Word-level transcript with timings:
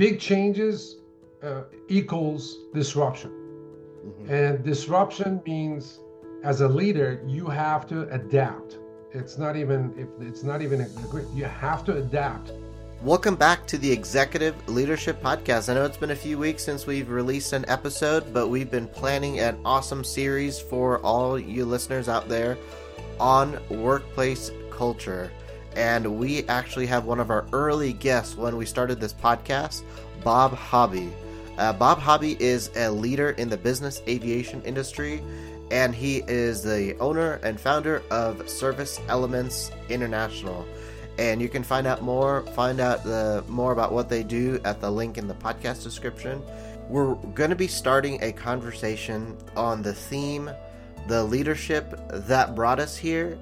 big 0.00 0.18
changes 0.18 0.96
uh, 1.42 1.64
equals 1.88 2.56
disruption. 2.72 3.30
Mm-hmm. 3.30 4.32
And 4.32 4.64
disruption 4.64 5.42
means 5.44 6.00
as 6.42 6.62
a 6.62 6.68
leader, 6.68 7.22
you 7.26 7.48
have 7.48 7.86
to 7.88 8.08
adapt. 8.08 8.78
It's 9.12 9.36
not 9.36 9.56
even 9.56 9.92
if 9.98 10.08
it's 10.26 10.42
not 10.42 10.62
even 10.62 10.80
a, 10.80 10.88
you 11.34 11.44
have 11.44 11.84
to 11.84 11.98
adapt. 11.98 12.52
Welcome 13.02 13.36
back 13.36 13.66
to 13.66 13.76
the 13.76 13.92
Executive 13.92 14.54
Leadership 14.70 15.22
Podcast. 15.22 15.68
I 15.68 15.74
know 15.74 15.84
it's 15.84 15.98
been 15.98 16.12
a 16.12 16.16
few 16.16 16.38
weeks 16.38 16.64
since 16.64 16.86
we've 16.86 17.10
released 17.10 17.52
an 17.52 17.66
episode, 17.68 18.32
but 18.32 18.48
we've 18.48 18.70
been 18.70 18.88
planning 18.88 19.40
an 19.40 19.58
awesome 19.66 20.02
series 20.02 20.58
for 20.58 21.00
all 21.00 21.38
you 21.38 21.66
listeners 21.66 22.08
out 22.08 22.26
there 22.26 22.56
on 23.18 23.60
workplace 23.68 24.50
culture. 24.70 25.30
And 25.76 26.18
we 26.18 26.44
actually 26.48 26.86
have 26.86 27.04
one 27.04 27.20
of 27.20 27.30
our 27.30 27.46
early 27.52 27.92
guests 27.92 28.36
when 28.36 28.56
we 28.56 28.66
started 28.66 29.00
this 29.00 29.12
podcast, 29.12 29.82
Bob 30.24 30.56
Hobbi. 30.56 31.10
Uh, 31.58 31.72
Bob 31.72 31.98
Hobbi 31.98 32.38
is 32.40 32.70
a 32.76 32.90
leader 32.90 33.30
in 33.30 33.48
the 33.48 33.56
business 33.56 34.02
aviation 34.08 34.62
industry, 34.62 35.22
and 35.70 35.94
he 35.94 36.22
is 36.26 36.62
the 36.62 36.96
owner 36.98 37.34
and 37.42 37.60
founder 37.60 38.02
of 38.10 38.48
Service 38.48 39.00
Elements 39.08 39.70
International. 39.88 40.66
And 41.18 41.40
you 41.40 41.48
can 41.48 41.62
find 41.62 41.86
out 41.86 42.02
more, 42.02 42.42
find 42.54 42.80
out 42.80 43.04
the 43.04 43.44
more 43.46 43.72
about 43.72 43.92
what 43.92 44.08
they 44.08 44.22
do 44.22 44.60
at 44.64 44.80
the 44.80 44.90
link 44.90 45.18
in 45.18 45.28
the 45.28 45.34
podcast 45.34 45.82
description. 45.82 46.42
We're 46.88 47.14
going 47.14 47.50
to 47.50 47.56
be 47.56 47.68
starting 47.68 48.22
a 48.22 48.32
conversation 48.32 49.36
on 49.54 49.82
the 49.82 49.94
theme 49.94 50.50
the 51.06 51.24
leadership 51.24 51.98
that 52.10 52.54
brought 52.54 52.78
us 52.78 52.96
here 52.96 53.38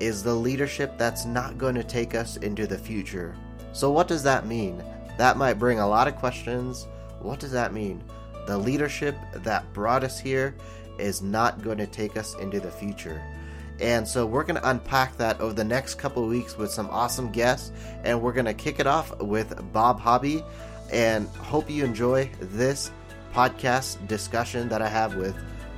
is 0.00 0.22
the 0.22 0.34
leadership 0.34 0.98
that's 0.98 1.24
not 1.24 1.58
going 1.58 1.74
to 1.74 1.84
take 1.84 2.14
us 2.14 2.36
into 2.38 2.66
the 2.66 2.78
future. 2.78 3.36
So, 3.72 3.90
what 3.90 4.08
does 4.08 4.22
that 4.24 4.46
mean? 4.46 4.82
That 5.18 5.36
might 5.36 5.54
bring 5.54 5.78
a 5.78 5.88
lot 5.88 6.08
of 6.08 6.16
questions. 6.16 6.86
What 7.20 7.40
does 7.40 7.52
that 7.52 7.72
mean? 7.72 8.02
The 8.46 8.58
leadership 8.58 9.16
that 9.34 9.72
brought 9.72 10.04
us 10.04 10.18
here 10.18 10.54
is 10.98 11.22
not 11.22 11.62
going 11.62 11.78
to 11.78 11.86
take 11.86 12.16
us 12.16 12.34
into 12.36 12.60
the 12.60 12.70
future. 12.70 13.22
And 13.80 14.06
so 14.06 14.26
we're 14.26 14.44
going 14.44 14.60
to 14.60 14.68
unpack 14.68 15.16
that 15.16 15.40
over 15.40 15.52
the 15.52 15.64
next 15.64 15.96
couple 15.96 16.26
weeks 16.26 16.56
with 16.56 16.70
some 16.70 16.88
awesome 16.90 17.30
guests. 17.32 17.72
And 18.04 18.20
we're 18.20 18.32
going 18.32 18.46
to 18.46 18.54
kick 18.54 18.78
it 18.78 18.86
off 18.86 19.18
with 19.20 19.72
Bob 19.72 20.00
Hobbi. 20.00 20.44
And 20.92 21.26
hope 21.28 21.70
you 21.70 21.84
enjoy 21.84 22.30
this 22.40 22.90
podcast 23.32 24.06
discussion 24.06 24.68
that 24.68 24.82
I 24.82 24.88
have 24.88 25.16
with 25.16 25.36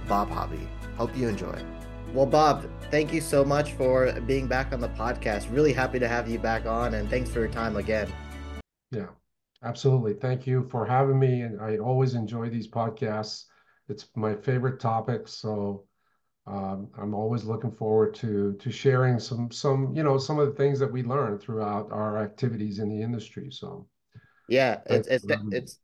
Bob 0.09 0.31
Hobbi. 0.31 0.67
Hope 0.97 1.17
you 1.17 1.29
enjoy. 1.29 1.73
Well, 2.15 2.27
Bob, 2.27 2.65
thank 2.93 3.12
you 3.12 3.20
so 3.20 3.45
much 3.45 3.73
for 3.73 4.12
being 4.20 4.47
back 4.47 4.73
on 4.73 4.79
the 4.79 4.89
podcast. 4.91 5.53
Really 5.53 5.73
happy 5.73 5.98
to 5.98 6.07
have 6.07 6.29
you 6.29 6.39
back 6.39 6.65
on, 6.65 6.95
and 6.95 7.11
thanks 7.11 7.29
for 7.29 7.41
your 7.41 7.48
time 7.48 7.75
again. 7.75 8.09
Yeah, 8.93 9.09
absolutely. 9.65 10.15
Thank 10.15 10.47
you 10.47 10.69
for 10.70 10.87
having 10.87 11.19
me. 11.19 11.41
And 11.41 11.61
I 11.61 11.79
always 11.79 12.15
enjoy 12.15 12.51
these 12.51 12.69
podcasts. 12.69 13.47
It's 13.89 14.07
my 14.15 14.37
favorite 14.37 14.79
topic. 14.79 15.27
So 15.27 15.87
um, 16.47 16.89
I'm 16.97 17.15
always 17.15 17.42
looking 17.42 17.73
forward 17.73 18.15
to 18.17 18.53
to 18.61 18.70
sharing 18.70 19.19
some 19.19 19.51
some 19.51 19.92
you 19.92 20.05
know 20.05 20.17
some 20.17 20.39
of 20.39 20.47
the 20.47 20.55
things 20.55 20.79
that 20.79 20.92
we 20.92 21.03
learn 21.03 21.41
throughout 21.41 21.91
our 21.91 22.23
activities 22.23 22.79
in 22.79 22.89
the 22.89 23.03
industry. 23.03 23.48
So 23.51 23.89
yeah, 24.47 24.83
it's 24.87 25.09
it's 25.09 25.27
it's 25.51 25.79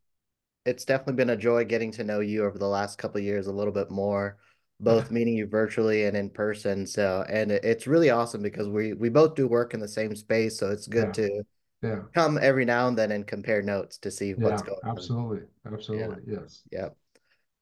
it's 0.65 0.85
definitely 0.85 1.15
been 1.15 1.31
a 1.31 1.35
joy 1.35 1.65
getting 1.65 1.91
to 1.91 2.05
know 2.05 2.21
you 2.21 2.45
over 2.45 2.57
the 2.57 2.67
last 2.67 2.97
couple 2.97 3.19
years 3.19 3.47
a 3.47 3.51
little 3.51 3.73
bit 3.73 3.91
more 3.91 4.37
both 4.81 5.11
meeting 5.11 5.35
you 5.35 5.47
virtually 5.47 6.05
and 6.05 6.17
in 6.17 6.29
person. 6.29 6.85
So, 6.85 7.23
and 7.29 7.51
it's 7.51 7.87
really 7.87 8.09
awesome 8.09 8.41
because 8.41 8.67
we 8.67 8.93
we 8.93 9.09
both 9.09 9.35
do 9.35 9.47
work 9.47 9.73
in 9.73 9.79
the 9.79 9.87
same 9.87 10.15
space, 10.15 10.57
so 10.57 10.69
it's 10.69 10.87
good 10.87 11.07
yeah. 11.17 11.27
to 11.27 11.43
yeah 11.81 11.99
come 12.13 12.37
every 12.41 12.65
now 12.65 12.87
and 12.87 12.97
then 12.97 13.11
and 13.11 13.25
compare 13.25 13.61
notes 13.61 13.97
to 13.99 14.11
see 14.11 14.33
what's 14.33 14.61
going 14.61 14.79
absolutely. 14.85 15.41
on. 15.65 15.73
Absolutely, 15.73 16.07
absolutely, 16.07 16.33
yes, 16.33 16.61
yeah. 16.71 16.89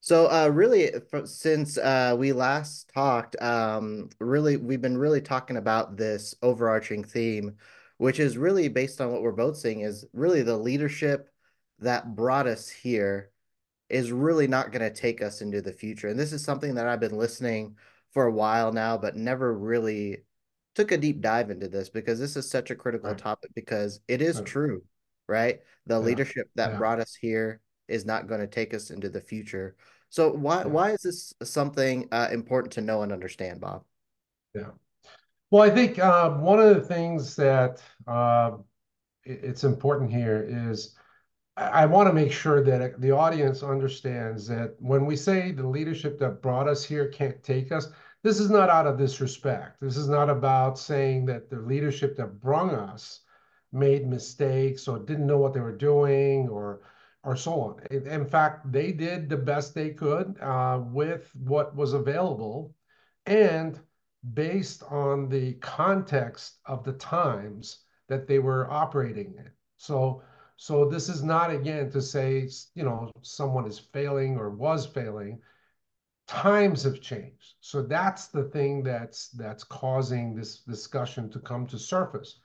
So, 0.02 0.32
uh, 0.32 0.48
really, 0.48 0.92
since 1.26 1.78
uh, 1.78 2.16
we 2.18 2.32
last 2.32 2.90
talked, 2.94 3.36
um, 3.42 4.10
really, 4.20 4.56
we've 4.56 4.82
been 4.82 4.98
really 4.98 5.20
talking 5.20 5.58
about 5.58 5.98
this 5.98 6.34
overarching 6.42 7.04
theme, 7.04 7.58
which 7.98 8.18
is 8.20 8.38
really 8.38 8.70
based 8.70 9.02
on 9.02 9.12
what 9.12 9.22
we're 9.22 9.34
both 9.34 9.58
seeing 9.58 9.82
is 9.82 10.06
really 10.14 10.42
the 10.42 10.58
leadership 10.58 11.30
that 11.80 12.16
brought 12.16 12.48
us 12.48 12.70
here 12.70 13.32
is 13.90 14.12
really 14.12 14.48
not 14.48 14.72
going 14.72 14.82
to 14.82 15.02
take 15.02 15.22
us 15.22 15.42
into 15.42 15.62
the 15.62 15.72
future. 15.72 16.08
And 16.08 16.20
this 16.20 16.34
is 16.34 16.44
something 16.44 16.76
that 16.76 16.88
I've 16.88 17.00
been 17.00 17.18
listening 17.18 17.76
for 18.12 18.26
a 18.26 18.32
while 18.32 18.72
now, 18.72 18.98
but 18.98 19.16
never 19.16 19.58
really 19.58 20.24
took 20.76 20.92
a 20.92 20.98
deep 20.98 21.22
dive 21.22 21.50
into 21.50 21.68
this 21.68 21.90
because 21.90 22.20
this 22.20 22.36
is 22.36 22.50
such 22.50 22.72
a 22.72 22.76
critical 22.76 23.10
right. 23.10 23.18
topic 23.18 23.52
because 23.56 24.00
it 24.08 24.22
is 24.22 24.38
right. 24.38 24.46
true, 24.46 24.84
right? 25.28 25.60
The 25.88 25.96
yeah. 25.96 26.06
leadership 26.06 26.50
that 26.56 26.72
yeah. 26.72 26.78
brought 26.78 27.00
us 27.00 27.16
here 27.16 27.62
is 27.88 28.06
not 28.06 28.28
going 28.28 28.42
to 28.42 28.48
take 28.48 28.74
us 28.74 28.92
into 28.92 29.10
the 29.10 29.22
future. 29.22 29.76
So 30.10 30.32
why 30.32 30.60
yeah. 30.60 30.68
why 30.68 30.92
is 30.92 31.02
this 31.02 31.34
something 31.44 32.08
uh, 32.12 32.30
important 32.32 32.74
to 32.74 32.82
know 32.82 33.02
and 33.02 33.12
understand, 33.12 33.60
Bob? 33.60 33.84
Yeah. 34.56 34.72
Well, 35.52 35.64
I 35.64 35.72
think 35.72 35.98
uh, 35.98 36.32
one 36.32 36.60
of 36.60 36.76
the 36.76 36.82
things 36.82 37.36
that 37.36 37.82
uh, 38.08 38.52
it's 39.24 39.64
important 39.64 40.12
here 40.12 40.46
is 40.48 40.96
I 41.60 41.86
want 41.86 42.08
to 42.08 42.14
make 42.14 42.32
sure 42.32 42.64
that 42.64 43.02
the 43.02 43.12
audience 43.12 43.64
understands 43.64 44.48
that 44.48 44.76
when 44.80 45.06
we 45.06 45.18
say 45.18 45.52
the 45.52 45.68
leadership 45.68 46.18
that 46.20 46.42
brought 46.42 46.70
us 46.70 46.86
here 46.86 47.10
can't 47.10 47.44
take 47.44 47.74
us, 47.74 47.90
this 48.24 48.40
is 48.40 48.50
not 48.50 48.70
out 48.70 48.88
of 48.88 48.98
disrespect. 48.98 49.82
This 49.82 49.98
is 49.98 50.08
not 50.08 50.30
about 50.30 50.80
saying 50.80 51.26
that 51.26 51.50
the 51.50 51.60
leadership 51.60 52.16
that 52.16 52.40
brought 52.40 52.74
us 52.74 53.22
made 53.74 54.08
mistakes 54.08 54.88
or 54.88 55.00
didn't 55.00 55.28
know 55.28 55.38
what 55.38 55.54
they 55.54 55.60
were 55.60 55.76
doing 55.76 56.48
or 56.48 56.82
or 57.24 57.36
so 57.36 57.60
on. 57.60 57.82
In 57.92 58.26
fact, 58.26 58.72
they 58.72 58.94
did 58.94 59.28
the 59.28 59.36
best 59.36 59.76
they 59.76 59.90
could 59.90 60.40
uh, 60.40 60.80
with 60.82 61.30
what 61.36 61.76
was 61.76 61.92
available 61.92 62.74
and 63.26 63.78
based 64.34 64.84
on 64.84 65.28
the 65.28 65.54
context 65.56 66.60
of 66.66 66.86
the 66.86 66.94
times 66.94 67.84
that 68.08 68.26
they 68.26 68.40
were 68.40 68.72
operating 68.72 69.36
in. 69.38 69.52
So 69.76 70.22
so 70.62 70.90
this 70.90 71.08
is 71.08 71.24
not, 71.24 71.52
again, 71.52 71.90
to 71.92 72.02
say, 72.02 72.50
you 72.76 72.84
know, 72.84 73.10
someone 73.22 73.66
is 73.66 73.80
failing 73.80 74.38
or 74.38 74.50
was 74.50 74.86
failing. 74.86 75.40
Times 76.28 76.84
have 76.84 77.00
changed. 77.00 77.54
So 77.62 77.82
that's 77.82 78.28
the 78.28 78.44
thing 78.44 78.84
that's 78.84 79.30
that's 79.30 79.64
causing 79.64 80.36
this 80.36 80.58
discussion 80.58 81.30
to 81.30 81.40
come 81.40 81.66
to 81.68 81.80
surface. 81.80 82.42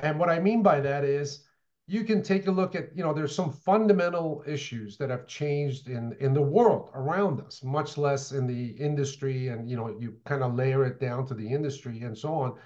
And 0.00 0.16
what 0.16 0.30
I 0.30 0.38
mean 0.38 0.62
by 0.62 0.78
that 0.80 1.02
is 1.02 1.44
you 1.88 2.04
can 2.04 2.22
take 2.22 2.46
a 2.46 2.52
look 2.52 2.76
at, 2.76 2.96
you 2.96 3.02
know, 3.02 3.12
there's 3.12 3.34
some 3.34 3.52
fundamental 3.52 4.44
issues 4.46 4.96
that 4.98 5.10
have 5.10 5.26
changed 5.26 5.88
in 5.88 6.16
in 6.20 6.32
the 6.32 6.40
world 6.40 6.90
around 6.94 7.40
us, 7.40 7.64
much 7.64 7.98
less 7.98 8.30
in 8.30 8.46
the 8.46 8.66
industry. 8.78 9.48
And, 9.48 9.68
you 9.68 9.76
know, 9.76 9.88
you 9.98 10.14
kind 10.24 10.44
of 10.44 10.54
layer 10.54 10.84
it 10.84 11.00
down 11.00 11.26
to 11.26 11.34
the 11.34 11.52
industry 11.52 12.02
and 12.02 12.16
so 12.16 12.32
on. 12.32 12.58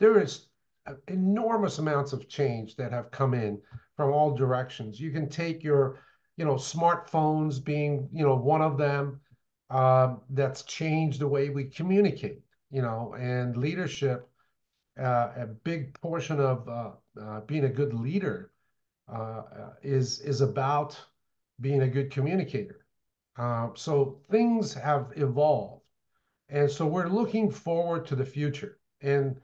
There 0.00 0.20
is 0.20 0.48
enormous 1.08 1.78
amounts 1.78 2.12
of 2.12 2.28
change 2.28 2.76
that 2.76 2.92
have 2.92 3.10
come 3.10 3.34
in 3.34 3.60
from 3.96 4.12
all 4.12 4.34
directions. 4.34 5.00
You 5.00 5.10
can 5.10 5.28
take 5.28 5.62
your, 5.62 6.00
you 6.36 6.44
know, 6.44 6.54
smartphones 6.54 7.62
being, 7.62 8.08
you 8.12 8.24
know, 8.24 8.36
one 8.36 8.62
of 8.62 8.78
them 8.78 9.20
uh, 9.70 10.16
that's 10.30 10.62
changed 10.62 11.20
the 11.20 11.28
way 11.28 11.50
we 11.50 11.64
communicate, 11.64 12.42
you 12.70 12.82
know, 12.82 13.14
and 13.18 13.56
leadership. 13.56 14.28
Uh, 15.00 15.32
a 15.36 15.46
big 15.64 15.98
portion 16.02 16.38
of 16.38 16.68
uh, 16.68 16.90
uh 17.18 17.40
being 17.42 17.64
a 17.64 17.68
good 17.68 17.94
leader 17.94 18.52
uh, 19.10 19.42
is 19.82 20.20
is 20.20 20.42
about 20.42 20.98
being 21.60 21.82
a 21.82 21.88
good 21.88 22.10
communicator. 22.10 22.84
Uh, 23.38 23.70
so 23.74 24.20
things 24.30 24.74
have 24.74 25.10
evolved, 25.16 25.82
and 26.50 26.70
so 26.70 26.86
we're 26.86 27.08
looking 27.08 27.50
forward 27.50 28.06
to 28.06 28.14
the 28.14 28.26
future. 28.26 28.78
And 29.00 29.40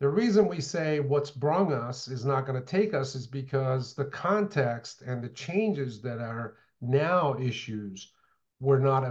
the 0.00 0.08
reason 0.08 0.46
we 0.46 0.60
say 0.60 1.00
what's 1.00 1.30
brung 1.30 1.72
us 1.72 2.08
is 2.08 2.24
not 2.24 2.46
going 2.46 2.60
to 2.60 2.66
take 2.66 2.94
us 2.94 3.14
is 3.14 3.26
because 3.26 3.94
the 3.94 4.04
context 4.04 5.02
and 5.02 5.22
the 5.22 5.28
changes 5.30 6.00
that 6.02 6.18
are 6.18 6.56
now 6.80 7.36
issues 7.40 8.12
were 8.60 8.78
not 8.78 9.04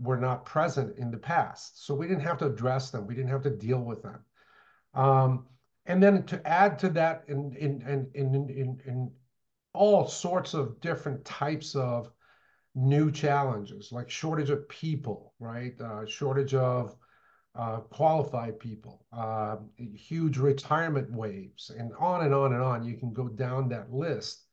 were 0.00 0.16
not 0.16 0.44
present 0.44 0.96
in 0.98 1.10
the 1.10 1.16
past. 1.16 1.84
So 1.84 1.94
we 1.94 2.08
didn't 2.08 2.24
have 2.24 2.38
to 2.38 2.46
address 2.46 2.90
them. 2.90 3.06
We 3.06 3.14
didn't 3.14 3.30
have 3.30 3.42
to 3.42 3.50
deal 3.50 3.80
with 3.80 4.02
them. 4.02 4.24
Um, 4.94 5.46
and 5.86 6.02
then 6.02 6.24
to 6.24 6.46
add 6.46 6.78
to 6.80 6.88
that 6.90 7.24
in 7.28 7.54
in 7.56 7.82
in 7.82 8.10
in 8.14 8.34
in, 8.50 8.80
in 8.84 9.10
all 9.72 10.06
sorts 10.06 10.54
of 10.54 10.80
different 10.80 11.24
types 11.24 11.74
of 11.74 12.10
new 12.74 13.10
challenges 13.10 13.92
like 13.92 14.08
shortage 14.08 14.48
of 14.48 14.66
people 14.68 15.34
right 15.38 15.78
uh, 15.80 16.06
shortage 16.06 16.54
of 16.54 16.96
uh, 17.54 17.78
qualified 17.80 18.58
people, 18.58 19.04
uh, 19.12 19.56
huge 19.76 20.38
retirement 20.38 21.10
waves, 21.12 21.70
and 21.76 21.92
on 21.98 22.24
and 22.24 22.34
on 22.34 22.52
and 22.54 22.62
on. 22.62 22.84
You 22.84 22.96
can 22.96 23.12
go 23.12 23.28
down 23.28 23.68
that 23.68 23.92
list. 23.92 24.46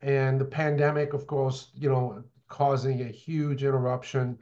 And 0.00 0.40
the 0.40 0.44
pandemic, 0.44 1.12
of 1.12 1.26
course, 1.26 1.70
you 1.74 1.88
know, 1.88 2.24
causing 2.48 3.02
a 3.02 3.08
huge 3.08 3.62
interruption 3.62 4.38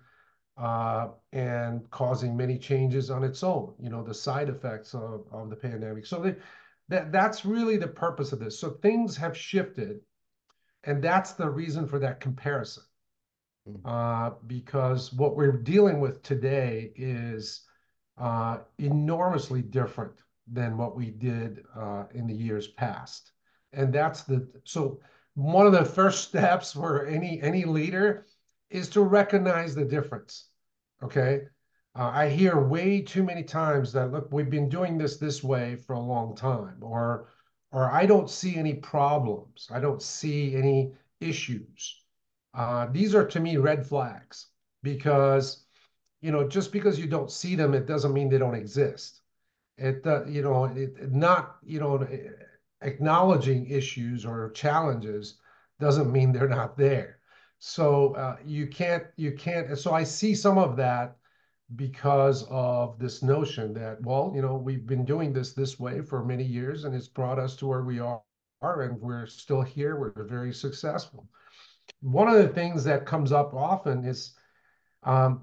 uh, 0.57 1.09
and 1.33 1.89
causing 1.91 2.37
many 2.37 2.59
changes 2.59 3.11
on 3.11 3.23
its 3.25 3.43
own, 3.43 3.75
you 3.79 3.91
know, 3.91 4.03
the 4.03 4.15
side 4.15 4.49
effects 4.49 4.95
of, 4.95 5.27
of 5.31 5.51
the 5.51 5.57
pandemic. 5.57 6.07
So 6.07 6.35
that, 6.89 7.13
that's 7.13 7.45
really 7.45 7.77
the 7.77 7.89
purpose 7.89 8.33
of 8.33 8.39
this. 8.39 8.59
So 8.59 8.71
things 8.71 9.17
have 9.17 9.37
shifted. 9.37 10.01
And 10.85 11.03
that's 11.03 11.33
the 11.33 11.51
reason 11.51 11.87
for 11.87 11.99
that 11.99 12.21
comparison. 12.21 12.85
Mm. 13.69 13.81
Uh, 13.85 14.35
because 14.47 15.13
what 15.13 15.37
we're 15.37 15.53
dealing 15.53 16.01
with 16.01 16.23
today 16.23 16.93
is 16.97 17.66
enormously 18.79 19.63
different 19.63 20.13
than 20.47 20.77
what 20.77 20.97
we 20.97 21.11
did 21.11 21.65
uh, 21.75 22.05
in 22.15 22.27
the 22.27 22.35
years 22.35 22.69
past. 22.69 23.33
And 23.73 23.93
that's 23.93 24.23
the 24.23 24.49
so 24.65 25.01
one 25.35 25.67
of 25.67 25.73
the 25.73 25.85
first 25.85 26.25
steps 26.29 26.73
for 26.73 27.07
any 27.07 27.41
any 27.43 27.65
leader 27.65 28.27
is 28.71 28.89
to 28.91 29.03
recognize 29.03 29.75
the 29.75 29.85
difference. 29.85 30.49
Okay. 31.03 31.43
Uh, 31.99 32.11
I 32.13 32.29
hear 32.29 32.61
way 32.61 33.01
too 33.01 33.23
many 33.23 33.43
times 33.43 33.93
that 33.93 34.13
look, 34.13 34.29
we've 34.31 34.51
been 34.51 34.69
doing 34.69 34.99
this 34.99 35.17
this 35.17 35.43
way 35.43 35.77
for 35.77 35.95
a 35.95 36.01
long 36.01 36.37
time, 36.37 36.77
or 36.83 37.29
or 37.73 37.91
I 37.91 38.07
don't 38.07 38.31
see 38.31 38.57
any 38.57 38.75
problems. 38.75 39.69
I 39.71 39.81
don't 39.81 40.03
see 40.03 40.55
any 40.55 40.93
issues. 41.21 42.03
Uh, 42.55 42.87
these 42.91 43.15
are 43.15 43.27
to 43.27 43.41
me 43.41 43.57
red 43.57 43.87
flags 43.87 44.49
because 44.83 45.66
you 46.21 46.31
know 46.33 46.49
just 46.49 46.73
because 46.73 46.99
you 46.99 47.07
don't 47.07 47.31
see 47.31 47.55
them, 47.55 47.75
it 47.75 47.87
doesn't 47.87 48.13
mean 48.13 48.29
they 48.29 48.39
don't 48.39 48.55
exist. 48.55 49.21
It 49.79 50.07
uh, 50.07 50.27
you 50.27 50.43
know 50.43 50.65
it, 50.65 51.13
not 51.13 51.57
you 51.65 51.81
know 51.81 52.07
acknowledging 52.83 53.67
issues 53.67 54.25
or 54.25 54.51
challenges 54.51 55.39
doesn't 55.81 56.13
mean 56.13 56.33
they're 56.33 56.49
not 56.49 56.77
there. 56.77 57.19
So 57.59 58.15
uh, 58.15 58.37
you 58.45 58.67
can't 58.67 59.05
you 59.17 59.33
can't. 59.33 59.79
So 59.79 59.93
I 59.93 60.05
see 60.05 60.35
some 60.35 60.59
of 60.59 60.77
that 60.77 61.17
because 61.75 62.45
of 62.49 62.99
this 62.99 63.23
notion 63.23 63.75
that 63.75 64.01
well 64.03 64.31
you 64.35 64.41
know 64.41 64.55
we've 64.55 64.87
been 64.87 65.05
doing 65.05 65.33
this 65.33 65.53
this 65.53 65.81
way 65.81 66.01
for 66.01 66.25
many 66.25 66.45
years 66.45 66.85
and 66.85 66.95
it's 66.95 67.09
brought 67.09 67.41
us 67.41 67.57
to 67.57 67.67
where 67.67 67.83
we 67.83 67.99
are 67.99 68.23
and 68.63 69.01
we're 69.01 69.27
still 69.27 69.63
here 69.63 69.97
we're 69.97 70.13
very 70.25 70.53
successful 70.53 71.29
one 72.03 72.29
of 72.29 72.37
the 72.37 72.49
things 72.49 72.85
that 72.85 73.05
comes 73.05 73.33
up 73.33 73.53
often 73.53 74.05
is 74.05 74.35
um, 75.03 75.43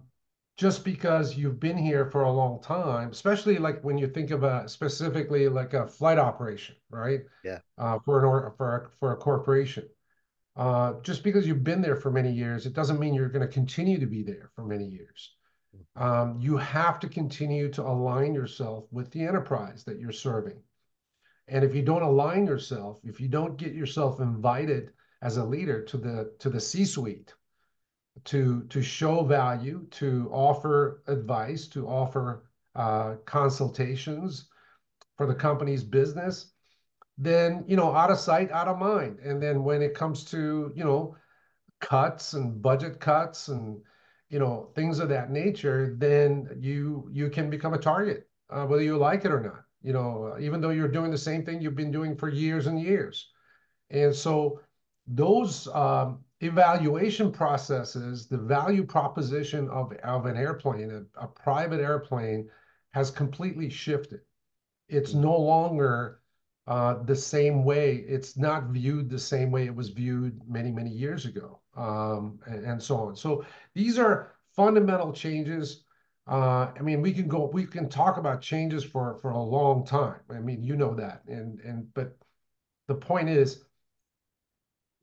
just 0.58 0.86
because 0.86 1.36
you've 1.36 1.60
been 1.60 1.78
here 1.78 2.06
for 2.06 2.24
a 2.24 2.32
long 2.32 2.62
time, 2.62 3.10
especially 3.10 3.58
like 3.58 3.82
when 3.84 3.98
you 3.98 4.08
think 4.08 4.32
of 4.32 4.44
a 4.44 4.68
specifically 4.70 5.48
like 5.48 5.74
a 5.74 5.88
flight 5.88 6.20
operation, 6.20 6.76
right? 6.90 7.22
Yeah. 7.44 7.60
Uh, 7.78 8.00
for 8.06 8.20
an 8.20 8.26
or 8.26 8.54
for 8.58 8.76
a, 8.76 8.90
for 9.00 9.12
a 9.14 9.18
corporation, 9.18 9.90
uh, 10.56 10.94
just 11.02 11.24
because 11.24 11.48
you've 11.48 11.64
been 11.64 11.82
there 11.82 11.96
for 11.96 12.12
many 12.12 12.32
years, 12.32 12.66
it 12.66 12.74
doesn't 12.74 13.00
mean 13.00 13.14
you're 13.14 13.30
going 13.30 13.46
to 13.46 13.52
continue 13.52 14.00
to 14.00 14.06
be 14.06 14.22
there 14.22 14.52
for 14.56 14.64
many 14.64 14.86
years. 14.86 15.32
Um, 15.96 16.38
you 16.40 16.58
have 16.58 17.00
to 17.00 17.10
continue 17.10 17.70
to 17.70 17.82
align 17.82 18.34
yourself 18.34 18.86
with 18.92 19.10
the 19.12 19.26
enterprise 19.26 19.84
that 19.86 20.00
you're 20.00 20.12
serving. 20.12 20.62
And 21.48 21.64
if 21.64 21.76
you 21.76 21.82
don't 21.82 22.04
align 22.04 22.46
yourself, 22.46 23.00
if 23.04 23.20
you 23.20 23.28
don't 23.28 23.58
get 23.58 23.74
yourself 23.74 24.20
invited 24.20 24.92
as 25.22 25.38
a 25.38 25.44
leader 25.44 25.84
to 25.86 25.98
the 25.98 26.34
to 26.40 26.50
the 26.50 26.60
C-suite, 26.60 27.34
to 28.26 28.64
to 28.70 28.82
show 28.82 29.24
value, 29.24 29.86
to 29.92 30.30
offer 30.32 31.04
advice, 31.08 31.68
to 31.68 31.88
offer 31.88 32.44
uh, 32.76 33.16
consultations 33.26 34.48
for 35.18 35.26
the 35.26 35.36
company's 35.36 35.84
business, 35.84 36.52
then 37.18 37.64
you 37.68 37.76
know 37.76 37.94
out 37.94 38.12
of 38.12 38.20
sight, 38.20 38.52
out 38.52 38.68
of 38.68 38.78
mind. 38.78 39.20
And 39.20 39.42
then 39.42 39.64
when 39.64 39.82
it 39.82 39.94
comes 39.94 40.24
to 40.26 40.72
you 40.76 40.84
know 40.84 41.16
cuts 41.82 42.34
and 42.34 42.62
budget 42.62 43.00
cuts 43.00 43.50
and 43.50 43.82
you 44.30 44.40
know 44.40 44.72
things 44.76 45.00
of 45.00 45.10
that 45.10 45.32
nature, 45.32 45.96
then 45.98 46.50
you 46.60 47.10
you 47.12 47.30
can 47.30 47.50
become 47.50 47.74
a 47.74 47.80
target, 47.80 48.28
uh, 48.50 48.66
whether 48.66 48.84
you 48.84 48.98
like 48.98 49.26
it 49.26 49.32
or 49.32 49.42
not. 49.42 49.64
You 49.82 49.92
know, 49.92 50.38
even 50.40 50.62
though 50.62 50.70
you're 50.70 50.88
doing 50.88 51.12
the 51.12 51.18
same 51.18 51.44
thing 51.46 51.62
you've 51.62 51.76
been 51.76 51.92
doing 51.92 52.16
for 52.16 52.30
years 52.30 52.68
and 52.68 52.82
years. 52.82 53.30
And 53.90 54.16
so 54.16 54.62
those 55.08 55.68
um, 55.68 56.23
evaluation 56.44 57.32
processes, 57.32 58.28
the 58.28 58.38
value 58.38 58.84
proposition 58.84 59.70
of, 59.70 59.94
of 60.04 60.26
an 60.26 60.38
airplane, 60.38 60.92
a, 60.92 61.24
a 61.24 61.28
private 61.28 61.80
airplane, 61.80 62.50
has 62.92 63.10
completely 63.10 63.70
shifted. 63.70 64.22
It's 64.88 65.14
no 65.14 65.38
longer 65.38 66.22
uh, 66.68 67.04
the 67.04 67.16
same 67.16 67.64
way. 67.66 68.06
It's 68.08 68.38
not 68.38 68.70
viewed 68.70 69.10
the 69.10 69.20
same 69.20 69.52
way 69.52 69.66
it 69.66 69.76
was 69.76 69.90
viewed 69.90 70.40
many, 70.48 70.72
many 70.72 70.90
years 70.90 71.26
ago, 71.26 71.60
um, 71.76 72.40
and, 72.46 72.66
and, 72.66 72.82
so 72.82 72.98
on. 72.98 73.16
So 73.16 73.46
these 73.74 73.98
are 73.98 74.36
fundamental 74.56 75.12
changes. 75.12 75.84
Uh, 76.26 76.72
I 76.78 76.82
mean, 76.82 77.02
we 77.02 77.12
can 77.12 77.28
go, 77.28 77.50
we 77.52 77.66
can 77.66 77.90
talk 77.90 78.18
about 78.18 78.42
changes 78.42 78.84
for 78.84 79.18
for 79.18 79.32
a 79.32 79.42
long 79.42 79.86
time. 79.86 80.22
I 80.30 80.40
mean, 80.40 80.64
you 80.64 80.78
know 80.78 80.94
that, 80.96 81.24
and 81.28 81.60
and 81.62 81.94
but 81.94 82.16
the 82.88 82.96
point 82.96 83.28
is 83.28 83.66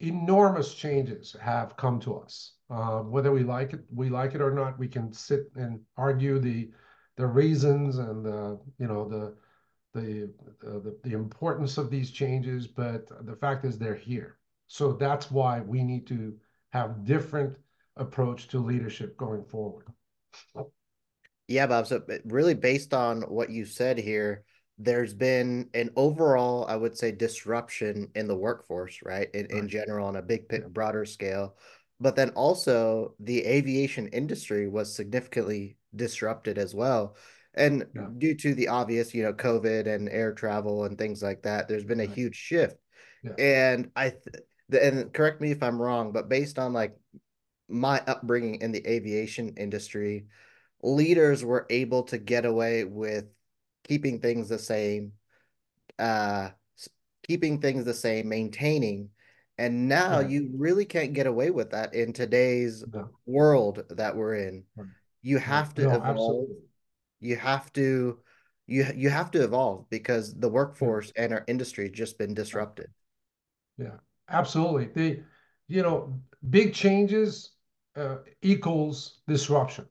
enormous 0.01 0.75
changes 0.75 1.37
have 1.41 1.77
come 1.77 2.01
to 2.01 2.17
us. 2.17 2.55
Uh, 2.71 3.01
whether 3.01 3.33
we 3.33 3.43
like 3.43 3.73
it, 3.73 3.81
we 3.93 4.09
like 4.09 4.35
it 4.35 4.41
or 4.41 4.51
not, 4.51 4.79
we 4.79 4.89
can 4.89 5.13
sit 5.13 5.51
and 5.57 5.81
argue 5.97 6.39
the 6.39 6.71
the 7.17 7.27
reasons 7.27 7.99
and 7.99 8.25
the 8.25 8.59
you 8.79 8.87
know 8.87 9.09
the 9.09 9.35
the 9.93 10.33
the, 10.63 10.97
the 11.03 11.13
importance 11.13 11.79
of 11.79 11.91
these 11.91 12.11
changes, 12.11 12.67
but 12.67 13.07
the 13.27 13.37
fact 13.37 13.65
is 13.65 13.79
they're 13.79 13.95
here. 13.95 14.39
So 14.69 14.93
that's 14.93 15.31
why 15.31 15.61
we 15.61 15.83
need 15.83 16.07
to 16.09 16.35
have 16.71 17.05
different 17.05 17.57
approach 17.97 18.49
to 18.49 18.61
leadership 18.61 19.17
going 19.17 19.45
forward. 19.45 19.87
Yeah, 21.49 21.67
Bob. 21.67 21.89
So 21.89 22.03
really 22.25 22.55
based 22.55 22.95
on 22.95 23.23
what 23.23 23.51
you 23.51 23.65
said 23.65 23.99
here, 23.99 24.45
there's 24.83 25.13
been 25.13 25.69
an 25.75 25.91
overall, 25.95 26.65
I 26.67 26.75
would 26.75 26.97
say, 26.97 27.13
disruption 27.13 28.09
in 28.15 28.27
the 28.27 28.37
workforce, 28.37 29.01
right? 29.05 29.29
In, 29.35 29.43
right. 29.43 29.51
in 29.51 29.69
general, 29.69 30.07
on 30.07 30.17
a 30.17 30.23
big, 30.23 30.49
broader 30.73 31.05
scale. 31.05 31.57
But 32.01 32.17
then 32.17 32.31
also, 32.31 33.15
the 33.21 33.45
aviation 33.45 34.09
industry 34.09 34.69
was 34.69 34.95
significantly 34.95 35.77
disrupted 35.95 36.57
as 36.57 36.75
well. 36.75 37.17
And 37.55 37.85
yeah. 37.95 38.07
due 38.17 38.35
to 38.37 38.55
the 38.55 38.69
obvious, 38.69 39.13
you 39.13 39.23
know, 39.23 39.35
COVID 39.35 39.87
and 39.87 40.09
air 40.09 40.33
travel 40.33 40.85
and 40.85 40.97
things 40.97 41.23
like 41.23 41.43
that, 41.43 41.69
there's 41.69 41.85
been 41.85 42.01
a 42.01 42.07
right. 42.07 42.15
huge 42.15 42.37
shift. 42.37 42.77
Yeah. 43.23 43.33
And 43.39 43.91
I, 43.95 44.15
th- 44.71 44.83
and 44.83 45.13
correct 45.13 45.43
me 45.43 45.51
if 45.51 45.63
I'm 45.63 45.81
wrong, 45.81 46.13
but 46.13 46.31
based 46.31 46.59
on 46.59 46.73
like 46.73 46.97
my 47.69 48.03
upbringing 48.07 48.63
in 48.63 48.73
the 48.73 48.87
aviation 48.89 49.57
industry, 49.59 50.27
leaders 50.83 51.45
were 51.45 51.67
able 51.69 52.05
to 52.05 52.17
get 52.17 52.47
away 52.47 52.85
with 52.85 53.27
keeping 53.91 54.21
things 54.21 54.49
the 54.49 54.57
same, 54.57 55.11
uh, 55.99 56.51
keeping 57.27 57.61
things 57.61 57.85
the 57.85 57.93
same, 57.93 58.29
maintaining. 58.29 59.09
And 59.59 59.89
now 59.89 60.21
you 60.21 60.49
really 60.55 60.85
can't 60.85 61.13
get 61.13 61.27
away 61.27 61.51
with 61.51 61.73
that 61.73 61.93
in 61.93 62.13
today's 62.13 62.85
no. 62.87 63.09
world 63.27 63.83
that 63.91 64.15
we're 64.15 64.37
in. 64.37 64.63
You 65.23 65.39
have 65.39 65.75
to 65.75 65.83
no, 65.83 65.89
evolve. 65.89 66.07
Absolutely. 66.07 66.57
You 67.19 67.37
have 67.37 67.73
to 67.73 68.21
you 68.69 68.87
you 68.95 69.11
have 69.11 69.33
to 69.33 69.43
evolve 69.43 69.91
because 69.91 70.35
the 70.39 70.49
workforce 70.49 71.13
yeah. 71.17 71.25
and 71.25 71.33
our 71.35 71.45
industry 71.49 71.89
has 71.89 71.93
just 71.93 72.17
been 72.17 72.33
disrupted. 72.33 72.91
Yeah, 73.77 73.99
absolutely. 74.29 74.87
The 74.95 75.23
you 75.67 75.83
know 75.83 76.15
big 76.49 76.73
changes 76.75 77.51
uh, 77.97 78.19
equals 78.41 79.19
disruption, 79.27 79.87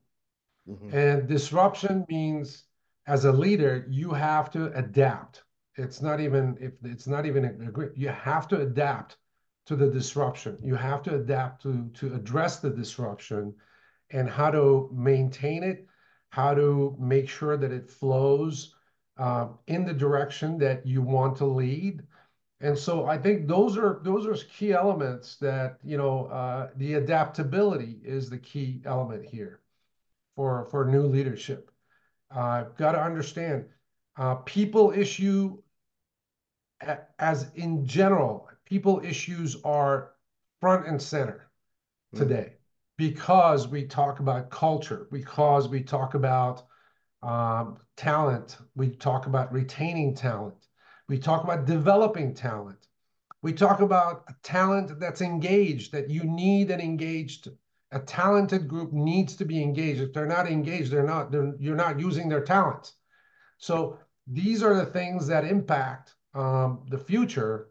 mm-hmm. 0.66 0.96
and 0.96 1.28
disruption 1.28 2.06
means 2.08 2.64
as 3.10 3.24
a 3.24 3.32
leader, 3.32 3.84
you 3.88 4.12
have 4.12 4.52
to 4.52 4.72
adapt. 4.78 5.42
It's 5.74 6.00
not 6.00 6.20
even 6.20 6.56
if 6.60 6.74
it's 6.84 7.08
not 7.08 7.26
even 7.26 7.44
a, 7.44 7.70
group. 7.72 7.92
you 7.96 8.08
have 8.08 8.46
to 8.48 8.60
adapt 8.60 9.16
to 9.66 9.74
the 9.74 9.90
disruption. 9.90 10.56
You 10.62 10.76
have 10.76 11.02
to 11.02 11.16
adapt 11.16 11.62
to 11.62 11.90
to 11.94 12.14
address 12.14 12.60
the 12.60 12.70
disruption 12.70 13.52
and 14.10 14.30
how 14.30 14.52
to 14.52 14.88
maintain 14.92 15.64
it, 15.64 15.88
how 16.28 16.54
to 16.54 16.96
make 17.00 17.28
sure 17.28 17.56
that 17.56 17.72
it 17.72 17.90
flows 17.90 18.76
uh, 19.18 19.48
in 19.66 19.84
the 19.84 19.92
direction 20.06 20.56
that 20.58 20.86
you 20.86 21.02
want 21.02 21.36
to 21.38 21.46
lead. 21.46 22.02
And 22.60 22.78
so 22.78 23.06
I 23.06 23.18
think 23.18 23.48
those 23.48 23.76
are 23.76 24.00
those 24.04 24.24
are 24.24 24.36
key 24.56 24.72
elements 24.72 25.36
that 25.38 25.78
you 25.82 25.98
know 25.98 26.26
uh, 26.26 26.70
the 26.76 26.94
adaptability 26.94 27.98
is 28.04 28.30
the 28.30 28.38
key 28.38 28.82
element 28.84 29.24
here 29.24 29.62
for 30.36 30.66
for 30.66 30.84
new 30.84 31.02
leadership. 31.02 31.72
Uh, 32.34 32.64
got 32.78 32.92
to 32.92 33.02
understand, 33.02 33.64
uh, 34.16 34.36
people 34.36 34.92
issue, 34.92 35.58
as 37.18 37.50
in 37.54 37.84
general, 37.84 38.48
people 38.64 39.00
issues 39.04 39.56
are 39.64 40.12
front 40.60 40.86
and 40.86 41.00
center 41.00 41.50
mm. 42.14 42.18
today 42.18 42.52
because 42.96 43.66
we 43.66 43.84
talk 43.84 44.20
about 44.20 44.50
culture, 44.50 45.08
because 45.10 45.68
we 45.68 45.82
talk 45.82 46.14
about 46.14 46.62
um, 47.22 47.78
talent, 47.96 48.58
we 48.76 48.90
talk 48.90 49.26
about 49.26 49.52
retaining 49.52 50.14
talent, 50.14 50.68
we 51.08 51.18
talk 51.18 51.42
about 51.42 51.64
developing 51.64 52.34
talent, 52.34 52.86
we 53.42 53.52
talk 53.52 53.80
about 53.80 54.24
talent 54.42 55.00
that's 55.00 55.20
engaged, 55.20 55.92
that 55.92 56.10
you 56.10 56.24
need 56.24 56.70
an 56.70 56.80
engaged 56.80 57.48
a 57.92 57.98
talented 57.98 58.68
group 58.68 58.92
needs 58.92 59.36
to 59.36 59.44
be 59.44 59.62
engaged. 59.62 60.00
If 60.00 60.12
they're 60.12 60.26
not 60.26 60.48
engaged, 60.48 60.90
they're 60.90 61.06
not, 61.06 61.32
they're, 61.32 61.54
you're 61.58 61.76
not 61.76 61.98
using 61.98 62.28
their 62.28 62.42
talents. 62.42 62.94
So 63.58 63.98
these 64.26 64.62
are 64.62 64.74
the 64.74 64.86
things 64.86 65.26
that 65.26 65.44
impact 65.44 66.14
um, 66.34 66.86
the 66.88 66.98
future. 66.98 67.68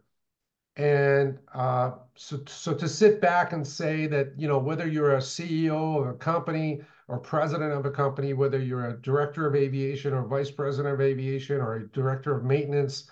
And 0.76 1.38
uh, 1.54 1.92
so, 2.14 2.40
so 2.46 2.74
to 2.74 2.88
sit 2.88 3.20
back 3.20 3.52
and 3.52 3.66
say 3.66 4.06
that, 4.06 4.32
you 4.36 4.46
know, 4.46 4.58
whether 4.58 4.86
you're 4.86 5.16
a 5.16 5.20
CEO 5.20 6.00
of 6.00 6.06
a 6.06 6.14
company 6.14 6.82
or 7.08 7.18
president 7.18 7.72
of 7.72 7.86
a 7.86 7.90
company, 7.90 8.34
whether 8.34 8.58
you're 8.58 8.88
a 8.88 9.00
director 9.00 9.46
of 9.46 9.56
aviation 9.56 10.12
or 10.12 10.26
vice 10.26 10.50
president 10.50 10.94
of 10.94 11.00
aviation 11.00 11.60
or 11.60 11.76
a 11.76 11.88
director 11.88 12.36
of 12.36 12.44
maintenance, 12.44 13.10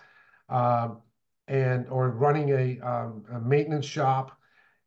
uh, 0.49 0.91
and 1.49 1.89
or 1.89 2.11
running 2.11 2.51
a, 2.51 2.79
um, 2.87 3.25
a 3.33 3.41
maintenance 3.41 3.87
shop, 3.87 4.39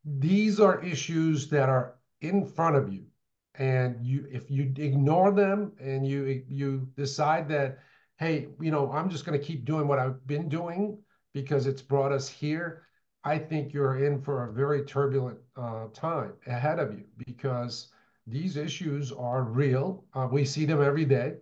these 0.04 0.60
are 0.60 0.82
issues 0.82 1.48
that 1.48 1.68
are 1.68 1.96
in 2.22 2.46
front 2.46 2.76
of 2.76 2.92
you. 2.92 3.04
And 3.56 4.04
you, 4.04 4.26
if 4.30 4.50
you 4.50 4.72
ignore 4.76 5.30
them 5.30 5.72
and 5.78 6.06
you 6.06 6.42
you 6.48 6.88
decide 6.96 7.48
that, 7.50 7.78
hey, 8.18 8.48
you 8.60 8.70
know, 8.70 8.90
I'm 8.90 9.10
just 9.10 9.26
going 9.26 9.38
to 9.38 9.44
keep 9.44 9.66
doing 9.66 9.86
what 9.86 9.98
I've 9.98 10.26
been 10.26 10.48
doing 10.48 10.98
because 11.34 11.66
it's 11.66 11.82
brought 11.82 12.12
us 12.12 12.28
here, 12.28 12.86
I 13.24 13.38
think 13.38 13.72
you're 13.72 14.04
in 14.04 14.22
for 14.22 14.44
a 14.44 14.52
very 14.52 14.84
turbulent 14.84 15.38
uh, 15.56 15.88
time 15.92 16.32
ahead 16.46 16.78
of 16.78 16.92
you 16.94 17.04
because 17.18 17.92
these 18.26 18.56
issues 18.56 19.12
are 19.12 19.42
real. 19.42 20.04
Uh, 20.14 20.28
we 20.30 20.44
see 20.44 20.64
them 20.64 20.82
every 20.82 21.04
day. 21.04 21.34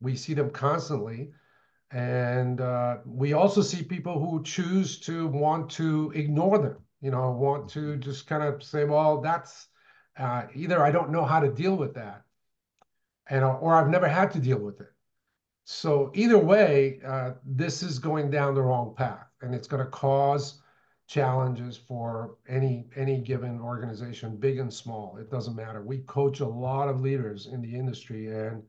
We 0.00 0.14
see 0.14 0.34
them 0.34 0.50
constantly. 0.50 1.30
And 1.90 2.60
uh, 2.60 2.98
we 3.06 3.32
also 3.32 3.62
see 3.62 3.82
people 3.82 4.18
who 4.18 4.42
choose 4.42 5.00
to 5.00 5.26
want 5.28 5.70
to 5.72 6.12
ignore 6.14 6.58
them, 6.58 6.76
you 7.00 7.10
know, 7.10 7.30
want 7.30 7.68
to 7.70 7.96
just 7.96 8.26
kind 8.26 8.42
of 8.42 8.62
say, 8.62 8.84
well, 8.84 9.20
that's 9.20 9.68
uh, 10.18 10.42
either 10.54 10.82
I 10.82 10.90
don't 10.90 11.10
know 11.10 11.24
how 11.24 11.40
to 11.40 11.50
deal 11.50 11.76
with 11.76 11.94
that, 11.94 12.22
and 13.28 13.44
or 13.44 13.74
I've 13.74 13.88
never 13.88 14.08
had 14.08 14.30
to 14.32 14.38
deal 14.38 14.58
with 14.58 14.80
it. 14.80 14.92
So 15.64 16.12
either 16.14 16.38
way, 16.38 17.00
uh, 17.04 17.32
this 17.44 17.82
is 17.82 17.98
going 17.98 18.30
down 18.30 18.54
the 18.54 18.62
wrong 18.62 18.94
path, 18.94 19.26
and 19.42 19.54
it's 19.54 19.66
going 19.66 19.84
to 19.84 19.90
cause 19.90 20.60
challenges 21.08 21.76
for 21.76 22.36
any 22.48 22.86
any 22.96 23.20
given 23.20 23.60
organization, 23.60 24.36
big 24.36 24.58
and 24.58 24.72
small. 24.72 25.16
It 25.18 25.30
doesn't 25.30 25.56
matter. 25.56 25.82
We 25.82 25.98
coach 25.98 26.40
a 26.40 26.46
lot 26.46 26.88
of 26.88 27.00
leaders 27.00 27.46
in 27.46 27.62
the 27.62 27.74
industry, 27.74 28.28
and 28.28 28.62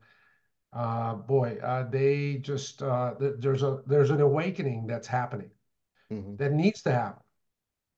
uh, 0.72 1.14
boy, 1.14 1.58
uh, 1.62 1.88
they 1.88 2.36
just 2.36 2.82
uh, 2.82 3.14
there's 3.18 3.62
a 3.62 3.82
there's 3.86 4.10
an 4.10 4.20
awakening 4.20 4.86
that's 4.86 5.06
happening 5.06 5.50
mm-hmm. 6.12 6.36
that 6.36 6.52
needs 6.52 6.82
to 6.82 6.92
happen. 6.92 7.22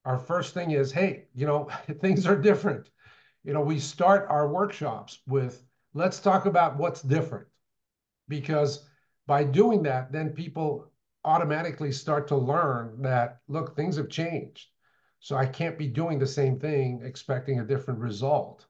Our 0.05 0.19
first 0.19 0.55
thing 0.55 0.71
is, 0.71 0.93
hey, 0.93 1.27
you 1.35 1.47
know, 1.47 1.69
things 2.01 2.27
are 2.27 2.37
different. 2.37 2.89
You 3.45 3.53
know, 3.53 3.63
we 3.63 3.79
start 3.79 4.27
our 4.29 4.49
workshops 4.49 5.21
with 5.27 5.65
let's 5.95 6.21
talk 6.21 6.47
about 6.47 6.77
what's 6.77 7.03
different 7.03 7.47
because 8.29 8.87
by 9.27 9.45
doing 9.45 9.83
that, 9.85 10.13
then 10.13 10.31
people 10.31 10.91
automatically 11.25 11.93
start 11.93 12.29
to 12.29 12.37
learn 12.37 13.03
that, 13.03 13.41
look, 13.49 13.77
things 13.77 13.97
have 13.97 14.09
changed. 14.09 14.69
So 15.21 15.37
I 15.37 15.47
can't 15.47 15.79
be 15.79 15.87
doing 15.87 16.19
the 16.19 16.27
same 16.27 16.59
thing 16.59 17.03
expecting 17.05 17.61
a 17.61 17.65
different 17.65 18.01
result. 18.01 18.67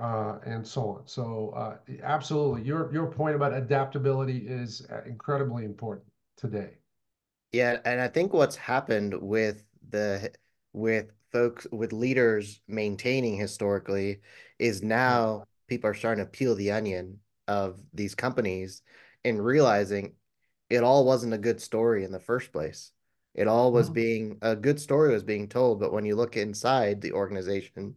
Uh, 0.00 0.38
and 0.46 0.66
so 0.66 0.90
on. 0.90 1.02
So 1.06 1.52
uh, 1.56 1.76
absolutely, 2.04 2.62
your 2.62 2.92
your 2.92 3.10
point 3.10 3.34
about 3.34 3.52
adaptability 3.52 4.46
is 4.46 4.86
uh, 4.90 5.02
incredibly 5.04 5.64
important 5.64 6.06
today. 6.36 6.78
Yeah, 7.52 7.80
and 7.84 8.00
I 8.00 8.06
think 8.08 8.32
what's 8.32 8.56
happened 8.56 9.20
with 9.20 9.64
the 9.90 10.30
with 10.72 11.12
folks 11.32 11.66
with 11.70 11.92
leaders 11.92 12.60
maintaining 12.68 13.36
historically 13.36 14.20
is 14.58 14.82
now 14.82 15.44
people 15.68 15.90
are 15.90 15.94
starting 15.94 16.24
to 16.24 16.30
peel 16.30 16.54
the 16.54 16.72
onion 16.72 17.18
of 17.48 17.80
these 17.94 18.14
companies 18.14 18.82
and 19.24 19.44
realizing 19.44 20.14
it 20.68 20.82
all 20.82 21.04
wasn't 21.04 21.34
a 21.34 21.38
good 21.38 21.60
story 21.60 22.04
in 22.04 22.12
the 22.12 22.20
first 22.20 22.52
place. 22.52 22.92
It 23.34 23.46
all 23.46 23.72
was 23.72 23.90
being 23.90 24.38
a 24.42 24.56
good 24.56 24.80
story 24.80 25.12
was 25.12 25.22
being 25.22 25.48
told, 25.48 25.80
but 25.80 25.92
when 25.92 26.04
you 26.04 26.16
look 26.16 26.36
inside 26.36 27.00
the 27.00 27.12
organization, 27.12 27.94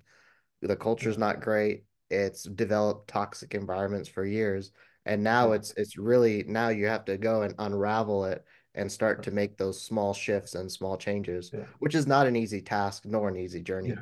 the 0.61 0.75
culture's 0.75 1.17
not 1.17 1.41
great. 1.41 1.85
It's 2.09 2.43
developed 2.43 3.09
toxic 3.09 3.55
environments 3.55 4.07
for 4.07 4.25
years, 4.25 4.71
and 5.05 5.23
now 5.23 5.53
it's 5.53 5.73
it's 5.75 5.97
really 5.97 6.43
now 6.47 6.69
you 6.69 6.85
have 6.85 7.05
to 7.05 7.17
go 7.17 7.41
and 7.41 7.55
unravel 7.57 8.25
it 8.25 8.45
and 8.75 8.91
start 8.91 9.23
to 9.23 9.31
make 9.31 9.57
those 9.57 9.81
small 9.81 10.13
shifts 10.13 10.55
and 10.55 10.71
small 10.71 10.97
changes, 10.97 11.51
yeah. 11.53 11.65
which 11.79 11.95
is 11.95 12.07
not 12.07 12.27
an 12.27 12.35
easy 12.35 12.61
task 12.61 13.05
nor 13.05 13.29
an 13.29 13.37
easy 13.37 13.61
journey. 13.61 13.89
Yeah. 13.89 14.01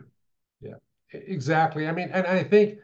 Yeah. 0.62 1.20
Exactly. 1.20 1.88
I 1.88 1.92
mean, 1.92 2.10
and 2.14 2.26
I 2.26 2.44
think, 2.44 2.80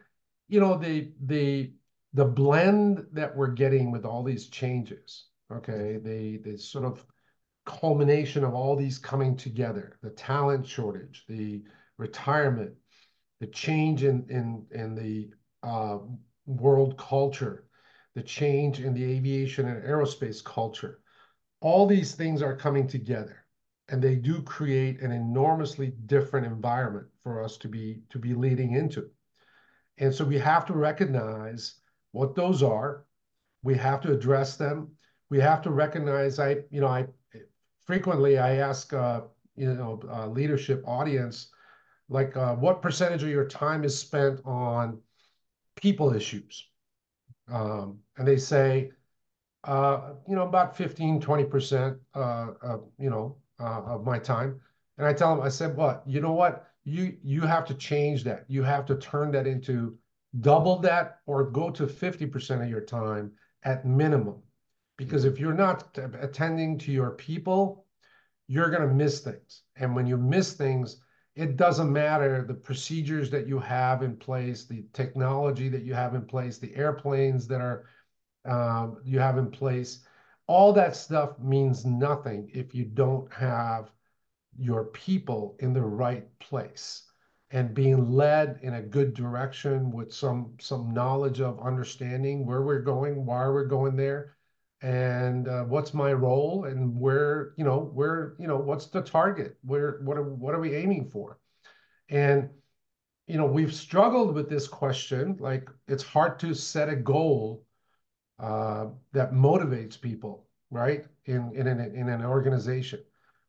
you 0.49 0.59
know, 0.59 0.77
the 0.77 1.11
the 1.25 1.71
the 2.13 2.25
blend 2.25 3.05
that 3.13 3.35
we're 3.35 3.51
getting 3.51 3.91
with 3.91 4.05
all 4.05 4.23
these 4.23 4.47
changes, 4.47 5.27
okay, 5.51 5.99
the 6.01 6.37
the 6.43 6.57
sort 6.57 6.85
of 6.85 7.05
culmination 7.65 8.43
of 8.43 8.53
all 8.53 8.75
these 8.75 8.97
coming 8.97 9.35
together, 9.35 9.97
the 10.01 10.09
talent 10.09 10.65
shortage, 10.65 11.25
the 11.27 11.63
retirement, 11.97 12.73
the 13.39 13.47
change 13.47 14.03
in 14.03 14.25
in 14.29 14.65
in 14.71 14.95
the 14.95 15.29
uh, 15.63 15.99
world 16.45 16.97
culture, 16.97 17.65
the 18.15 18.23
change 18.23 18.79
in 18.79 18.93
the 18.93 19.03
aviation 19.03 19.67
and 19.67 19.83
aerospace 19.83 20.43
culture, 20.43 20.99
all 21.61 21.87
these 21.87 22.15
things 22.15 22.41
are 22.41 22.55
coming 22.55 22.87
together, 22.87 23.45
and 23.89 24.01
they 24.01 24.15
do 24.15 24.41
create 24.41 25.01
an 25.01 25.11
enormously 25.11 25.93
different 26.05 26.45
environment 26.45 27.07
for 27.23 27.43
us 27.43 27.57
to 27.57 27.67
be 27.67 28.01
to 28.09 28.19
be 28.19 28.33
leading 28.33 28.73
into. 28.73 29.09
And 29.97 30.13
so 30.13 30.23
we 30.25 30.37
have 30.37 30.65
to 30.67 30.73
recognize 30.73 31.75
what 32.11 32.35
those 32.35 32.61
are. 32.61 33.05
We 33.63 33.75
have 33.77 34.01
to 34.01 34.13
address 34.13 34.55
them. 34.55 34.91
We 35.29 35.39
have 35.39 35.61
to 35.63 35.71
recognize. 35.71 36.39
I, 36.39 36.57
you 36.69 36.81
know, 36.81 36.87
I 36.87 37.07
frequently 37.85 38.37
I 38.37 38.57
ask, 38.57 38.93
uh, 38.93 39.21
you 39.55 39.73
know, 39.73 39.99
uh, 40.09 40.27
leadership 40.27 40.83
audience, 40.85 41.49
like, 42.09 42.37
uh, 42.37 42.55
what 42.55 42.81
percentage 42.81 43.23
of 43.23 43.29
your 43.29 43.47
time 43.47 43.83
is 43.83 43.97
spent 43.97 44.39
on 44.45 44.99
people 45.75 46.13
issues? 46.13 46.69
Um, 47.51 47.99
and 48.17 48.27
they 48.27 48.37
say, 48.37 48.91
uh, 49.67 50.13
you 50.27 50.35
know, 50.35 50.47
about 50.47 50.75
15, 50.75 51.21
20%, 51.21 51.99
uh, 52.15 52.77
you 52.97 53.09
know, 53.09 53.35
uh, 53.59 53.81
of 53.85 54.05
my 54.05 54.17
time. 54.17 54.59
And 54.97 55.05
I 55.05 55.13
tell 55.13 55.35
them, 55.35 55.45
I 55.45 55.49
said, 55.49 55.75
what, 55.75 56.03
you 56.07 56.21
know 56.21 56.31
what? 56.31 56.65
You 56.85 57.17
you 57.21 57.41
have 57.41 57.65
to 57.65 57.73
change 57.73 58.23
that. 58.23 58.45
You 58.47 58.63
have 58.63 58.85
to 58.85 58.95
turn 58.95 59.31
that 59.31 59.45
into 59.45 59.97
double 60.39 60.77
that 60.79 61.19
or 61.25 61.43
go 61.43 61.69
to 61.69 61.85
50% 61.85 62.63
of 62.63 62.69
your 62.69 62.81
time 62.81 63.31
at 63.63 63.85
minimum. 63.85 64.41
Because 64.97 65.25
if 65.25 65.37
you're 65.37 65.53
not 65.53 65.97
attending 66.19 66.77
to 66.79 66.91
your 66.91 67.11
people, 67.11 67.85
you're 68.47 68.69
going 68.69 68.87
to 68.87 68.93
miss 68.93 69.19
things. 69.19 69.63
And 69.75 69.95
when 69.95 70.07
you 70.07 70.17
miss 70.17 70.53
things, 70.53 71.01
it 71.35 71.57
doesn't 71.57 71.91
matter 71.91 72.43
the 72.43 72.53
procedures 72.53 73.29
that 73.29 73.47
you 73.47 73.59
have 73.59 74.01
in 74.01 74.15
place, 74.15 74.65
the 74.65 74.85
technology 74.93 75.69
that 75.69 75.83
you 75.83 75.93
have 75.93 76.15
in 76.15 76.23
place, 76.23 76.57
the 76.57 76.75
airplanes 76.75 77.47
that 77.47 77.61
are 77.61 77.85
um, 78.47 78.97
you 79.03 79.19
have 79.19 79.37
in 79.37 79.51
place. 79.51 80.05
All 80.47 80.71
that 80.73 80.95
stuff 80.95 81.37
means 81.39 81.85
nothing 81.85 82.49
if 82.53 82.73
you 82.73 82.85
don't 82.85 83.31
have 83.33 83.91
your 84.57 84.85
people 84.85 85.55
in 85.59 85.73
the 85.73 85.81
right 85.81 86.27
place 86.39 87.03
and 87.51 87.73
being 87.73 88.11
led 88.11 88.59
in 88.61 88.75
a 88.75 88.81
good 88.81 89.13
direction 89.13 89.91
with 89.91 90.13
some 90.13 90.53
some 90.59 90.93
knowledge 90.93 91.39
of 91.39 91.59
understanding 91.61 92.45
where 92.45 92.61
we're 92.61 92.81
going, 92.81 93.25
why 93.25 93.47
we're 93.47 93.65
going 93.65 93.95
there, 93.95 94.35
and 94.81 95.47
uh, 95.47 95.63
what's 95.63 95.93
my 95.93 96.11
role, 96.13 96.65
and 96.65 96.99
where 96.99 97.53
you 97.57 97.63
know 97.63 97.79
where 97.93 98.35
you 98.39 98.47
know 98.47 98.57
what's 98.57 98.87
the 98.87 99.01
target, 99.01 99.57
where 99.63 99.99
what 100.03 100.17
are 100.17 100.23
what 100.23 100.55
are 100.55 100.59
we 100.59 100.75
aiming 100.75 101.09
for, 101.09 101.39
and 102.09 102.49
you 103.27 103.37
know 103.37 103.45
we've 103.45 103.73
struggled 103.73 104.33
with 104.33 104.49
this 104.49 104.67
question. 104.67 105.37
Like 105.39 105.69
it's 105.87 106.03
hard 106.03 106.39
to 106.39 106.53
set 106.53 106.89
a 106.89 106.95
goal 106.95 107.66
Uh, 108.39 108.87
that 109.13 109.33
motivates 109.33 109.99
people, 109.99 110.45
right? 110.69 111.05
In 111.25 111.51
in 111.55 111.67
an 111.67 111.79
in 111.95 112.09
an 112.09 112.23
organization. 112.23 112.99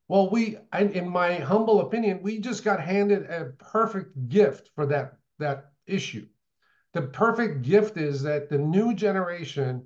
Well, 0.08 0.30
we, 0.30 0.56
in 0.72 1.06
my 1.06 1.34
humble 1.34 1.82
opinion, 1.82 2.22
we 2.22 2.38
just 2.38 2.64
got 2.64 2.80
handed 2.80 3.24
a 3.24 3.52
perfect 3.58 4.28
gift 4.28 4.70
for 4.74 4.86
that 4.86 5.18
that 5.38 5.72
issue. 5.86 6.26
The 6.94 7.02
perfect 7.02 7.62
gift 7.62 7.98
is 7.98 8.22
that 8.22 8.48
the 8.48 8.56
new 8.56 8.94
generation 8.94 9.84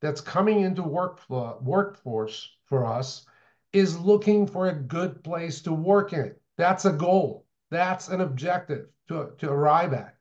that's 0.00 0.20
coming 0.20 0.60
into 0.60 0.82
work 0.82 1.20
workforce 1.28 2.48
for 2.64 2.84
us 2.84 3.26
is 3.72 3.98
looking 3.98 4.46
for 4.46 4.68
a 4.68 4.74
good 4.74 5.24
place 5.24 5.60
to 5.62 5.72
work 5.72 6.12
in. 6.12 6.32
That's 6.56 6.84
a 6.84 6.92
goal. 6.92 7.44
That's 7.70 8.08
an 8.08 8.20
objective 8.20 8.86
to, 9.08 9.32
to 9.38 9.50
arrive 9.50 9.92
at. 9.92 10.13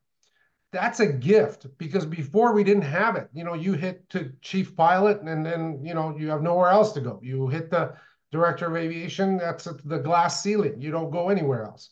That's 0.73 0.99
a 0.99 1.07
gift 1.07 1.67
because 1.77 2.05
before 2.05 2.53
we 2.53 2.63
didn't 2.65 2.83
have 2.83 3.15
it. 3.15 3.29
You 3.33 3.45
know, 3.45 3.53
you 3.53 3.73
hit 3.73 4.09
to 4.09 4.33
chief 4.41 4.75
pilot 4.75 5.21
and 5.21 5.45
then, 5.45 5.79
you 5.85 5.93
know, 5.93 6.17
you 6.17 6.29
have 6.29 6.41
nowhere 6.41 6.69
else 6.71 6.91
to 6.93 7.01
go. 7.01 7.19
You 7.23 7.47
hit 7.47 7.71
the 7.71 7.95
director 8.31 8.67
of 8.67 8.75
aviation, 8.75 9.37
that's 9.37 9.65
the 9.85 9.99
glass 9.99 10.43
ceiling. 10.43 10.81
You 10.81 10.91
don't 10.91 11.11
go 11.11 11.29
anywhere 11.29 11.63
else. 11.65 11.91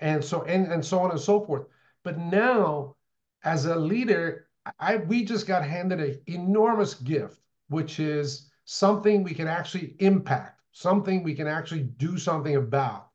And 0.00 0.24
so 0.24 0.42
and, 0.44 0.72
and 0.72 0.84
so 0.84 1.00
on 1.00 1.10
and 1.12 1.20
so 1.20 1.44
forth. 1.44 1.66
But 2.04 2.18
now, 2.18 2.96
as 3.44 3.66
a 3.66 3.76
leader, 3.76 4.48
I 4.80 4.96
we 4.98 5.24
just 5.24 5.46
got 5.46 5.64
handed 5.64 6.00
an 6.00 6.20
enormous 6.26 6.94
gift, 6.94 7.40
which 7.68 8.00
is 8.00 8.50
something 8.66 9.24
we 9.24 9.34
can 9.34 9.48
actually 9.48 9.96
impact, 10.00 10.60
something 10.72 11.22
we 11.24 11.34
can 11.34 11.48
actually 11.48 11.84
do 11.84 12.18
something 12.18 12.56
about. 12.56 13.08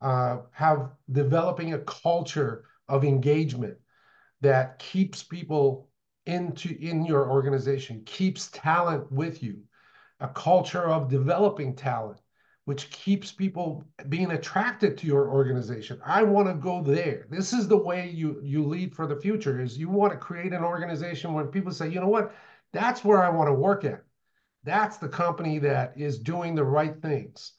uh, 0.00 0.38
have 0.52 0.90
developing 1.12 1.74
a 1.74 1.78
culture 1.80 2.64
of 2.88 3.04
engagement 3.04 3.76
that 4.40 4.78
keeps 4.78 5.22
people 5.22 5.88
into 6.26 6.76
in 6.80 7.04
your 7.04 7.30
organization, 7.30 8.02
keeps 8.04 8.50
talent 8.52 9.10
with 9.10 9.42
you, 9.42 9.62
a 10.20 10.28
culture 10.28 10.88
of 10.88 11.08
developing 11.08 11.74
talent, 11.74 12.20
which 12.64 12.90
keeps 12.90 13.32
people 13.32 13.84
being 14.08 14.30
attracted 14.32 14.96
to 14.98 15.06
your 15.06 15.30
organization. 15.30 16.00
I 16.04 16.22
want 16.22 16.48
to 16.48 16.54
go 16.54 16.82
there. 16.82 17.26
This 17.30 17.52
is 17.52 17.68
the 17.68 17.76
way 17.76 18.10
you 18.10 18.40
you 18.42 18.64
lead 18.64 18.94
for 18.94 19.06
the 19.06 19.20
future. 19.20 19.60
Is 19.60 19.78
you 19.78 19.88
want 19.88 20.12
to 20.12 20.18
create 20.18 20.52
an 20.52 20.64
organization 20.64 21.34
when 21.34 21.48
people 21.48 21.72
say, 21.72 21.88
you 21.88 22.00
know 22.00 22.08
what, 22.08 22.34
that's 22.72 23.04
where 23.04 23.22
I 23.22 23.30
want 23.30 23.48
to 23.48 23.54
work 23.54 23.84
at. 23.84 24.02
That's 24.62 24.98
the 24.98 25.08
company 25.08 25.58
that 25.60 25.94
is 25.96 26.18
doing 26.18 26.54
the 26.54 26.64
right 26.64 27.00
things. 27.00 27.52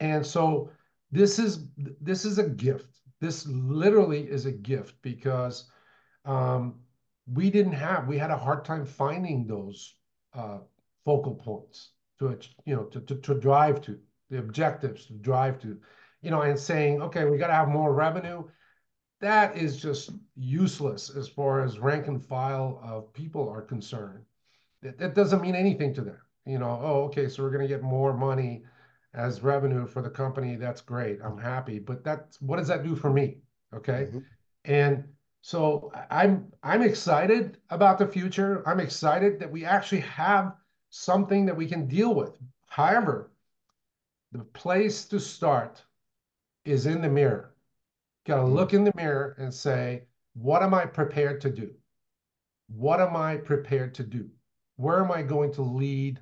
And 0.00 0.26
so 0.26 0.70
this 1.12 1.38
is 1.38 1.66
this 1.76 2.24
is 2.24 2.38
a 2.38 2.48
gift. 2.48 3.00
This 3.20 3.46
literally 3.46 4.28
is 4.28 4.46
a 4.46 4.52
gift 4.52 4.96
because 5.00 5.70
we 6.26 7.50
didn't 7.50 7.72
have 7.72 8.06
we 8.06 8.18
had 8.18 8.30
a 8.30 8.36
hard 8.36 8.64
time 8.64 8.84
finding 8.84 9.46
those 9.46 9.94
uh, 10.34 10.58
focal 11.04 11.34
points 11.34 11.90
to 12.18 12.38
you 12.64 12.74
know 12.74 12.84
to, 12.84 13.00
to, 13.00 13.16
to 13.16 13.34
drive 13.34 13.80
to 13.80 13.98
the 14.30 14.38
objectives 14.38 15.06
to 15.06 15.14
drive 15.14 15.58
to 15.60 15.78
you 16.22 16.30
know 16.30 16.42
and 16.42 16.58
saying 16.58 17.02
okay 17.02 17.24
we 17.24 17.38
got 17.38 17.48
to 17.48 17.54
have 17.54 17.68
more 17.68 17.92
revenue. 17.92 18.44
That 19.20 19.56
is 19.56 19.80
just 19.80 20.10
useless 20.36 21.08
as 21.08 21.28
far 21.28 21.64
as 21.64 21.78
rank 21.78 22.08
and 22.08 22.22
file 22.22 22.78
of 22.84 23.12
people 23.14 23.48
are 23.48 23.62
concerned. 23.62 24.24
That, 24.82 25.14
doesn't 25.14 25.40
mean 25.40 25.54
anything 25.54 25.94
to 25.94 26.02
them 26.02 26.18
you 26.44 26.58
know 26.58 26.78
oh 26.82 27.04
okay 27.04 27.28
so 27.28 27.42
we're 27.42 27.50
going 27.50 27.62
to 27.62 27.68
get 27.68 27.82
more 27.82 28.12
money 28.12 28.64
as 29.14 29.42
revenue 29.42 29.86
for 29.86 30.02
the 30.02 30.10
company. 30.10 30.56
That's 30.56 30.80
great. 30.80 31.20
I'm 31.24 31.38
happy. 31.38 31.78
But 31.78 32.04
that's 32.04 32.40
what 32.40 32.56
does 32.56 32.68
that 32.68 32.82
do 32.82 32.96
for 32.96 33.10
me? 33.10 33.38
Okay? 33.72 34.08
Mm-hmm. 34.10 34.18
So 35.46 35.92
I'm 36.10 36.50
I'm 36.62 36.80
excited 36.80 37.58
about 37.68 37.98
the 37.98 38.06
future. 38.06 38.66
I'm 38.66 38.80
excited 38.80 39.38
that 39.40 39.52
we 39.52 39.66
actually 39.66 40.00
have 40.00 40.56
something 40.88 41.44
that 41.44 41.54
we 41.54 41.66
can 41.66 41.86
deal 41.86 42.14
with. 42.14 42.38
However, 42.66 43.30
the 44.32 44.42
place 44.42 45.04
to 45.04 45.20
start 45.20 45.84
is 46.64 46.86
in 46.86 47.02
the 47.02 47.10
mirror. 47.10 47.52
Got 48.24 48.36
to 48.36 48.42
mm-hmm. 48.44 48.54
look 48.54 48.72
in 48.72 48.84
the 48.84 48.94
mirror 48.96 49.34
and 49.36 49.52
say, 49.52 50.04
what 50.32 50.62
am 50.62 50.72
I 50.72 50.86
prepared 50.86 51.42
to 51.42 51.50
do? 51.50 51.74
What 52.68 53.02
am 53.02 53.14
I 53.14 53.36
prepared 53.36 53.92
to 53.96 54.02
do? 54.02 54.30
Where 54.76 55.04
am 55.04 55.12
I 55.12 55.20
going 55.20 55.52
to 55.52 55.62
lead? 55.62 56.20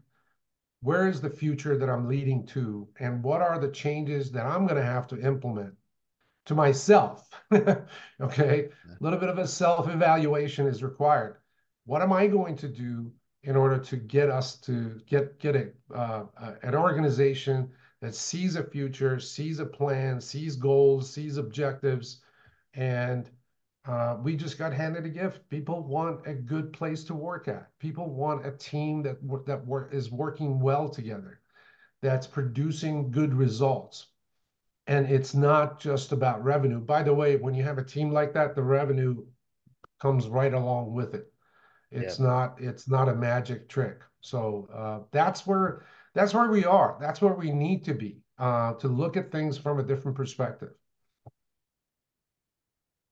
Where 0.81 1.07
is 1.07 1.21
the 1.21 1.31
future 1.31 1.79
that 1.79 1.88
I'm 1.88 2.09
leading 2.09 2.45
to? 2.47 2.88
And 2.99 3.23
what 3.23 3.41
are 3.41 3.61
the 3.61 3.71
changes 3.71 4.33
that 4.33 4.47
I'm 4.47 4.67
going 4.67 4.81
to 4.81 4.93
have 4.95 5.07
to 5.07 5.21
implement 5.25 5.75
to 6.46 6.54
myself. 6.54 7.28
okay. 7.52 7.78
A 8.20 8.68
little 9.00 9.18
bit 9.18 9.28
of 9.28 9.38
a 9.38 9.46
self 9.46 9.88
evaluation 9.88 10.66
is 10.66 10.82
required. 10.82 11.37
What 11.84 12.02
am 12.02 12.12
I 12.12 12.26
going 12.26 12.56
to 12.56 12.68
do 12.68 13.12
in 13.44 13.56
order 13.56 13.78
to 13.78 13.96
get 13.96 14.30
us 14.30 14.56
to 14.61 15.00
get 15.06 15.38
get 15.38 15.56
a, 15.56 15.68
uh, 15.94 16.25
an 16.62 16.75
organization 16.75 17.70
that 18.00 18.14
sees 18.14 18.56
a 18.56 18.64
future, 18.64 19.18
sees 19.20 19.58
a 19.58 19.66
plan, 19.66 20.20
sees 20.20 20.56
goals, 20.56 21.12
sees 21.12 21.37
objectives, 21.37 22.20
and 22.75 23.30
uh, 23.84 24.16
we 24.22 24.37
just 24.37 24.58
got 24.58 24.72
handed 24.72 25.04
a 25.04 25.08
gift. 25.08 25.49
People 25.49 25.82
want 25.82 26.25
a 26.26 26.34
good 26.34 26.72
place 26.72 27.02
to 27.04 27.14
work 27.14 27.49
at. 27.49 27.68
People 27.80 28.11
want 28.11 28.46
a 28.46 28.52
team 28.52 29.02
that 29.02 29.16
that 29.46 29.66
work, 29.66 29.92
is 29.92 30.11
working 30.11 30.61
well 30.61 30.88
together, 30.88 31.40
that's 32.00 32.26
producing 32.26 33.11
good 33.11 33.34
results 33.34 34.06
and 34.87 35.07
it's 35.07 35.35
not 35.35 35.81
just 35.81 36.12
about 36.12 36.43
revenue. 36.43 36.81
By 36.81 37.03
the 37.03 37.14
way, 37.14 37.37
when 37.37 37.55
you 37.55 37.62
have 37.62 37.79
a 37.79 37.85
team 37.85 38.11
like 38.11 38.33
that, 38.35 38.55
the 38.55 38.62
revenue 38.62 39.25
comes 40.01 40.29
right 40.29 40.53
along 40.53 40.92
with 40.92 41.14
it. 41.14 41.33
It's 41.90 42.18
yeah. 42.18 42.27
not 42.27 42.61
it's 42.61 42.88
not 42.88 43.09
a 43.09 43.14
magic 43.14 43.68
trick. 43.68 44.01
So 44.21 44.68
uh, 44.75 45.01
that's 45.12 45.47
where 45.47 45.85
that's 46.14 46.35
where 46.35 46.51
we 46.51 46.64
are. 46.64 46.97
That's 47.01 47.21
where 47.21 47.35
we 47.35 47.53
need 47.53 47.85
to 47.85 47.95
be 47.95 48.18
uh, 48.38 48.75
to 48.75 48.88
look 48.88 49.16
at 49.16 49.31
things 49.31 49.59
from 49.59 49.79
a 49.79 49.83
different 49.83 50.16
perspective. 50.16 50.71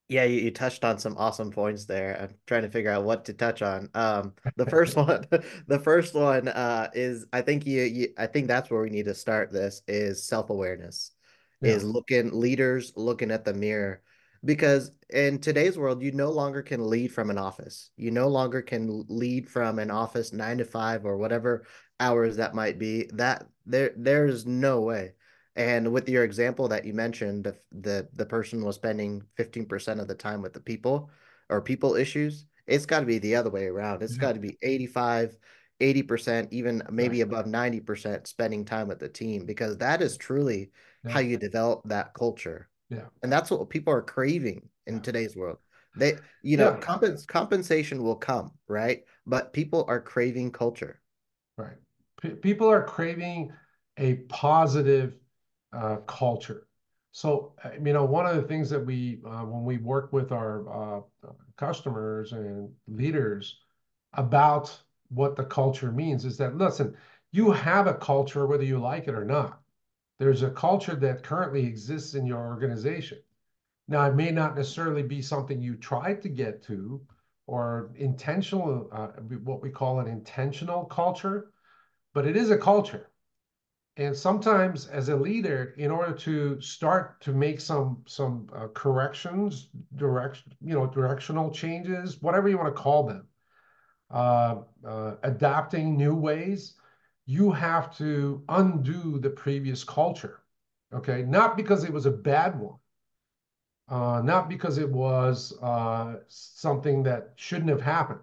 Yeah, 0.08 0.24
you, 0.24 0.40
you 0.40 0.50
touched 0.50 0.84
on 0.84 0.98
some 0.98 1.16
awesome 1.16 1.52
points 1.52 1.84
there. 1.84 2.20
I'm 2.20 2.34
trying 2.44 2.62
to 2.62 2.68
figure 2.68 2.90
out 2.90 3.04
what 3.04 3.26
to 3.26 3.32
touch 3.32 3.62
on. 3.62 3.88
Um, 3.94 4.32
the 4.56 4.66
first 4.66 4.96
one, 4.96 5.24
the 5.68 5.78
first 5.78 6.14
one 6.14 6.48
uh, 6.48 6.90
is 6.94 7.26
I 7.32 7.42
think 7.42 7.64
you, 7.64 7.82
you 7.82 8.08
I 8.18 8.26
think 8.26 8.48
that's 8.48 8.70
where 8.70 8.82
we 8.82 8.90
need 8.90 9.04
to 9.04 9.14
start. 9.14 9.52
This 9.52 9.82
is 9.86 10.26
self 10.26 10.50
awareness 10.50 11.12
yeah. 11.60 11.72
is 11.72 11.84
looking 11.84 12.38
leaders 12.38 12.92
looking 12.96 13.30
at 13.30 13.44
the 13.44 13.54
mirror 13.54 14.02
because 14.44 14.92
in 15.10 15.38
today's 15.38 15.78
world 15.78 16.02
you 16.02 16.12
no 16.12 16.30
longer 16.30 16.62
can 16.62 16.88
lead 16.88 17.12
from 17.12 17.30
an 17.30 17.38
office 17.38 17.90
you 17.96 18.10
no 18.10 18.28
longer 18.28 18.62
can 18.62 19.04
lead 19.08 19.48
from 19.48 19.78
an 19.78 19.90
office 19.90 20.32
9 20.32 20.58
to 20.58 20.64
5 20.64 21.04
or 21.04 21.16
whatever 21.16 21.66
hours 21.98 22.36
that 22.36 22.54
might 22.54 22.78
be 22.78 23.08
that 23.12 23.46
there 23.66 23.92
there's 23.96 24.46
no 24.46 24.80
way 24.80 25.12
and 25.56 25.92
with 25.92 26.08
your 26.08 26.24
example 26.24 26.68
that 26.68 26.84
you 26.84 26.94
mentioned 26.94 27.44
the 27.44 27.56
the, 27.72 28.08
the 28.14 28.26
person 28.26 28.64
was 28.64 28.76
spending 28.76 29.22
15% 29.38 30.00
of 30.00 30.08
the 30.08 30.14
time 30.14 30.40
with 30.40 30.54
the 30.54 30.60
people 30.60 31.10
or 31.48 31.60
people 31.60 31.94
issues 31.94 32.46
it's 32.66 32.86
got 32.86 33.00
to 33.00 33.06
be 33.06 33.18
the 33.18 33.34
other 33.34 33.50
way 33.50 33.66
around 33.66 34.02
It's 34.02 34.12
mm-hmm. 34.12 34.22
yeah. 34.22 34.28
got 34.28 34.34
to 34.34 34.40
be 34.40 34.58
85 34.62 35.36
80% 35.80 36.48
even 36.52 36.82
maybe 36.90 37.22
above 37.22 37.46
90% 37.46 38.26
spending 38.26 38.64
time 38.64 38.88
with 38.88 38.98
the 38.98 39.08
team 39.08 39.46
because 39.46 39.78
that 39.78 40.02
is 40.02 40.16
truly 40.16 40.70
yeah. 41.04 41.12
how 41.12 41.20
you 41.20 41.36
develop 41.36 41.82
that 41.86 42.14
culture. 42.14 42.68
Yeah. 42.88 43.06
And 43.22 43.32
that's 43.32 43.50
what 43.50 43.68
people 43.70 43.92
are 43.92 44.02
craving 44.02 44.68
in 44.86 44.96
yeah. 44.96 45.00
today's 45.00 45.36
world. 45.36 45.58
They, 45.96 46.14
you 46.42 46.56
know, 46.56 46.70
yeah. 46.70 46.86
compens- 46.86 47.26
compensation 47.26 48.02
will 48.02 48.16
come, 48.16 48.52
right? 48.68 49.02
But 49.26 49.52
people 49.52 49.84
are 49.88 50.00
craving 50.00 50.52
culture. 50.52 51.00
Right. 51.56 51.76
P- 52.22 52.30
people 52.30 52.68
are 52.68 52.84
craving 52.84 53.52
a 53.96 54.14
positive 54.28 55.14
uh, 55.72 55.96
culture. 56.06 56.66
So, 57.12 57.54
you 57.82 57.92
know, 57.92 58.04
one 58.04 58.26
of 58.26 58.36
the 58.36 58.42
things 58.42 58.70
that 58.70 58.84
we, 58.84 59.20
uh, 59.26 59.44
when 59.44 59.64
we 59.64 59.78
work 59.78 60.12
with 60.12 60.30
our 60.30 61.00
uh, 61.00 61.00
customers 61.56 62.32
and 62.32 62.70
leaders 62.86 63.58
about 64.12 64.76
what 65.10 65.36
the 65.36 65.44
culture 65.44 65.92
means 65.92 66.24
is 66.24 66.36
that, 66.38 66.56
listen, 66.56 66.96
you 67.32 67.50
have 67.50 67.86
a 67.86 67.94
culture 67.94 68.46
whether 68.46 68.64
you 68.64 68.78
like 68.78 69.06
it 69.08 69.14
or 69.14 69.24
not 69.24 69.60
there's 70.20 70.42
a 70.42 70.50
culture 70.50 70.94
that 70.94 71.22
currently 71.22 71.64
exists 71.64 72.14
in 72.14 72.26
your 72.26 72.46
organization. 72.46 73.18
Now, 73.88 74.06
it 74.06 74.14
may 74.14 74.30
not 74.30 74.54
necessarily 74.54 75.02
be 75.02 75.22
something 75.22 75.62
you 75.62 75.76
tried 75.76 76.20
to 76.22 76.28
get 76.28 76.62
to 76.64 77.00
or 77.46 77.90
intentional, 77.96 78.90
uh, 78.92 79.08
what 79.42 79.62
we 79.62 79.70
call 79.70 79.98
an 79.98 80.06
intentional 80.06 80.84
culture, 80.84 81.52
but 82.12 82.26
it 82.26 82.36
is 82.36 82.50
a 82.50 82.58
culture. 82.58 83.08
And 83.96 84.14
sometimes, 84.14 84.88
as 84.88 85.08
a 85.08 85.16
leader, 85.16 85.74
in 85.78 85.90
order 85.90 86.12
to 86.12 86.60
start 86.60 87.22
to 87.22 87.32
make 87.32 87.58
some 87.58 88.02
some 88.06 88.46
uh, 88.54 88.68
corrections, 88.74 89.70
direction, 89.96 90.52
you 90.60 90.74
know, 90.74 90.86
directional 90.86 91.50
changes, 91.50 92.20
whatever 92.20 92.48
you 92.50 92.58
want 92.58 92.74
to 92.74 92.82
call 92.82 93.04
them, 93.04 93.26
adapting 94.10 95.96
new 95.96 96.14
ways, 96.14 96.74
you 97.26 97.50
have 97.52 97.96
to 97.96 98.42
undo 98.48 99.18
the 99.18 99.30
previous 99.30 99.84
culture. 99.84 100.40
Okay, 100.92 101.22
not 101.22 101.56
because 101.56 101.84
it 101.84 101.92
was 101.92 102.06
a 102.06 102.10
bad 102.10 102.58
one, 102.58 102.78
uh, 103.88 104.20
not 104.22 104.48
because 104.48 104.78
it 104.78 104.90
was 104.90 105.56
uh, 105.62 106.16
something 106.26 107.04
that 107.04 107.32
shouldn't 107.36 107.70
have 107.70 107.80
happened, 107.80 108.20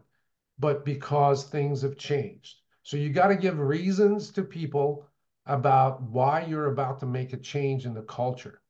but 0.59 0.83
because 0.83 1.45
things 1.45 1.81
have 1.81 1.97
changed. 1.97 2.57
So 2.83 2.97
you 2.97 3.09
got 3.09 3.27
to 3.27 3.35
give 3.35 3.59
reasons 3.59 4.31
to 4.31 4.43
people 4.43 5.07
about 5.45 6.01
why 6.01 6.45
you're 6.45 6.71
about 6.71 6.99
to 6.99 7.05
make 7.05 7.31
a 7.31 7.37
change 7.37 7.85
in 7.85 7.93
the 7.93 8.01
culture. 8.01 8.61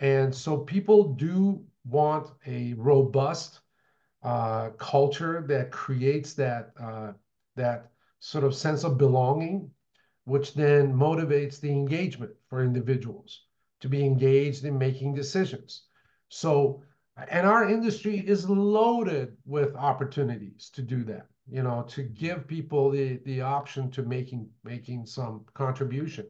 And 0.00 0.34
so 0.34 0.58
people 0.58 1.14
do 1.14 1.64
want 1.84 2.32
a 2.46 2.74
robust 2.74 3.60
uh, 4.22 4.70
culture 4.70 5.44
that 5.48 5.70
creates 5.70 6.34
that 6.34 6.72
uh, 6.80 7.12
that 7.56 7.90
sort 8.20 8.44
of 8.44 8.54
sense 8.54 8.84
of 8.84 8.98
belonging, 8.98 9.70
which 10.24 10.54
then 10.54 10.92
motivates 10.92 11.60
the 11.60 11.70
engagement 11.70 12.32
for 12.48 12.62
individuals 12.62 13.42
to 13.80 13.88
be 13.88 14.04
engaged 14.04 14.64
in 14.64 14.76
making 14.76 15.14
decisions. 15.14 15.84
So, 16.28 16.82
and 17.30 17.46
our 17.46 17.68
industry 17.68 18.18
is 18.18 18.48
loaded 18.48 19.36
with 19.46 19.74
opportunities 19.76 20.70
to 20.70 20.82
do 20.82 21.04
that, 21.04 21.26
you 21.48 21.62
know, 21.62 21.84
to 21.88 22.02
give 22.02 22.46
people 22.46 22.90
the, 22.90 23.20
the 23.24 23.40
option 23.40 23.90
to 23.92 24.02
making, 24.02 24.48
making 24.64 25.06
some 25.06 25.44
contribution. 25.54 26.26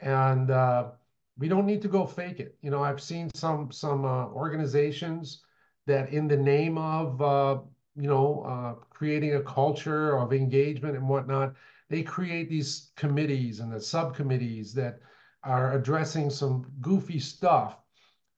And 0.00 0.50
uh, 0.50 0.90
we 1.38 1.48
don't 1.48 1.66
need 1.66 1.82
to 1.82 1.88
go 1.88 2.06
fake 2.06 2.40
it. 2.40 2.56
You 2.62 2.70
know, 2.70 2.82
I've 2.82 3.02
seen 3.02 3.30
some, 3.34 3.70
some 3.70 4.04
uh, 4.04 4.26
organizations 4.28 5.42
that 5.86 6.12
in 6.12 6.28
the 6.28 6.36
name 6.36 6.78
of 6.78 7.20
uh, 7.20 7.58
you 7.96 8.08
know, 8.08 8.42
uh, 8.42 8.74
creating 8.90 9.34
a 9.34 9.42
culture 9.42 10.16
of 10.16 10.32
engagement 10.32 10.96
and 10.96 11.08
whatnot, 11.08 11.54
they 11.90 12.02
create 12.02 12.48
these 12.48 12.90
committees 12.96 13.60
and 13.60 13.72
the 13.72 13.80
subcommittees 13.80 14.72
that 14.74 15.00
are 15.44 15.76
addressing 15.76 16.30
some 16.30 16.70
goofy 16.80 17.18
stuff 17.18 17.76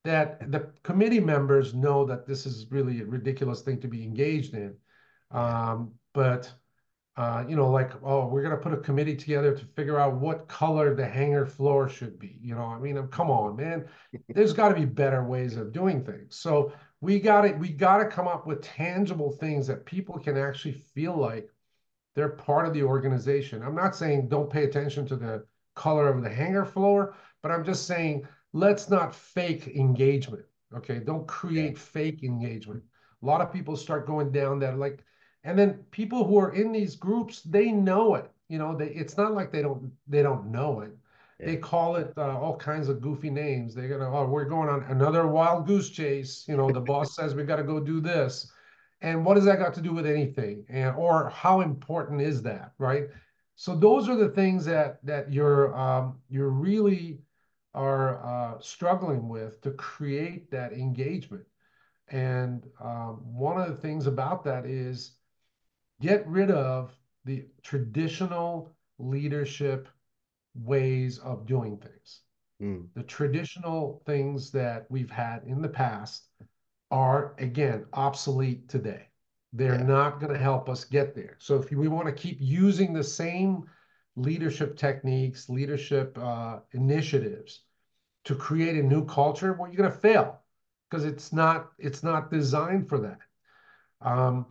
that 0.03 0.51
the 0.51 0.71
committee 0.83 1.21
members 1.21 1.73
know 1.73 2.05
that 2.05 2.27
this 2.27 2.47
is 2.47 2.67
really 2.71 3.01
a 3.01 3.07
ridiculous 3.07 3.63
thing 3.63 3.81
to 3.81 3.89
be 3.89 4.03
engaged 4.03 4.55
in. 4.55 4.77
Um, 5.31 5.93
but 6.13 6.53
uh, 7.17 7.45
you 7.49 7.55
know, 7.55 7.71
like, 7.71 7.93
oh, 8.03 8.27
we're 8.27 8.43
gonna 8.43 8.57
put 8.57 8.73
a 8.73 8.79
committee 8.79 9.15
together 9.15 9.57
to 9.57 9.65
figure 9.77 10.01
out 10.01 10.15
what 10.15 10.49
color 10.49 10.95
the 10.95 11.07
hangar 11.07 11.47
floor 11.47 11.89
should 11.89 12.19
be. 12.19 12.39
You 12.43 12.57
know, 12.57 12.65
I 12.65 12.79
mean, 12.81 13.01
come 13.09 13.31
on, 13.31 13.57
man. 13.57 13.87
There's 14.29 14.53
got 14.53 14.71
to 14.71 14.75
be 14.75 14.85
better 14.85 15.23
ways 15.23 15.57
of 15.57 15.73
doing 15.73 16.05
things. 16.05 16.37
So 16.37 16.73
we 17.05 17.21
got 17.21 17.43
to 17.43 17.53
we 17.53 17.69
got 17.69 17.99
to 17.99 18.07
come 18.07 18.27
up 18.27 18.47
with 18.47 18.63
tangible 18.63 19.31
things 19.31 19.67
that 19.67 19.85
people 19.85 20.19
can 20.19 20.39
actually 20.39 20.73
feel 20.73 21.15
like 21.15 21.51
they're 22.15 22.31
part 22.31 22.67
of 22.67 22.73
the 22.73 22.83
organization. 22.83 23.63
I'm 23.63 23.75
not 23.75 23.95
saying 23.95 24.29
don't 24.29 24.49
pay 24.49 24.65
attention 24.65 25.07
to 25.09 25.17
the 25.17 25.45
color 25.75 26.09
of 26.09 26.23
the 26.23 26.31
hangar 26.31 26.65
floor, 26.65 27.15
but 27.43 27.51
I'm 27.51 27.63
just 27.63 27.87
saying 27.87 28.27
let's 28.55 28.89
not 28.89 29.15
fake 29.15 29.69
engagement. 29.77 30.45
Okay, 30.75 30.99
don't 30.99 31.29
create 31.29 31.77
fake 31.77 32.23
engagement. 32.23 32.83
A 33.23 33.27
lot 33.27 33.43
of 33.43 33.53
people 33.53 33.77
start 33.77 34.07
going 34.07 34.33
down 34.33 34.59
that 34.61 34.79
like 34.79 35.05
and 35.45 35.59
then 35.59 35.85
people 35.91 36.25
who 36.25 36.39
are 36.39 36.55
in 36.55 36.73
these 36.73 36.97
groups 36.97 37.43
they 37.43 37.71
know 37.71 38.15
it 38.15 38.31
you 38.49 38.59
know 38.59 38.75
they 38.75 38.89
it's 38.89 39.19
not 39.19 39.35
like 39.35 39.53
they 39.53 39.61
don't 39.61 39.93
they 40.09 40.23
don't 40.23 40.47
know 40.47 40.81
it 40.81 40.91
yeah. 41.39 41.47
they 41.47 41.57
call 41.57 41.97
it 41.97 42.13
uh, 42.17 42.39
all 42.39 42.57
kinds 42.57 42.89
of 42.89 43.01
goofy 43.01 43.31
names. 43.31 43.75
They're 43.75 43.89
gonna 43.89 44.11
oh 44.11 44.27
we're 44.27 44.45
going 44.45 44.69
on 44.69 44.83
another 44.85 45.27
wild 45.27 45.67
goose 45.67 45.91
chase. 45.91 46.45
You 46.49 46.57
know 46.57 46.71
the 46.71 46.81
boss 46.93 47.15
says 47.15 47.35
we 47.35 47.45
got 47.45 47.57
to 47.57 47.65
go 47.65 47.81
do 47.81 48.01
this. 48.01 48.51
And 49.01 49.25
what 49.25 49.35
does 49.35 49.45
that 49.45 49.59
got 49.59 49.75
to 49.75 49.83
do 49.83 49.93
with 49.93 50.07
anything? 50.07 50.65
And 50.69 50.97
or 50.97 51.29
how 51.29 51.61
important 51.61 52.21
is 52.21 52.43
that 52.43 52.73
right? 52.79 53.05
So 53.57 53.77
those 53.77 54.09
are 54.09 54.17
the 54.17 54.31
things 54.31 54.65
that 54.65 55.05
that 55.05 55.33
you're 55.33 55.77
um, 55.77 56.19
you're 56.29 56.51
really 56.51 57.21
are 57.75 58.25
uh, 58.25 58.61
struggling 58.61 59.29
with 59.29 59.61
to 59.63 59.73
create 59.73 60.51
that 60.51 60.73
engagement. 60.73 61.45
And 62.09 62.65
um, 62.81 63.21
one 63.25 63.61
of 63.61 63.69
the 63.69 63.77
things 63.77 64.07
about 64.07 64.45
that 64.45 64.65
is 64.67 65.17
get 66.01 66.27
rid 66.27 66.51
of 66.51 66.97
the 67.25 67.47
traditional 67.63 68.75
leadership 68.99 69.89
ways 70.55 71.19
of 71.19 71.47
doing 71.47 71.77
things. 71.77 72.21
Mm. 72.63 72.87
The 72.95 73.03
traditional 73.03 74.03
things 74.07 74.51
that 74.53 74.87
we've 74.89 75.11
had 75.11 75.43
in 75.47 75.61
the 75.61 75.69
past 75.69 76.29
are, 76.91 77.35
again, 77.39 77.87
obsolete 77.93 78.69
today. 78.69 79.09
They're 79.53 79.79
yeah. 79.79 79.87
not 79.87 80.21
going 80.21 80.33
to 80.33 80.39
help 80.39 80.69
us 80.69 80.85
get 80.85 81.15
there. 81.15 81.37
So 81.39 81.57
if 81.57 81.71
we 81.71 81.89
want 81.89 82.07
to 82.07 82.13
keep 82.13 82.39
using 82.41 82.93
the 82.93 83.05
same 83.05 83.65
leadership 84.17 84.77
techniques, 84.77 85.49
leadership 85.49 86.19
uh, 86.21 86.61
initiatives 86.73 87.63
to 88.25 88.35
create 88.35 88.77
a 88.77 88.83
new 88.83 89.05
culture, 89.05 89.53
well, 89.53 89.69
you're 89.69 89.77
going 89.77 89.91
to 89.91 89.99
fail 89.99 90.41
because 90.89 91.05
it's 91.05 91.33
not 91.33 91.71
it's 91.79 92.03
not 92.03 92.31
designed 92.31 92.89
for 92.89 92.99
that. 93.01 93.19
Um, 94.01 94.47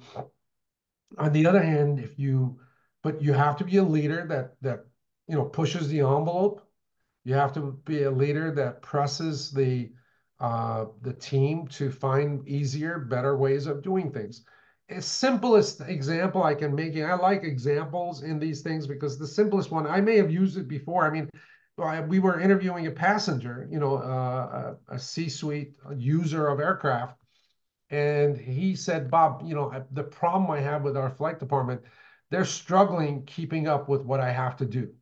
on 1.17 1.31
the 1.31 1.45
other 1.45 1.61
hand, 1.61 1.99
if 1.99 2.17
you, 2.17 2.59
but 3.03 3.21
you 3.21 3.33
have 3.33 3.57
to 3.57 3.63
be 3.63 3.77
a 3.77 3.83
leader 3.83 4.25
that 4.27 4.55
that 4.61 4.85
you 5.27 5.35
know 5.35 5.45
pushes 5.45 5.87
the 5.89 5.99
envelope. 5.99 6.67
You 7.23 7.35
have 7.35 7.53
to 7.53 7.79
be 7.85 8.03
a 8.03 8.11
leader 8.11 8.51
that 8.51 8.81
presses 8.81 9.51
the 9.51 9.91
uh, 10.39 10.87
the 11.01 11.13
team 11.13 11.67
to 11.69 11.89
find 11.89 12.45
easier, 12.47 12.99
better 12.99 13.37
ways 13.37 13.65
of 13.65 13.81
doing 13.81 14.11
things. 14.11 14.43
A 14.89 15.01
simplest 15.01 15.79
example 15.79 16.43
I 16.43 16.53
can 16.53 16.75
make, 16.75 16.97
I 16.97 17.13
like 17.13 17.43
examples 17.43 18.23
in 18.23 18.39
these 18.39 18.61
things 18.61 18.85
because 18.85 19.17
the 19.17 19.27
simplest 19.27 19.71
one, 19.71 19.87
I 19.87 20.01
may 20.01 20.17
have 20.17 20.29
used 20.29 20.57
it 20.57 20.67
before. 20.67 21.05
I 21.05 21.11
mean, 21.11 21.29
we 22.09 22.19
were 22.19 22.41
interviewing 22.41 22.87
a 22.87 22.91
passenger, 22.91 23.67
you 23.71 23.79
know, 23.79 23.97
uh, 23.97 24.75
a, 24.89 24.95
a 24.95 24.99
C-suite 24.99 25.75
user 25.95 26.47
of 26.47 26.59
aircraft, 26.59 27.17
and 27.89 28.37
he 28.37 28.75
said, 28.75 29.09
Bob, 29.09 29.43
you 29.45 29.55
know, 29.55 29.85
the 29.91 30.03
problem 30.03 30.51
I 30.51 30.59
have 30.59 30.83
with 30.83 30.97
our 30.97 31.09
flight 31.09 31.39
department, 31.39 31.81
they're 32.29 32.43
struggling 32.43 33.23
keeping 33.25 33.67
up 33.67 33.87
with 33.87 34.01
what 34.01 34.19
I 34.19 34.31
have 34.31 34.57
to 34.57 34.65
do. 34.65 34.93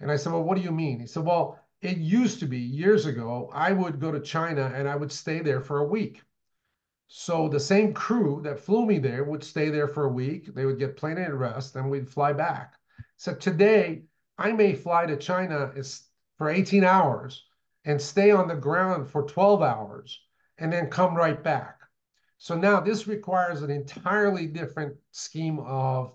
And 0.00 0.10
I 0.10 0.16
said, 0.16 0.32
Well, 0.32 0.42
what 0.42 0.56
do 0.56 0.62
you 0.62 0.72
mean? 0.72 1.00
He 1.00 1.06
said, 1.06 1.24
Well, 1.24 1.60
it 1.82 1.98
used 1.98 2.40
to 2.40 2.46
be 2.46 2.58
years 2.58 3.06
ago, 3.06 3.50
I 3.52 3.72
would 3.72 4.00
go 4.00 4.10
to 4.10 4.20
China 4.20 4.72
and 4.74 4.88
I 4.88 4.96
would 4.96 5.12
stay 5.12 5.40
there 5.40 5.60
for 5.60 5.78
a 5.78 5.86
week. 5.86 6.22
So 7.08 7.48
the 7.48 7.60
same 7.60 7.92
crew 7.92 8.40
that 8.44 8.60
flew 8.60 8.86
me 8.86 8.98
there 8.98 9.24
would 9.24 9.44
stay 9.44 9.68
there 9.68 9.88
for 9.88 10.04
a 10.04 10.12
week. 10.12 10.54
They 10.54 10.64
would 10.64 10.78
get 10.78 10.96
plenty 10.96 11.22
of 11.22 11.38
rest 11.38 11.76
and 11.76 11.90
we'd 11.90 12.08
fly 12.08 12.32
back. 12.32 12.74
So 13.16 13.34
today, 13.34 14.04
I 14.38 14.52
may 14.52 14.74
fly 14.74 15.06
to 15.06 15.16
China 15.16 15.72
for 16.38 16.48
18 16.48 16.84
hours 16.84 17.44
and 17.84 18.00
stay 18.00 18.30
on 18.30 18.48
the 18.48 18.54
ground 18.56 19.08
for 19.10 19.24
12 19.24 19.62
hours 19.62 20.20
and 20.58 20.72
then 20.72 20.88
come 20.88 21.14
right 21.14 21.42
back. 21.42 21.80
So 22.38 22.56
now 22.56 22.80
this 22.80 23.06
requires 23.06 23.62
an 23.62 23.70
entirely 23.70 24.46
different 24.46 24.96
scheme 25.10 25.58
of, 25.60 26.14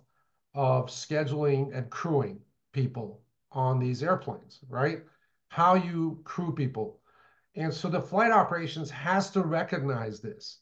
of 0.55 0.87
scheduling 0.87 1.75
and 1.75 1.89
crewing 1.89 2.39
people 2.71 3.21
on 3.55 3.79
these 3.79 4.03
airplanes, 4.03 4.59
right? 4.69 4.99
How 5.47 5.75
you 5.75 6.21
crew 6.23 6.53
people. 6.53 6.99
And 7.55 7.73
so 7.73 7.87
the 7.87 8.01
flight 8.01 8.31
operations 8.31 8.91
has 8.91 9.31
to 9.31 9.41
recognize 9.41 10.19
this 10.19 10.59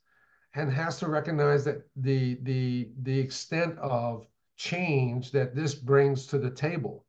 and 0.56 0.72
has 0.72 0.98
to 1.00 1.08
recognize 1.08 1.66
that 1.66 1.88
the, 1.96 2.38
the, 2.44 2.92
the 3.02 3.20
extent 3.20 3.78
of 3.80 4.28
change 4.56 5.32
that 5.32 5.56
this 5.56 5.74
brings 5.74 6.28
to 6.28 6.38
the 6.38 6.52
table 6.52 7.06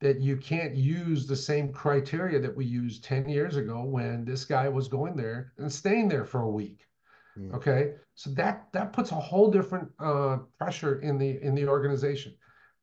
that 0.00 0.20
you 0.20 0.36
can't 0.36 0.74
use 0.74 1.26
the 1.26 1.36
same 1.36 1.72
criteria 1.72 2.40
that 2.40 2.56
we 2.56 2.64
used 2.64 3.04
10 3.04 3.28
years 3.28 3.56
ago 3.56 3.84
when 3.84 4.24
this 4.24 4.44
guy 4.44 4.68
was 4.68 4.88
going 4.88 5.16
there 5.16 5.52
and 5.58 5.72
staying 5.72 6.08
there 6.08 6.24
for 6.24 6.42
a 6.42 6.50
week 6.50 6.86
Mm. 7.38 7.54
Okay, 7.54 7.94
so 8.14 8.30
that 8.30 8.68
that 8.72 8.92
puts 8.92 9.12
a 9.12 9.16
whole 9.16 9.50
different 9.50 9.88
uh, 9.98 10.38
pressure 10.58 11.00
in 11.00 11.18
the 11.18 11.42
in 11.42 11.54
the 11.54 11.68
organization. 11.68 12.34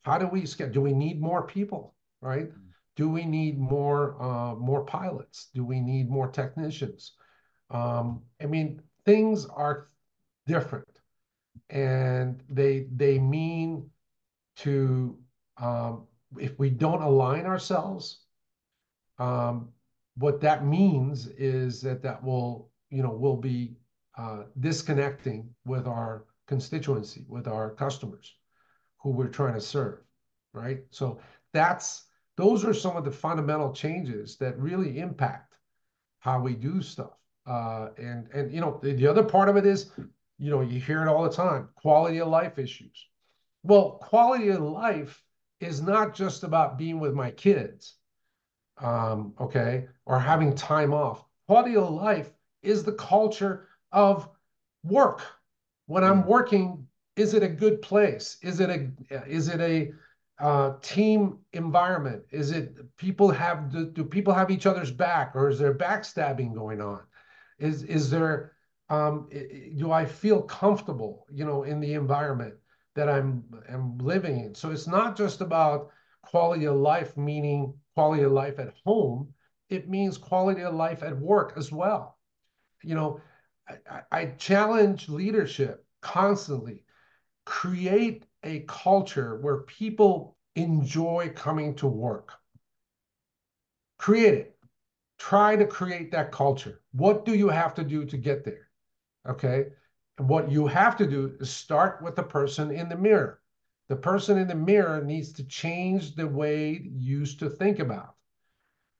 How 0.03 0.17
do 0.17 0.27
we? 0.27 0.41
Do 0.43 0.81
we 0.81 0.93
need 0.93 1.21
more 1.21 1.45
people? 1.45 1.95
Right? 2.21 2.49
Mm. 2.49 2.67
Do 2.95 3.09
we 3.09 3.25
need 3.25 3.59
more 3.59 4.21
uh, 4.21 4.55
more 4.55 4.83
pilots? 4.85 5.49
Do 5.53 5.63
we 5.63 5.79
need 5.79 6.09
more 6.09 6.29
technicians? 6.29 7.13
Um, 7.69 8.23
I 8.41 8.45
mean, 8.45 8.81
things 9.05 9.45
are 9.45 9.89
different, 10.47 10.87
and 11.69 12.41
they 12.49 12.87
they 12.95 13.19
mean 13.19 13.89
to 14.57 15.17
um, 15.57 16.07
if 16.39 16.57
we 16.57 16.69
don't 16.69 17.01
align 17.01 17.45
ourselves, 17.45 18.23
um, 19.19 19.69
what 20.17 20.41
that 20.41 20.65
means 20.65 21.27
is 21.27 21.81
that 21.81 22.01
that 22.01 22.23
will 22.23 22.71
you 22.89 23.03
know 23.03 23.11
will 23.11 23.37
be 23.37 23.77
uh, 24.17 24.43
disconnecting 24.59 25.47
with 25.65 25.87
our 25.87 26.25
constituency, 26.47 27.25
with 27.27 27.47
our 27.47 27.71
customers 27.71 28.33
who 28.97 29.11
we're 29.11 29.27
trying 29.27 29.53
to 29.53 29.61
serve, 29.61 29.99
right? 30.53 30.79
So 30.89 31.19
that's 31.53 32.06
those 32.37 32.63
are 32.63 32.73
some 32.73 32.95
of 32.95 33.03
the 33.03 33.11
fundamental 33.11 33.73
changes 33.73 34.37
that 34.37 34.57
really 34.57 34.99
impact 34.99 35.55
how 36.19 36.39
we 36.39 36.53
do 36.53 36.81
stuff. 36.81 37.17
Uh, 37.45 37.89
and 37.97 38.27
and 38.33 38.53
you 38.53 38.61
know 38.61 38.79
the, 38.81 38.93
the 38.93 39.07
other 39.07 39.23
part 39.23 39.49
of 39.49 39.57
it 39.57 39.65
is, 39.65 39.91
you 40.37 40.51
know, 40.51 40.61
you 40.61 40.79
hear 40.79 41.01
it 41.01 41.07
all 41.07 41.23
the 41.23 41.29
time: 41.29 41.69
quality 41.75 42.19
of 42.19 42.27
life 42.27 42.59
issues. 42.59 43.07
Well, 43.63 43.99
quality 44.01 44.49
of 44.49 44.61
life 44.61 45.21
is 45.59 45.81
not 45.81 46.13
just 46.13 46.43
about 46.43 46.77
being 46.77 46.99
with 46.99 47.13
my 47.13 47.31
kids, 47.31 47.95
um, 48.77 49.33
okay, 49.39 49.87
or 50.05 50.19
having 50.19 50.55
time 50.55 50.93
off. 50.93 51.23
Quality 51.47 51.77
of 51.77 51.89
life 51.89 52.29
is 52.61 52.83
the 52.83 52.93
culture 52.93 53.67
of 53.91 54.29
work. 54.83 55.21
When 55.85 56.03
I'm 56.03 56.25
working, 56.25 56.85
is 57.15 57.33
it 57.33 57.43
a 57.43 57.47
good 57.47 57.81
place? 57.81 58.37
Is 58.43 58.59
it 58.59 58.69
a 58.69 58.91
is 59.25 59.47
it 59.47 59.61
a 59.61 59.93
uh, 60.39 60.73
team 60.81 61.39
environment? 61.53 62.23
Is 62.31 62.51
it 62.51 62.75
people 62.97 63.31
have 63.31 63.71
do, 63.71 63.89
do, 63.89 64.03
people 64.03 64.33
have 64.33 64.51
each 64.51 64.65
other's 64.65 64.91
back, 64.91 65.35
or 65.35 65.49
is 65.49 65.59
there 65.59 65.73
backstabbing 65.73 66.53
going 66.53 66.81
on? 66.81 67.01
Is 67.59 67.83
is 67.83 68.09
there 68.09 68.53
um, 68.89 69.29
do 69.77 69.91
I 69.91 70.05
feel 70.05 70.41
comfortable, 70.41 71.25
you 71.29 71.45
know, 71.45 71.63
in 71.63 71.79
the 71.79 71.93
environment 71.93 72.53
that 72.95 73.09
I'm 73.09 73.43
am 73.67 73.97
living 73.97 74.39
in? 74.39 74.55
So 74.55 74.71
it's 74.71 74.87
not 74.87 75.17
just 75.17 75.41
about 75.41 75.89
quality 76.21 76.65
of 76.65 76.75
life, 76.75 77.17
meaning 77.17 77.73
quality 77.95 78.23
of 78.23 78.31
life 78.31 78.59
at 78.59 78.73
home. 78.85 79.33
It 79.69 79.89
means 79.89 80.17
quality 80.17 80.61
of 80.61 80.75
life 80.75 81.03
at 81.03 81.17
work 81.17 81.53
as 81.57 81.71
well. 81.71 82.17
You 82.83 82.95
know, 82.95 83.21
I, 83.89 84.01
I 84.11 84.25
challenge 84.37 85.09
leadership 85.09 85.83
constantly. 86.01 86.85
Create 87.43 88.26
a 88.47 88.65
culture 88.67 89.37
where 89.41 89.59
people 89.63 90.37
enjoy 90.55 91.31
coming 91.35 91.75
to 91.75 91.87
work. 91.87 92.33
Create 93.99 94.33
it. 94.33 94.59
Try 95.19 95.55
to 95.55 95.65
create 95.67 96.11
that 96.11 96.31
culture. 96.31 96.81
What 96.93 97.25
do 97.25 97.35
you 97.35 97.49
have 97.49 97.73
to 97.75 97.83
do 97.83 98.05
to 98.05 98.17
get 98.17 98.43
there? 98.45 98.69
Okay. 99.27 99.67
And 100.17 100.29
what 100.29 100.51
you 100.51 100.67
have 100.67 100.97
to 100.97 101.07
do 101.07 101.35
is 101.39 101.51
start 101.51 102.01
with 102.03 102.15
the 102.15 102.23
person 102.23 102.71
in 102.71 102.89
the 102.89 102.97
mirror. 102.97 103.41
The 103.89 103.97
person 103.97 104.37
in 104.37 104.47
the 104.47 104.55
mirror 104.55 105.03
needs 105.03 105.33
to 105.33 105.43
change 105.45 106.15
the 106.15 106.27
way 106.27 106.71
you 106.83 107.19
used 107.19 107.39
to 107.39 107.49
think 107.49 107.79
about. 107.79 108.15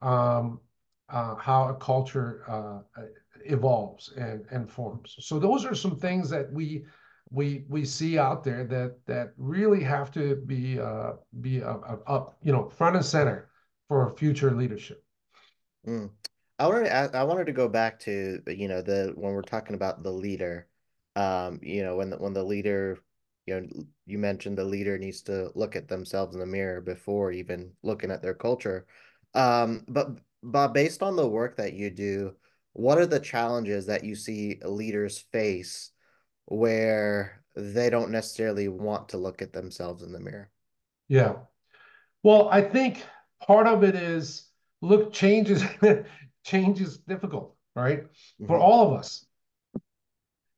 um, 0.02 0.62
uh, 1.10 1.36
how 1.36 1.70
a 1.70 1.76
culture 1.76 2.44
uh, 2.48 3.02
evolves 3.46 4.12
and, 4.18 4.46
and 4.52 4.70
forms. 4.70 5.16
So 5.20 5.40
those 5.40 5.66
are 5.66 5.76
some 5.76 5.98
things 5.98 6.30
that 6.32 6.52
we 6.54 6.86
we 7.30 7.66
we 7.68 7.84
see 7.84 8.18
out 8.18 8.44
there 8.44 8.64
that 8.66 9.06
that 9.06 9.34
really 9.38 9.84
have 9.84 10.12
to 10.12 10.36
be 10.36 10.80
uh, 10.80 11.14
be 11.42 11.62
up, 11.64 12.38
you 12.42 12.52
know 12.52 12.70
front 12.70 12.96
and 12.96 13.06
center 13.06 13.50
for 13.88 14.10
future 14.18 14.52
leadership. 14.52 15.04
Mm. 15.86 16.12
I 16.60 16.68
wanted 16.68 16.86
to 16.86 17.18
I 17.18 17.24
wanted 17.24 17.46
to 17.46 17.52
go 17.52 17.68
back 17.68 18.00
to 18.02 18.42
you 18.48 18.68
know 18.68 18.82
the 18.82 19.14
when 19.16 19.34
we're 19.34 19.42
talking 19.42 19.76
about 19.76 20.04
the 20.04 20.12
leader, 20.12 20.68
um, 21.16 21.60
you 21.62 21.84
know 21.84 21.98
when 21.98 22.10
the, 22.10 22.18
when 22.18 22.34
the 22.34 22.44
leader, 22.44 22.98
you 23.46 23.60
know, 23.60 23.68
you 24.06 24.18
mentioned 24.18 24.58
the 24.58 24.64
leader 24.64 24.98
needs 24.98 25.22
to 25.24 25.52
look 25.54 25.76
at 25.76 25.88
themselves 25.88 26.34
in 26.34 26.40
the 26.40 26.46
mirror 26.46 26.82
before 26.82 27.32
even 27.32 27.72
looking 27.84 28.12
at 28.12 28.22
their 28.22 28.34
culture. 28.34 28.88
Um, 29.34 29.84
but 29.88 30.18
but 30.42 30.70
based 30.70 31.04
on 31.04 31.16
the 31.16 31.28
work 31.28 31.58
that 31.58 31.74
you 31.74 31.90
do, 31.90 32.36
what 32.74 32.98
are 32.98 33.06
the 33.06 33.20
challenges 33.20 33.86
that 33.88 34.04
you 34.04 34.16
see 34.16 34.60
leaders 34.64 35.20
face 35.32 35.92
where 36.48 37.44
they 37.56 37.90
don't 37.90 38.12
necessarily 38.12 38.68
want 38.68 39.10
to 39.10 39.18
look 39.18 39.42
at 39.42 39.54
themselves 39.54 40.04
in 40.04 40.12
the 40.12 40.20
mirror? 40.20 40.50
Yeah. 41.08 41.36
Well, 42.24 42.50
I 42.50 42.62
think 42.62 43.04
part 43.46 43.68
of 43.68 43.84
it 43.84 43.96
is 43.96 44.48
look, 44.82 45.14
change 45.14 45.50
is 45.50 45.64
change 46.44 46.82
is 46.82 46.98
difficult, 47.00 47.56
right? 47.76 48.04
Mm-hmm. 48.04 48.48
For 48.48 48.58
all 48.58 48.88
of 48.88 49.00
us. 49.00 49.26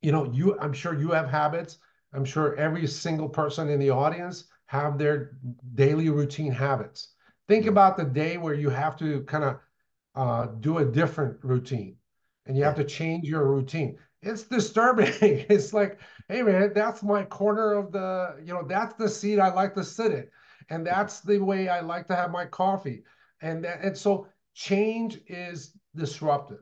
You 0.01 0.13
know, 0.13 0.31
you 0.31 0.57
I'm 0.59 0.73
sure 0.73 0.97
you 0.97 1.11
have 1.11 1.29
habits. 1.29 1.77
I'm 2.13 2.25
sure 2.25 2.55
every 2.55 2.87
single 2.87 3.29
person 3.29 3.69
in 3.69 3.79
the 3.79 3.89
audience 3.89 4.45
have 4.67 4.97
their 4.97 5.37
daily 5.75 6.09
routine 6.09 6.51
habits. 6.51 7.09
Think 7.47 7.63
mm-hmm. 7.63 7.69
about 7.69 7.97
the 7.97 8.05
day 8.05 8.37
where 8.37 8.53
you 8.53 8.69
have 8.69 8.95
to 8.97 9.21
kind 9.23 9.43
of 9.43 9.59
uh, 10.15 10.47
do 10.59 10.77
a 10.77 10.85
different 10.85 11.37
routine 11.43 11.95
and 12.45 12.57
you 12.57 12.63
have 12.63 12.75
to 12.75 12.83
change 12.83 13.27
your 13.27 13.45
routine. 13.45 13.97
It's 14.21 14.43
disturbing. 14.43 15.13
it's 15.21 15.73
like, 15.73 15.99
hey 16.27 16.43
man, 16.43 16.73
that's 16.73 17.03
my 17.03 17.23
corner 17.23 17.73
of 17.73 17.91
the, 17.91 18.37
you 18.43 18.53
know, 18.53 18.63
that's 18.67 18.95
the 18.95 19.09
seat 19.09 19.39
I 19.39 19.53
like 19.53 19.73
to 19.75 19.83
sit 19.83 20.11
in. 20.11 20.27
And 20.69 20.85
that's 20.85 21.21
the 21.21 21.39
way 21.39 21.69
I 21.69 21.79
like 21.79 22.07
to 22.07 22.15
have 22.15 22.31
my 22.31 22.45
coffee. 22.45 23.03
And 23.41 23.63
that, 23.63 23.81
and 23.81 23.97
so 23.97 24.27
change 24.53 25.19
is 25.27 25.71
disruptive. 25.95 26.59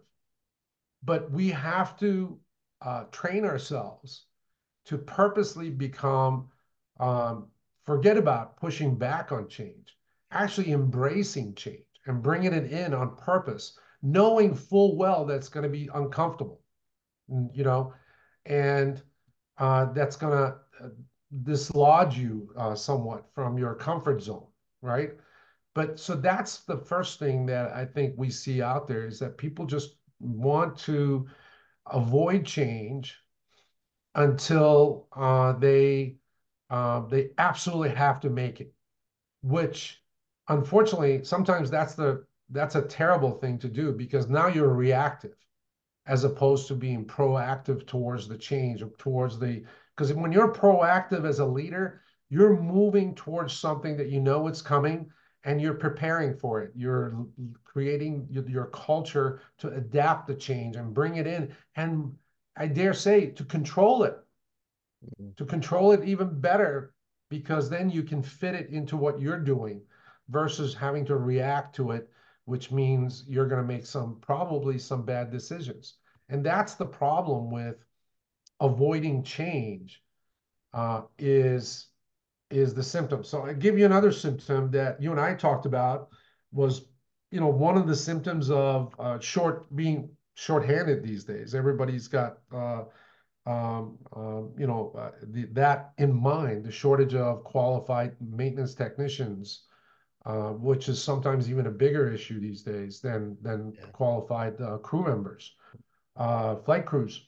But 1.04 1.32
we 1.32 1.50
have 1.50 1.98
to 2.00 2.40
uh, 2.82 3.06
train 3.12 3.44
ourselves 3.44 4.26
to 4.86 4.98
purposely 4.98 5.70
become, 5.70 6.50
um, 7.00 7.48
forget 7.84 8.18
about 8.18 8.58
pushing 8.58 8.96
back 8.96 9.32
on 9.32 9.48
change, 9.48 9.98
actually 10.32 10.72
embracing 10.72 11.56
change 11.56 11.84
and 12.06 12.24
bringing 12.24 12.54
it 12.54 12.72
in 12.72 12.94
on 12.94 13.16
purpose, 13.18 13.78
knowing 14.02 14.56
full 14.56 14.96
well 14.96 15.26
that's 15.26 15.50
going 15.50 15.64
to 15.64 15.70
be 15.70 15.90
uncomfortable, 15.94 16.62
you 17.30 17.64
know, 17.64 17.94
and 18.46 19.02
uh, 19.58 19.86
that's 19.94 20.16
going 20.16 20.34
to 20.34 20.56
uh, 20.84 20.90
dislodge 21.44 22.18
you 22.18 22.54
uh, 22.58 22.76
somewhat 22.76 23.26
from 23.34 23.58
your 23.58 23.76
comfort 23.76 24.22
zone, 24.22 24.48
right? 24.82 25.12
But 25.74 26.00
so 26.00 26.16
that's 26.16 26.60
the 26.60 26.78
first 26.78 27.20
thing 27.20 27.46
that 27.48 27.72
I 27.74 27.86
think 27.86 28.16
we 28.18 28.30
see 28.30 28.62
out 28.62 28.88
there 28.88 29.06
is 29.06 29.20
that 29.20 29.38
people 29.38 29.66
just 29.66 29.98
want 30.20 30.78
to 30.80 31.28
avoid 31.92 32.46
change 32.46 33.16
until 34.16 35.08
uh, 35.16 35.54
they 35.54 36.18
uh, 36.70 37.02
they 37.08 37.30
absolutely 37.38 37.90
have 37.92 38.20
to 38.22 38.30
make 38.30 38.60
it, 38.60 38.74
which 39.42 40.02
unfortunately 40.50 41.24
sometimes 41.24 41.70
that's 41.70 41.94
the 41.94 42.26
that's 42.50 42.76
a 42.76 42.82
terrible 42.82 43.32
thing 43.32 43.60
to 43.60 43.68
do 43.68 43.92
because 43.92 44.28
now 44.28 44.48
you're 44.48 44.74
reactive 44.74 45.36
as 46.08 46.24
opposed 46.24 46.68
to 46.68 46.76
being 46.76 47.06
proactive 47.06 47.86
towards 47.86 48.28
the 48.28 48.38
change 48.38 48.82
or 48.82 48.90
towards 48.98 49.38
the 49.40 49.64
because 49.96 50.14
when 50.14 50.32
you're 50.32 50.54
proactive 50.54 51.26
as 51.26 51.40
a 51.40 51.46
leader 51.46 52.02
you're 52.30 52.60
moving 52.60 53.16
towards 53.16 53.54
something 53.54 53.96
that 53.98 54.10
you 54.10 54.20
know 54.20 54.48
it's 54.48 54.62
coming 54.62 55.10
and 55.48 55.62
you're 55.62 55.74
preparing 55.74 56.36
for 56.36 56.62
it. 56.62 56.72
You're 56.76 57.26
creating 57.64 58.28
your, 58.30 58.48
your 58.50 58.66
culture 58.66 59.42
to 59.60 59.70
adapt 59.70 60.28
the 60.28 60.36
change 60.36 60.76
and 60.76 60.94
bring 60.94 61.16
it 61.16 61.26
in. 61.26 61.56
And 61.76 62.14
I 62.58 62.68
dare 62.68 62.94
say 62.94 63.28
to 63.28 63.46
control 63.46 64.04
it, 64.04 64.18
mm-hmm. 65.06 65.30
to 65.38 65.46
control 65.46 65.94
it 65.94 66.04
even 66.04 66.40
better, 66.42 66.94
because 67.30 67.70
then 67.70 67.90
you 67.90 68.04
can 68.04 68.22
fit 68.22 68.56
it 68.56 68.70
into 68.70 68.98
what 68.98 69.22
you're 69.22 69.40
doing 69.40 69.82
versus 70.30 70.74
having 70.74 71.06
to 71.06 71.16
react 71.16 71.76
to 71.76 71.92
it, 71.92 72.10
which 72.48 72.72
means 72.72 73.26
you're 73.28 73.46
going 73.46 73.62
to 73.62 73.68
make 73.68 73.86
some 73.86 74.18
probably 74.22 74.80
some 74.80 75.04
bad 75.04 75.30
decisions. 75.30 75.96
And 76.30 76.46
that's 76.46 76.76
the 76.76 76.86
problem 76.86 77.52
with 77.52 77.76
avoiding 78.62 79.22
change 79.22 80.02
uh, 80.74 81.02
is 81.20 81.88
is 82.50 82.74
the 82.74 82.84
symptom. 82.84 83.26
So 83.26 83.44
I 83.44 83.52
give 83.52 83.78
you 83.78 83.86
another 83.86 84.14
symptom 84.14 84.72
that 84.72 85.02
you 85.02 85.12
and 85.12 85.20
I 85.20 85.34
talked 85.34 85.66
about 85.66 86.08
was, 86.54 86.88
you 87.32 87.42
know, 87.42 87.50
one 87.50 87.76
of 87.76 87.86
the 87.86 87.96
symptoms 87.96 88.50
of 88.50 88.96
uh, 88.98 89.20
short 89.20 89.76
being 89.76 90.10
shorthanded 90.36 91.04
these 91.04 91.26
days. 91.26 91.54
Everybody's 91.54 92.08
got, 92.08 92.38
uh, 92.56 92.84
um, 93.46 93.98
uh, 94.16 94.44
you 94.58 94.68
know, 94.68 94.96
uh, 94.98 95.12
the, 95.22 95.48
that 95.52 95.92
in 95.98 96.14
mind, 96.16 96.64
the 96.64 96.72
shortage 96.72 97.14
of 97.14 97.44
qualified 97.44 98.16
maintenance 98.22 98.74
technicians, 98.74 99.67
uh, 100.28 100.52
which 100.52 100.90
is 100.90 101.02
sometimes 101.02 101.50
even 101.50 101.68
a 101.68 101.72
bigger 101.72 102.12
issue 102.12 102.40
these 102.40 102.62
days 102.62 103.00
than 103.00 103.38
than 103.42 103.74
yeah. 103.74 103.86
qualified 103.94 104.60
uh, 104.62 104.78
crew 104.78 105.04
members, 105.04 105.56
flight 106.66 106.86
crews. 106.86 107.26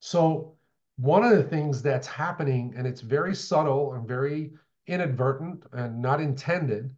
So 0.00 0.56
one 0.98 1.24
of 1.24 1.36
the 1.36 1.42
things 1.42 1.80
that's 1.80 2.06
happening, 2.06 2.74
and 2.76 2.86
it's 2.86 3.00
very 3.00 3.34
subtle 3.34 3.94
and 3.94 4.06
very 4.06 4.52
inadvertent 4.86 5.64
and 5.72 6.00
not 6.00 6.20
intended, 6.20 6.94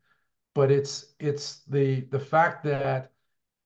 but 0.57 0.72
it's 0.72 1.14
it's 1.20 1.62
the 1.68 2.01
the 2.11 2.18
fact 2.18 2.64
that 2.64 3.12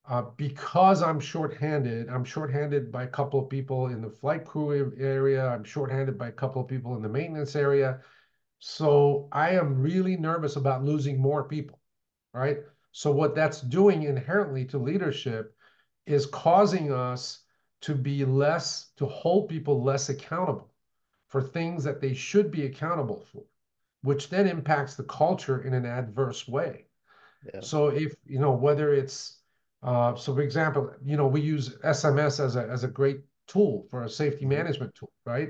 uh, 0.07 0.23
because 0.37 1.01
I'm 1.01 1.19
shorthanded, 1.19 2.09
I'm 2.09 2.25
shorthanded 2.25 2.91
by 2.91 3.03
a 3.03 3.07
couple 3.07 3.39
of 3.39 3.49
people 3.49 3.87
in 3.87 4.01
the 4.01 4.09
flight 4.09 4.45
crew 4.45 4.93
area. 4.97 5.47
I'm 5.47 5.63
shorthanded 5.63 6.17
by 6.17 6.27
a 6.27 6.31
couple 6.31 6.61
of 6.61 6.67
people 6.67 6.95
in 6.95 7.01
the 7.01 7.09
maintenance 7.09 7.55
area. 7.55 8.01
So 8.65 9.27
I 9.33 9.49
am 9.49 9.81
really 9.81 10.15
nervous 10.15 10.55
about 10.55 10.85
losing 10.85 11.19
more 11.19 11.43
people, 11.43 11.81
right? 12.33 12.59
So 12.93 13.11
what 13.11 13.35
that's 13.35 13.59
doing 13.59 14.03
inherently 14.03 14.63
to 14.67 14.77
leadership 14.77 15.53
is 16.05 16.25
causing 16.27 16.89
us 16.89 17.43
to 17.81 17.93
be 17.93 18.23
less, 18.23 18.91
to 18.95 19.05
hold 19.05 19.49
people 19.49 19.83
less 19.83 20.07
accountable 20.07 20.73
for 21.27 21.41
things 21.41 21.83
that 21.83 21.99
they 21.99 22.13
should 22.13 22.51
be 22.51 22.65
accountable 22.65 23.25
for, 23.33 23.43
which 24.01 24.29
then 24.29 24.47
impacts 24.47 24.95
the 24.95 25.03
culture 25.03 25.63
in 25.63 25.73
an 25.73 25.85
adverse 25.85 26.47
way. 26.47 26.85
Yeah. 27.53 27.59
So 27.59 27.89
if, 27.89 28.15
you 28.25 28.39
know, 28.39 28.53
whether 28.53 28.93
it's, 28.93 29.41
uh, 29.83 30.15
so 30.15 30.33
for 30.33 30.41
example, 30.41 30.89
you 31.03 31.17
know, 31.17 31.27
we 31.27 31.41
use 31.41 31.75
SMS 31.83 32.39
as 32.39 32.55
a, 32.55 32.65
as 32.69 32.85
a 32.85 32.87
great 32.87 33.25
tool 33.45 33.85
for 33.91 34.03
a 34.03 34.09
safety 34.09 34.45
mm-hmm. 34.45 34.55
management 34.55 34.95
tool, 34.95 35.11
right? 35.25 35.49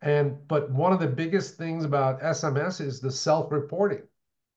And, 0.00 0.36
but 0.46 0.70
one 0.70 0.92
of 0.92 1.00
the 1.00 1.08
biggest 1.08 1.56
things 1.56 1.84
about 1.84 2.20
SMS 2.20 2.80
is 2.80 3.00
the 3.00 3.10
self-reporting, 3.10 4.02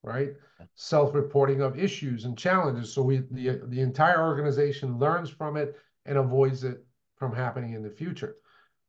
right? 0.02 0.34
Self-reporting 0.76 1.60
of 1.60 1.78
issues 1.78 2.24
and 2.24 2.38
challenges. 2.38 2.92
So 2.92 3.02
we, 3.02 3.24
the, 3.30 3.60
the 3.64 3.80
entire 3.80 4.24
organization 4.24 4.98
learns 4.98 5.30
from 5.30 5.56
it 5.56 5.76
and 6.06 6.16
avoids 6.16 6.64
it 6.64 6.84
from 7.16 7.34
happening 7.34 7.74
in 7.74 7.82
the 7.82 7.90
future. 7.90 8.36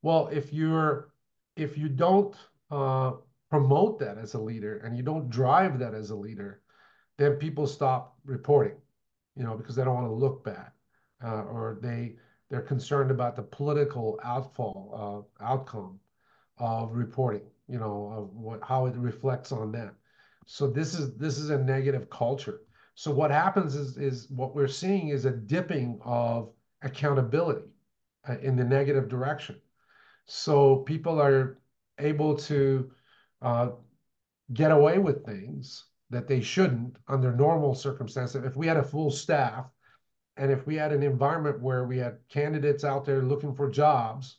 Well, 0.01 0.27
if 0.31 0.53
you're 0.53 1.09
if 1.55 1.77
you 1.77 1.87
don't 1.87 2.35
uh, 2.71 3.13
promote 3.49 3.99
that 3.99 4.17
as 4.17 4.33
a 4.33 4.39
leader 4.39 4.79
and 4.79 4.97
you 4.97 5.03
don't 5.03 5.29
drive 5.29 5.77
that 5.79 5.93
as 5.93 6.09
a 6.09 6.15
leader, 6.15 6.61
then 7.17 7.33
people 7.33 7.67
stop 7.67 8.17
reporting, 8.25 8.75
you 9.35 9.43
know, 9.43 9.55
because 9.55 9.75
they 9.75 9.83
don't 9.83 9.93
want 9.93 10.07
to 10.07 10.13
look 10.13 10.43
bad, 10.43 10.71
uh, 11.23 11.43
or 11.43 11.77
they 11.81 12.15
they're 12.49 12.61
concerned 12.61 13.11
about 13.11 13.35
the 13.35 13.43
political 13.43 14.19
outfall 14.23 15.27
uh, 15.39 15.43
outcome 15.43 15.99
of 16.57 16.93
reporting, 16.93 17.47
you 17.67 17.79
know, 17.79 18.13
of 18.15 18.35
what 18.35 18.61
how 18.63 18.85
it 18.85 18.95
reflects 18.95 19.51
on 19.51 19.71
them. 19.71 19.95
So 20.45 20.67
this 20.67 20.93
is 20.93 21.15
this 21.15 21.37
is 21.37 21.49
a 21.49 21.57
negative 21.57 22.09
culture. 22.09 22.61
So 22.95 23.11
what 23.11 23.31
happens 23.31 23.75
is 23.75 23.97
is 23.97 24.29
what 24.29 24.55
we're 24.55 24.67
seeing 24.67 25.09
is 25.09 25.25
a 25.25 25.31
dipping 25.31 25.99
of 26.03 26.51
accountability 26.81 27.69
uh, 28.27 28.37
in 28.41 28.55
the 28.55 28.63
negative 28.63 29.09
direction. 29.09 29.59
So 30.25 30.77
people 30.77 31.19
are 31.21 31.59
able 31.99 32.35
to 32.35 32.91
uh, 33.41 33.69
get 34.53 34.71
away 34.71 34.99
with 34.99 35.25
things 35.25 35.85
that 36.09 36.27
they 36.27 36.41
shouldn't 36.41 36.97
under 37.07 37.33
normal 37.33 37.73
circumstances. 37.73 38.43
If 38.43 38.55
we 38.55 38.67
had 38.67 38.77
a 38.77 38.83
full 38.83 39.11
staff 39.11 39.65
and 40.37 40.51
if 40.51 40.65
we 40.65 40.75
had 40.75 40.91
an 40.91 41.03
environment 41.03 41.61
where 41.61 41.85
we 41.85 41.97
had 41.97 42.17
candidates 42.29 42.83
out 42.83 43.05
there 43.05 43.21
looking 43.21 43.55
for 43.55 43.69
jobs 43.69 44.37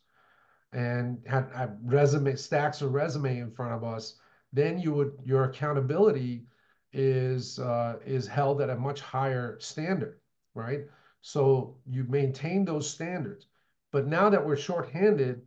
and 0.74 1.22
had, 1.26 1.78
resume 1.84 2.34
stacks 2.36 2.82
of 2.82 2.92
resume 2.92 3.38
in 3.38 3.50
front 3.50 3.72
of 3.72 3.84
us, 3.84 4.16
then 4.52 4.78
you 4.78 4.92
would 4.92 5.12
your 5.24 5.44
accountability 5.44 6.44
is 6.92 7.58
uh, 7.60 7.96
is 8.04 8.26
held 8.26 8.60
at 8.60 8.70
a 8.70 8.76
much 8.76 9.00
higher 9.00 9.56
standard, 9.60 10.20
right? 10.54 10.80
So 11.22 11.76
you 11.86 12.04
maintain 12.04 12.64
those 12.64 12.90
standards. 12.90 13.46
But 13.92 14.06
now 14.08 14.28
that 14.28 14.44
we're 14.44 14.56
shorthanded, 14.56 15.42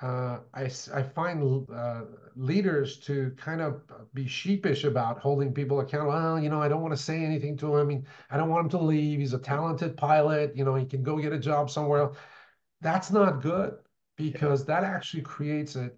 uh, 0.00 0.38
I, 0.54 0.70
I 0.94 1.02
find 1.02 1.68
uh, 1.70 2.02
leaders 2.34 2.98
to 3.00 3.32
kind 3.36 3.60
of 3.60 3.82
be 4.14 4.26
sheepish 4.26 4.84
about 4.84 5.18
holding 5.18 5.52
people 5.52 5.80
accountable. 5.80 6.12
Well, 6.12 6.40
you 6.40 6.48
know, 6.48 6.60
I 6.60 6.68
don't 6.68 6.82
want 6.82 6.94
to 6.94 7.02
say 7.02 7.22
anything 7.22 7.56
to 7.58 7.76
him. 7.76 7.80
I 7.80 7.84
mean, 7.84 8.06
I 8.30 8.38
don't 8.38 8.48
want 8.48 8.64
him 8.64 8.70
to 8.70 8.78
leave. 8.78 9.20
He's 9.20 9.34
a 9.34 9.38
talented 9.38 9.96
pilot. 9.96 10.56
You 10.56 10.64
know, 10.64 10.74
he 10.74 10.86
can 10.86 11.02
go 11.02 11.18
get 11.18 11.32
a 11.32 11.38
job 11.38 11.70
somewhere 11.70 12.00
else. 12.00 12.16
That's 12.80 13.10
not 13.10 13.42
good 13.42 13.74
because 14.16 14.64
that 14.64 14.84
actually 14.84 15.22
creates 15.22 15.76
a 15.76 15.90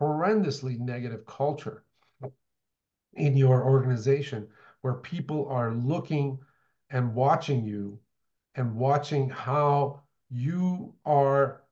horrendously 0.00 0.78
negative 0.78 1.24
culture 1.26 1.84
in 3.14 3.36
your 3.36 3.64
organization 3.64 4.48
where 4.82 4.94
people 4.94 5.48
are 5.48 5.74
looking 5.74 6.38
and 6.90 7.14
watching 7.14 7.64
you 7.64 7.98
and 8.54 8.74
watching 8.74 9.28
how 9.28 10.00
you 10.30 10.94
are 11.04 11.62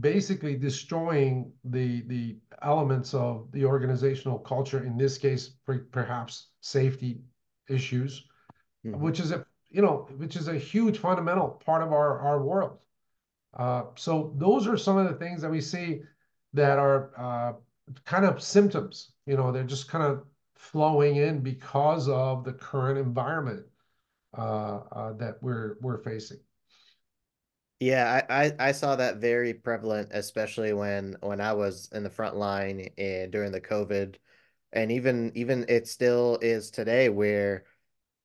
basically 0.00 0.56
destroying 0.56 1.52
the 1.64 2.02
the 2.02 2.36
elements 2.62 3.14
of 3.14 3.48
the 3.52 3.64
organizational 3.64 4.38
culture 4.38 4.84
in 4.84 4.96
this 4.96 5.16
case 5.16 5.52
perhaps 5.90 6.48
safety 6.60 7.20
issues 7.68 8.26
mm-hmm. 8.84 9.00
which 9.00 9.20
is 9.20 9.32
a 9.32 9.44
you 9.70 9.80
know 9.82 10.08
which 10.16 10.36
is 10.36 10.48
a 10.48 10.58
huge 10.58 10.98
fundamental 10.98 11.48
part 11.64 11.82
of 11.82 11.92
our 11.92 12.20
our 12.20 12.42
world 12.42 12.78
so 13.96 14.34
those 14.36 14.66
are 14.66 14.76
some 14.76 14.98
of 14.98 15.08
the 15.08 15.14
things 15.14 15.40
that 15.42 15.50
we 15.50 15.60
see 15.60 16.00
that 16.52 16.78
are 16.78 17.10
uh, 17.16 17.52
kind 18.04 18.24
of 18.24 18.42
symptoms 18.42 19.12
you 19.26 19.36
know 19.36 19.52
they're 19.52 19.64
just 19.64 19.88
kind 19.88 20.04
of 20.04 20.24
flowing 20.56 21.16
in 21.16 21.40
because 21.40 22.08
of 22.08 22.44
the 22.44 22.52
current 22.52 22.98
environment 22.98 23.64
uh, 24.36 24.80
uh 24.92 25.12
that 25.14 25.36
we're 25.40 25.76
we're 25.80 26.02
facing. 26.02 26.38
Yeah, 27.78 28.24
I, 28.58 28.72
saw 28.72 28.96
that 28.96 29.18
very 29.18 29.52
prevalent, 29.52 30.08
especially 30.12 30.72
when 30.72 31.16
when 31.20 31.42
I 31.42 31.52
was 31.52 31.90
in 31.92 32.04
the 32.04 32.10
front 32.10 32.34
line 32.36 32.88
and 32.96 33.30
during 33.30 33.52
the 33.52 33.60
COVID, 33.60 34.16
and 34.72 34.90
even 34.90 35.32
even 35.34 35.66
it 35.68 35.86
still 35.86 36.38
is 36.40 36.70
today 36.70 37.10
where, 37.10 37.64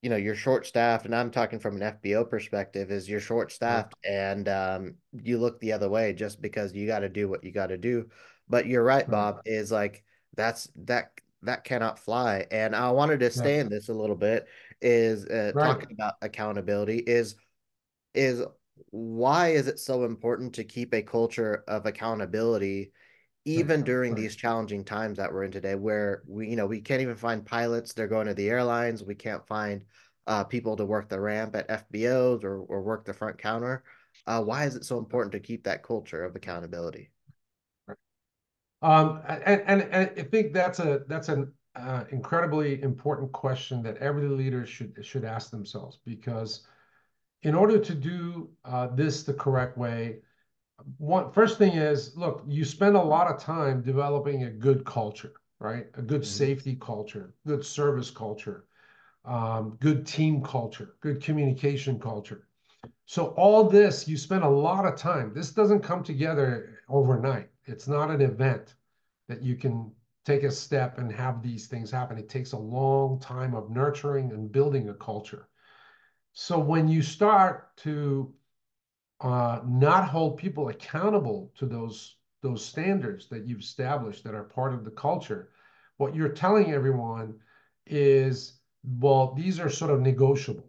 you 0.01 0.09
know, 0.09 0.15
you're 0.15 0.35
short 0.35 0.65
staffed, 0.65 1.05
and 1.05 1.15
I'm 1.15 1.31
talking 1.31 1.59
from 1.59 1.79
an 1.79 1.97
FBO 2.01 2.27
perspective, 2.29 2.91
is 2.91 3.07
you're 3.07 3.19
short 3.19 3.51
staffed 3.51 3.93
and 4.03 4.49
um 4.49 4.95
you 5.11 5.37
look 5.37 5.59
the 5.59 5.73
other 5.73 5.89
way 5.89 6.13
just 6.13 6.41
because 6.41 6.73
you 6.73 6.87
got 6.87 6.99
to 6.99 7.09
do 7.09 7.29
what 7.29 7.43
you 7.43 7.51
got 7.51 7.67
to 7.67 7.77
do. 7.77 8.09
But 8.49 8.65
you're 8.65 8.83
right, 8.83 9.09
Bob, 9.09 9.41
is 9.45 9.71
like 9.71 10.03
that's 10.35 10.69
that 10.83 11.11
that 11.43 11.63
cannot 11.63 11.99
fly. 11.99 12.45
And 12.51 12.75
I 12.75 12.91
wanted 12.91 13.19
to 13.21 13.31
stay 13.31 13.59
in 13.59 13.69
this 13.69 13.89
a 13.89 13.93
little 13.93 14.15
bit 14.15 14.47
is 14.81 15.25
uh, 15.25 15.51
right. 15.53 15.65
talking 15.65 15.91
about 15.91 16.15
accountability 16.21 16.97
is 16.97 17.35
is 18.13 18.43
why 18.89 19.49
is 19.49 19.67
it 19.67 19.79
so 19.79 20.03
important 20.03 20.53
to 20.55 20.63
keep 20.63 20.93
a 20.93 21.01
culture 21.01 21.63
of 21.67 21.85
accountability 21.85 22.91
even 23.45 23.83
during 23.83 24.13
these 24.13 24.35
challenging 24.35 24.83
times 24.83 25.17
that 25.17 25.31
we're 25.31 25.43
in 25.43 25.51
today 25.51 25.75
where 25.75 26.21
we 26.27 26.49
you 26.49 26.55
know 26.55 26.67
we 26.67 26.79
can't 26.79 27.01
even 27.01 27.15
find 27.15 27.45
pilots 27.45 27.93
they're 27.93 28.07
going 28.07 28.27
to 28.27 28.33
the 28.33 28.49
airlines 28.49 29.03
we 29.03 29.15
can't 29.15 29.45
find 29.47 29.83
uh, 30.27 30.43
people 30.43 30.75
to 30.75 30.85
work 30.85 31.09
the 31.09 31.19
ramp 31.19 31.55
at 31.55 31.67
fbos 31.91 32.43
or, 32.43 32.59
or 32.59 32.81
work 32.81 33.05
the 33.05 33.13
front 33.13 33.37
counter 33.37 33.83
uh, 34.27 34.41
why 34.41 34.65
is 34.65 34.75
it 34.75 34.85
so 34.85 34.97
important 34.99 35.31
to 35.31 35.39
keep 35.39 35.63
that 35.63 35.81
culture 35.81 36.23
of 36.23 36.35
accountability? 36.35 37.09
Um, 38.83 39.21
and, 39.27 39.63
and, 39.65 39.81
and 39.83 40.19
i 40.19 40.23
think 40.23 40.53
that's 40.53 40.79
a 40.79 41.01
that's 41.07 41.29
an 41.29 41.51
uh, 41.75 42.03
incredibly 42.11 42.81
important 42.81 43.31
question 43.31 43.81
that 43.83 43.97
every 43.97 44.27
leader 44.27 44.65
should 44.65 44.93
should 45.03 45.23
ask 45.23 45.51
themselves 45.51 45.99
because 46.05 46.67
in 47.43 47.55
order 47.55 47.79
to 47.79 47.95
do 47.95 48.49
uh, 48.65 48.87
this 48.87 49.23
the 49.23 49.33
correct 49.33 49.77
way, 49.77 50.17
one 50.97 51.31
first 51.31 51.57
thing 51.57 51.73
is 51.73 52.15
look, 52.15 52.43
you 52.47 52.65
spend 52.65 52.95
a 52.95 53.01
lot 53.01 53.27
of 53.27 53.41
time 53.41 53.81
developing 53.81 54.43
a 54.43 54.49
good 54.49 54.85
culture, 54.85 55.33
right? 55.59 55.87
A 55.95 56.01
good 56.01 56.21
mm-hmm. 56.21 56.45
safety 56.45 56.77
culture, 56.79 57.33
good 57.45 57.65
service 57.65 58.09
culture, 58.09 58.65
um, 59.25 59.77
good 59.79 60.05
team 60.05 60.41
culture, 60.43 60.95
good 61.01 61.21
communication 61.21 61.99
culture. 61.99 62.47
So 63.05 63.27
all 63.37 63.69
this 63.69 64.07
you 64.07 64.17
spend 64.17 64.43
a 64.43 64.49
lot 64.49 64.85
of 64.85 64.95
time. 64.95 65.33
This 65.33 65.51
doesn't 65.51 65.81
come 65.81 66.03
together 66.03 66.79
overnight. 66.89 67.49
It's 67.65 67.87
not 67.87 68.09
an 68.09 68.21
event 68.21 68.75
that 69.27 69.41
you 69.41 69.55
can 69.55 69.91
take 70.25 70.43
a 70.43 70.51
step 70.51 70.97
and 70.97 71.11
have 71.11 71.41
these 71.41 71.67
things 71.67 71.91
happen. 71.91 72.17
It 72.17 72.29
takes 72.29 72.51
a 72.51 72.57
long 72.57 73.19
time 73.19 73.53
of 73.55 73.69
nurturing 73.69 74.31
and 74.31 74.51
building 74.51 74.89
a 74.89 74.93
culture. 74.93 75.47
So 76.33 76.59
when 76.59 76.87
you 76.87 77.01
start 77.01 77.75
to 77.77 78.33
uh, 79.21 79.61
not 79.65 80.07
hold 80.07 80.37
people 80.37 80.69
accountable 80.69 81.51
to 81.57 81.65
those 81.65 82.15
those 82.41 82.65
standards 82.65 83.27
that 83.29 83.47
you've 83.47 83.59
established 83.59 84.23
that 84.23 84.33
are 84.33 84.43
part 84.43 84.73
of 84.73 84.83
the 84.83 84.91
culture, 84.91 85.49
what 85.97 86.15
you're 86.15 86.29
telling 86.29 86.73
everyone 86.73 87.35
is, 87.85 88.59
well, 88.83 89.33
these 89.35 89.59
are 89.59 89.69
sort 89.69 89.91
of 89.91 90.01
negotiable 90.01 90.67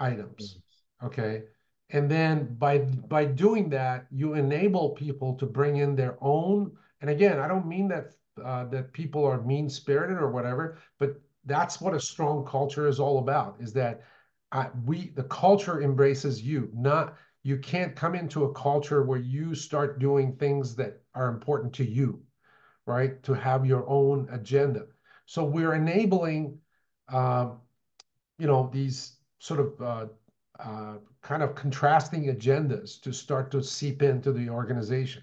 items, 0.00 0.56
mm-hmm. 0.56 1.06
okay? 1.06 1.42
And 1.90 2.10
then 2.10 2.56
by 2.58 2.78
by 2.78 3.24
doing 3.24 3.68
that, 3.70 4.06
you 4.10 4.34
enable 4.34 4.90
people 4.90 5.34
to 5.34 5.46
bring 5.46 5.76
in 5.76 5.94
their 5.94 6.16
own. 6.20 6.72
And 7.00 7.10
again, 7.10 7.38
I 7.38 7.46
don't 7.48 7.66
mean 7.66 7.88
that 7.88 8.14
uh, 8.44 8.64
that 8.66 8.92
people 8.92 9.24
are 9.24 9.40
mean 9.42 9.68
spirited 9.68 10.18
or 10.18 10.30
whatever, 10.30 10.78
but 10.98 11.20
that's 11.44 11.80
what 11.80 11.94
a 11.94 12.00
strong 12.00 12.44
culture 12.44 12.86
is 12.86 13.00
all 13.00 13.18
about. 13.18 13.56
Is 13.60 13.72
that 13.74 14.02
I, 14.52 14.68
we 14.84 15.10
the 15.14 15.24
culture 15.24 15.82
embraces 15.82 16.42
you 16.42 16.70
not 16.72 17.16
you 17.42 17.58
can't 17.58 17.96
come 17.96 18.14
into 18.14 18.44
a 18.44 18.52
culture 18.52 19.02
where 19.02 19.18
you 19.18 19.54
start 19.54 19.98
doing 19.98 20.36
things 20.36 20.74
that 20.76 21.00
are 21.14 21.28
important 21.28 21.72
to 21.74 21.84
you 21.84 22.22
right? 22.86 23.22
To 23.22 23.34
have 23.34 23.64
your 23.64 23.88
own 23.88 24.28
agenda. 24.32 24.86
So 25.26 25.44
we're 25.44 25.74
enabling 25.74 26.58
uh, 27.08 27.50
you 28.38 28.46
know 28.46 28.70
these 28.72 29.16
sort 29.38 29.60
of 29.60 29.80
uh, 29.80 30.06
uh, 30.58 30.96
kind 31.22 31.42
of 31.42 31.54
contrasting 31.54 32.24
agendas 32.24 33.00
to 33.02 33.12
start 33.12 33.50
to 33.52 33.62
seep 33.62 34.02
into 34.02 34.32
the 34.32 34.48
organization. 34.48 35.22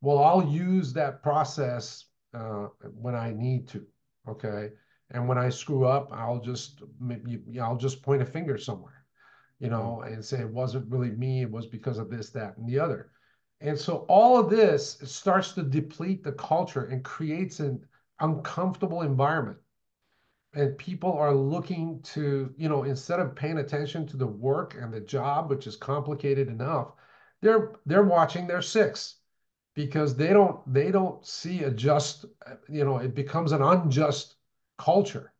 Well 0.00 0.18
i'll 0.18 0.44
use 0.44 0.92
that 0.94 1.22
process 1.22 2.06
uh, 2.34 2.66
when 2.94 3.14
i 3.14 3.32
need 3.32 3.68
to 3.68 3.86
okay? 4.28 4.70
And 5.10 5.28
when 5.28 5.36
I 5.36 5.50
screw 5.50 5.84
up, 5.84 6.08
I'll 6.10 6.40
just 6.40 6.82
maybe 6.98 7.38
I'll 7.60 7.76
just 7.76 8.02
point 8.02 8.22
a 8.22 8.26
finger 8.26 8.56
somewhere, 8.56 9.01
you 9.62 9.70
know, 9.70 10.00
mm-hmm. 10.02 10.14
and 10.14 10.24
say 10.24 10.40
it 10.40 10.50
wasn't 10.50 10.90
really 10.90 11.12
me. 11.12 11.42
It 11.42 11.50
was 11.50 11.66
because 11.66 11.98
of 11.98 12.10
this, 12.10 12.30
that, 12.30 12.56
and 12.58 12.68
the 12.68 12.80
other. 12.80 13.12
And 13.60 13.78
so 13.78 14.04
all 14.08 14.38
of 14.38 14.50
this 14.50 14.98
starts 15.04 15.52
to 15.52 15.62
deplete 15.62 16.24
the 16.24 16.32
culture 16.32 16.86
and 16.86 17.04
creates 17.04 17.60
an 17.60 17.80
uncomfortable 18.18 19.02
environment. 19.02 19.58
And 20.54 20.76
people 20.76 21.12
are 21.12 21.32
looking 21.32 22.02
to, 22.02 22.52
you 22.58 22.68
know, 22.68 22.82
instead 22.82 23.20
of 23.20 23.36
paying 23.36 23.58
attention 23.58 24.06
to 24.08 24.16
the 24.16 24.26
work 24.26 24.76
and 24.78 24.92
the 24.92 25.00
job, 25.00 25.48
which 25.48 25.68
is 25.68 25.76
complicated 25.76 26.48
enough, 26.48 26.92
they're 27.40 27.72
they're 27.86 28.02
watching 28.02 28.46
their 28.46 28.62
six 28.62 29.16
because 29.74 30.16
they 30.16 30.32
don't 30.32 30.60
they 30.72 30.90
don't 30.90 31.24
see 31.24 31.62
a 31.62 31.70
just, 31.70 32.26
you 32.68 32.84
know, 32.84 32.98
it 32.98 33.14
becomes 33.14 33.52
an 33.52 33.62
unjust 33.62 34.34
culture. 34.76 35.32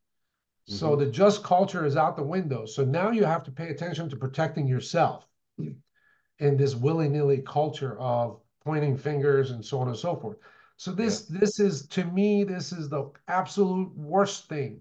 Mm-hmm. 0.68 0.74
So 0.74 0.96
the 0.96 1.06
just 1.06 1.42
culture 1.42 1.84
is 1.84 1.96
out 1.96 2.16
the 2.16 2.22
window. 2.22 2.66
So 2.66 2.84
now 2.84 3.10
you 3.10 3.24
have 3.24 3.44
to 3.44 3.50
pay 3.50 3.68
attention 3.68 4.08
to 4.10 4.16
protecting 4.16 4.66
yourself 4.66 5.26
in 5.58 6.56
this 6.56 6.74
willy-nilly 6.74 7.42
culture 7.46 7.98
of 7.98 8.40
pointing 8.64 8.96
fingers 8.96 9.50
and 9.50 9.64
so 9.64 9.80
on 9.80 9.88
and 9.88 9.96
so 9.96 10.16
forth. 10.16 10.38
So 10.76 10.92
this 10.92 11.26
yeah. 11.28 11.40
this 11.40 11.60
is 11.60 11.86
to 11.88 12.04
me 12.04 12.44
this 12.44 12.72
is 12.72 12.88
the 12.88 13.10
absolute 13.28 13.94
worst 13.96 14.48
thing 14.48 14.80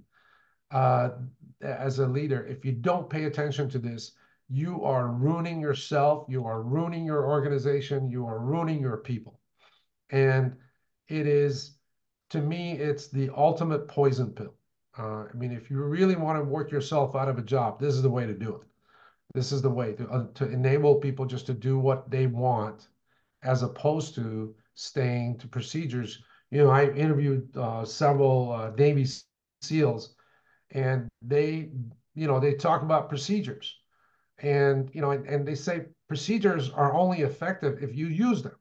uh, 0.72 1.10
as 1.62 2.00
a 2.00 2.08
leader. 2.08 2.46
If 2.46 2.64
you 2.66 2.72
don't 2.72 3.10
pay 3.10 3.26
attention 3.26 3.70
to 3.70 3.80
this, 3.80 4.14
you 4.50 4.84
are 4.84 5.08
ruining 5.08 5.60
yourself. 5.60 6.26
You 6.30 6.46
are 6.46 6.62
ruining 6.62 7.06
your 7.06 7.28
organization. 7.28 8.10
You 8.10 8.26
are 8.26 8.40
ruining 8.40 8.82
your 8.82 8.98
people, 8.98 9.40
and 10.10 10.56
it 11.08 11.28
is 11.28 11.78
to 12.32 12.42
me, 12.42 12.72
it's 12.74 13.10
the 13.10 13.30
ultimate 13.36 13.88
poison 13.90 14.32
pill. 14.32 14.54
Uh, 14.98 15.26
I 15.32 15.34
mean, 15.34 15.52
if 15.52 15.70
you 15.70 15.82
really 15.82 16.16
want 16.16 16.38
to 16.38 16.44
work 16.44 16.72
yourself 16.72 17.16
out 17.16 17.30
of 17.30 17.38
a 17.38 17.42
job, 17.42 17.80
this 17.80 17.96
is 17.96 18.02
the 18.02 18.10
way 18.10 18.26
to 18.26 18.34
do 18.34 18.56
it. 18.56 18.68
This 19.34 19.52
is 19.52 19.62
the 19.62 19.70
way 19.70 19.94
to, 19.94 20.10
uh, 20.10 20.26
to 20.36 20.50
enable 20.50 20.96
people 20.96 21.26
just 21.26 21.46
to 21.46 21.54
do 21.54 21.80
what 21.80 22.10
they 22.12 22.28
want, 22.28 22.90
as 23.44 23.64
opposed 23.64 24.16
to 24.16 24.54
staying 24.76 25.38
to 25.38 25.48
procedures. 25.48 26.22
You 26.50 26.66
know, 26.66 26.70
I 26.70 26.90
interviewed 26.90 27.56
uh, 27.56 27.86
several 27.86 28.52
uh, 28.52 28.72
Navy 28.72 29.08
SEALs, 29.62 30.16
and 30.72 31.08
they, 31.22 31.70
you 32.14 32.28
know, 32.28 32.42
they 32.42 32.56
talk 32.56 32.82
about 32.82 33.08
procedures, 33.08 33.78
and 34.40 34.90
you 34.94 35.00
know, 35.00 35.12
and, 35.12 35.26
and 35.26 35.48
they 35.48 35.56
say 35.56 35.86
procedures 36.10 36.70
are 36.72 36.94
only 36.94 37.22
effective 37.22 37.82
if 37.82 37.96
you 37.96 38.08
use 38.08 38.44
them 38.44 38.56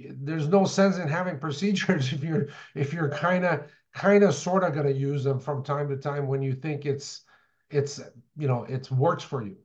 there's 0.00 0.48
no 0.48 0.64
sense 0.64 0.98
in 0.98 1.08
having 1.08 1.38
procedures 1.46 2.12
if 2.12 2.22
you're 2.22 2.48
if 2.74 2.92
you're 2.92 3.08
kind 3.08 3.44
of 3.44 3.64
kind 3.94 4.24
of 4.24 4.34
sort 4.34 4.64
of 4.64 4.74
going 4.74 4.86
to 4.86 4.92
use 4.92 5.24
them 5.24 5.38
from 5.38 5.62
time 5.62 5.88
to 5.88 5.96
time 5.96 6.26
when 6.26 6.42
you 6.42 6.52
think 6.52 6.84
it's 6.84 7.22
it's 7.70 8.00
you 8.36 8.48
know 8.48 8.66
it's 8.68 8.90
works 8.90 9.22
for 9.22 9.42
you 9.42 9.56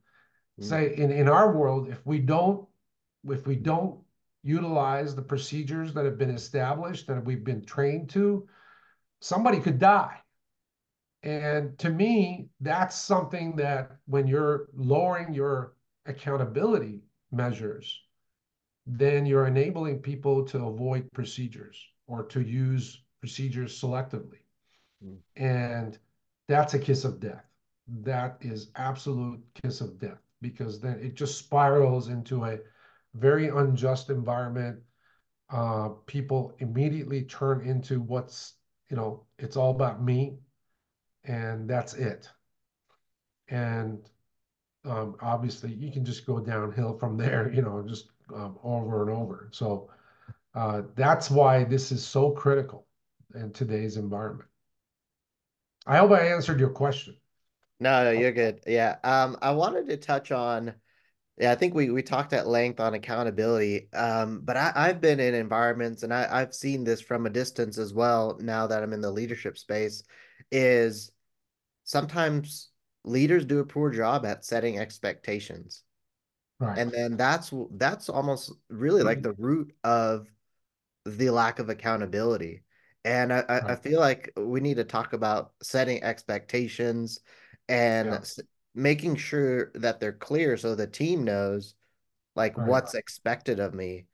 mm. 0.59 0.63
say 0.63 0.95
in 0.95 1.11
in 1.11 1.27
our 1.27 1.51
world 1.51 1.89
if 1.89 2.05
we 2.05 2.19
don't 2.19 2.67
if 3.25 3.45
we 3.45 3.55
don't 3.55 3.99
utilize 4.43 5.15
the 5.15 5.21
procedures 5.21 5.93
that 5.93 6.05
have 6.05 6.17
been 6.17 6.29
established 6.29 7.07
that 7.07 7.25
we've 7.25 7.43
been 7.43 7.65
trained 7.65 8.09
to 8.09 8.47
somebody 9.19 9.59
could 9.59 9.79
die 9.79 10.17
and 11.23 11.77
to 11.77 11.89
me 11.89 12.47
that's 12.61 12.95
something 12.95 13.55
that 13.55 13.97
when 14.05 14.27
you're 14.27 14.69
lowering 14.73 15.33
your 15.33 15.73
accountability 16.05 17.01
measures 17.31 17.99
then 18.85 19.25
you're 19.25 19.47
enabling 19.47 19.99
people 19.99 20.45
to 20.45 20.65
avoid 20.65 21.11
procedures 21.13 21.77
or 22.07 22.23
to 22.23 22.41
use 22.41 23.01
procedures 23.19 23.79
selectively. 23.79 24.39
Mm. 25.05 25.17
And 25.35 25.97
that's 26.47 26.73
a 26.73 26.79
kiss 26.79 27.05
of 27.05 27.19
death. 27.19 27.45
That 28.01 28.37
is 28.41 28.71
absolute 28.75 29.41
kiss 29.61 29.81
of 29.81 29.99
death 29.99 30.19
because 30.41 30.79
then 30.79 30.99
it 31.01 31.15
just 31.15 31.37
spirals 31.37 32.07
into 32.07 32.45
a 32.45 32.59
very 33.13 33.49
unjust 33.49 34.09
environment. 34.09 34.79
Uh, 35.49 35.89
people 36.05 36.55
immediately 36.59 37.23
turn 37.23 37.61
into 37.61 38.01
what's, 38.01 38.53
you 38.89 38.95
know, 38.95 39.25
it's 39.37 39.57
all 39.57 39.71
about 39.71 40.03
me 40.03 40.37
and 41.23 41.69
that's 41.69 41.93
it. 41.95 42.29
And 43.47 44.07
um, 44.85 45.15
obviously 45.21 45.73
you 45.73 45.91
can 45.91 46.05
just 46.05 46.25
go 46.25 46.39
downhill 46.39 46.97
from 46.97 47.17
there, 47.17 47.51
you 47.51 47.61
know, 47.61 47.83
just 47.87 48.09
um, 48.33 48.57
over 48.63 49.01
and 49.01 49.11
over. 49.11 49.49
So 49.51 49.89
uh, 50.55 50.83
that's 50.95 51.29
why 51.29 51.63
this 51.63 51.91
is 51.91 52.05
so 52.05 52.31
critical 52.31 52.85
in 53.35 53.51
today's 53.51 53.97
environment. 53.97 54.49
I 55.85 55.97
hope 55.97 56.11
I 56.11 56.27
answered 56.27 56.59
your 56.59 56.69
question. 56.69 57.15
No, 57.79 58.03
no, 58.03 58.11
you're 58.11 58.31
good. 58.31 58.61
Yeah. 58.67 58.97
Um, 59.03 59.37
I 59.41 59.51
wanted 59.51 59.87
to 59.87 59.97
touch 59.97 60.31
on, 60.31 60.73
yeah, 61.37 61.51
I 61.51 61.55
think 61.55 61.73
we 61.73 61.89
we 61.89 62.03
talked 62.03 62.33
at 62.33 62.47
length 62.47 62.79
on 62.79 62.93
accountability. 62.93 63.87
Um, 63.93 64.41
but 64.43 64.57
I, 64.57 64.73
I've 64.75 64.99
been 64.99 65.19
in 65.19 65.33
environments 65.33 66.03
and 66.03 66.13
I, 66.13 66.27
I've 66.29 66.53
seen 66.53 66.83
this 66.83 66.99
from 66.99 67.25
a 67.25 67.29
distance 67.29 67.77
as 67.77 67.93
well 67.93 68.37
now 68.41 68.67
that 68.67 68.83
I'm 68.83 68.93
in 68.93 69.01
the 69.01 69.11
leadership 69.11 69.57
space, 69.57 70.03
is 70.51 71.11
sometimes 71.85 72.69
leaders 73.05 73.45
do 73.45 73.59
a 73.59 73.65
poor 73.65 73.89
job 73.89 74.25
at 74.25 74.43
setting 74.43 74.77
expectations. 74.77 75.83
Right. 76.59 76.77
And 76.77 76.91
then 76.91 77.15
that's 77.15 77.53
that's 77.71 78.09
almost 78.09 78.51
really 78.69 79.01
like 79.01 79.23
the 79.23 79.33
root 79.33 79.73
of 79.85 80.27
the 81.05 81.29
lack 81.29 81.59
of 81.59 81.69
accountability. 81.69 82.63
And 83.05 83.31
I, 83.31 83.43
right. 83.47 83.63
I 83.63 83.75
feel 83.75 83.99
like 83.99 84.31
we 84.35 84.59
need 84.59 84.77
to 84.77 84.83
talk 84.83 85.13
about 85.13 85.53
setting 85.61 86.03
expectations 86.03 87.21
and 87.67 88.09
yeah. 88.09 88.43
making 88.75 89.15
sure 89.15 89.71
that 89.75 89.99
they're 89.99 90.11
clear 90.11 90.57
so 90.57 90.75
the 90.75 90.87
team 90.87 91.23
knows 91.23 91.75
like 92.35 92.57
right. 92.57 92.67
what's 92.67 92.95
expected 92.95 93.59
of 93.59 93.73
me. 93.73 94.05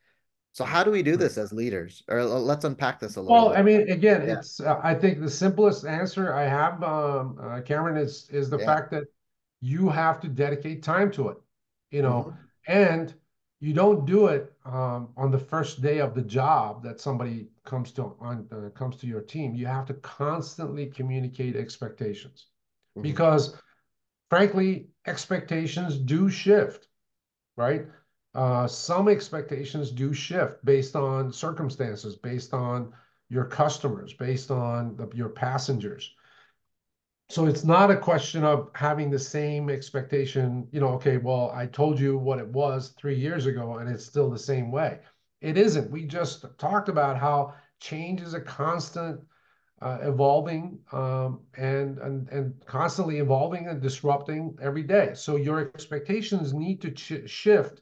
So 0.53 0.63
how 0.63 0.83
do 0.83 0.91
we 0.91 1.03
do 1.03 1.17
this 1.17 1.37
as 1.37 1.51
leaders? 1.51 2.01
Or 2.07 2.23
let's 2.23 2.63
unpack 2.63 2.99
this 2.99 3.17
a 3.17 3.21
little. 3.21 3.35
Well, 3.35 3.49
bit. 3.49 3.59
I 3.59 3.61
mean, 3.61 3.89
again, 3.89 4.25
yeah. 4.25 4.37
it's 4.37 4.61
uh, 4.61 4.79
I 4.81 4.93
think 4.93 5.19
the 5.19 5.29
simplest 5.29 5.85
answer 5.85 6.33
I 6.33 6.43
have, 6.43 6.81
um, 6.81 7.37
uh, 7.41 7.59
Cameron, 7.61 7.97
is 7.97 8.29
is 8.31 8.49
the 8.49 8.59
yeah. 8.59 8.65
fact 8.65 8.91
that 8.91 9.03
you 9.59 9.89
have 9.89 10.21
to 10.21 10.29
dedicate 10.29 10.81
time 10.81 11.11
to 11.11 11.27
it. 11.27 11.37
You 11.91 12.03
know, 12.03 12.33
mm-hmm. 12.33 12.71
and 12.71 13.13
you 13.59 13.73
don't 13.73 14.05
do 14.05 14.27
it 14.27 14.53
um, 14.65 15.09
on 15.15 15.31
the 15.31 15.39
first 15.39 15.81
day 15.81 15.99
of 15.99 16.13
the 16.13 16.21
job 16.21 16.83
that 16.83 16.99
somebody 16.99 17.47
comes 17.63 17.91
to 17.93 18.15
on 18.19 18.47
uh, 18.51 18.69
comes 18.77 18.97
to 18.97 19.07
your 19.07 19.21
team. 19.21 19.55
You 19.55 19.65
have 19.65 19.85
to 19.87 19.93
constantly 19.95 20.87
communicate 20.87 21.55
expectations 21.55 22.47
mm-hmm. 22.91 23.03
because, 23.03 23.57
frankly, 24.29 24.89
expectations 25.07 25.97
do 25.97 26.29
shift, 26.29 26.87
right? 27.55 27.87
Uh, 28.33 28.67
some 28.67 29.07
expectations 29.07 29.91
do 29.91 30.13
shift 30.13 30.63
based 30.65 30.95
on 30.95 31.31
circumstances, 31.31 32.17
based 32.17 32.53
on 32.53 32.93
your 33.29 33.45
customers, 33.45 34.13
based 34.13 34.51
on 34.51 34.97
the, 34.97 35.09
your 35.15 35.29
passengers 35.29 36.13
so 37.27 37.47
it's 37.47 37.63
not 37.63 37.89
a 37.89 37.97
question 37.97 38.43
of 38.43 38.69
having 38.75 39.09
the 39.09 39.19
same 39.19 39.69
expectation, 39.69 40.67
you 40.71 40.79
know, 40.79 40.89
okay, 40.89 41.17
well, 41.17 41.51
I 41.55 41.65
told 41.65 41.99
you 41.99 42.17
what 42.17 42.39
it 42.39 42.47
was 42.47 42.89
three 42.89 43.15
years 43.15 43.47
ago 43.47 43.77
and 43.77 43.89
it's 43.89 44.05
still 44.05 44.29
the 44.29 44.37
same 44.37 44.71
way. 44.71 44.99
It 45.41 45.57
isn't. 45.57 45.89
We 45.89 46.05
just 46.05 46.45
talked 46.57 46.87
about 46.87 47.17
how 47.17 47.55
change 47.79 48.21
is 48.21 48.35
a 48.35 48.41
constant 48.41 49.19
uh, 49.81 49.97
evolving 50.01 50.79
um, 50.91 51.41
and, 51.57 51.97
and, 51.97 52.29
and 52.29 52.53
constantly 52.65 53.17
evolving 53.17 53.67
and 53.67 53.81
disrupting 53.81 54.57
every 54.61 54.83
day. 54.83 55.13
So 55.15 55.35
your 55.35 55.59
expectations 55.59 56.53
need 56.53 56.81
to 56.81 56.91
ch- 56.91 57.29
shift 57.29 57.81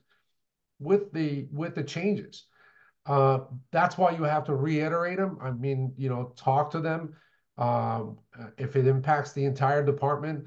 with 0.80 1.12
the 1.12 1.46
with 1.52 1.74
the 1.74 1.84
changes. 1.84 2.46
Uh, 3.06 3.40
that's 3.70 3.98
why 3.98 4.10
you 4.10 4.22
have 4.24 4.44
to 4.44 4.54
reiterate 4.54 5.18
them. 5.18 5.38
I 5.40 5.50
mean, 5.50 5.92
you 5.96 6.08
know, 6.08 6.32
talk 6.36 6.70
to 6.72 6.80
them 6.80 7.14
um, 7.58 8.18
if 8.58 8.76
it 8.76 8.86
impacts 8.86 9.32
the 9.32 9.44
entire 9.44 9.84
department, 9.84 10.46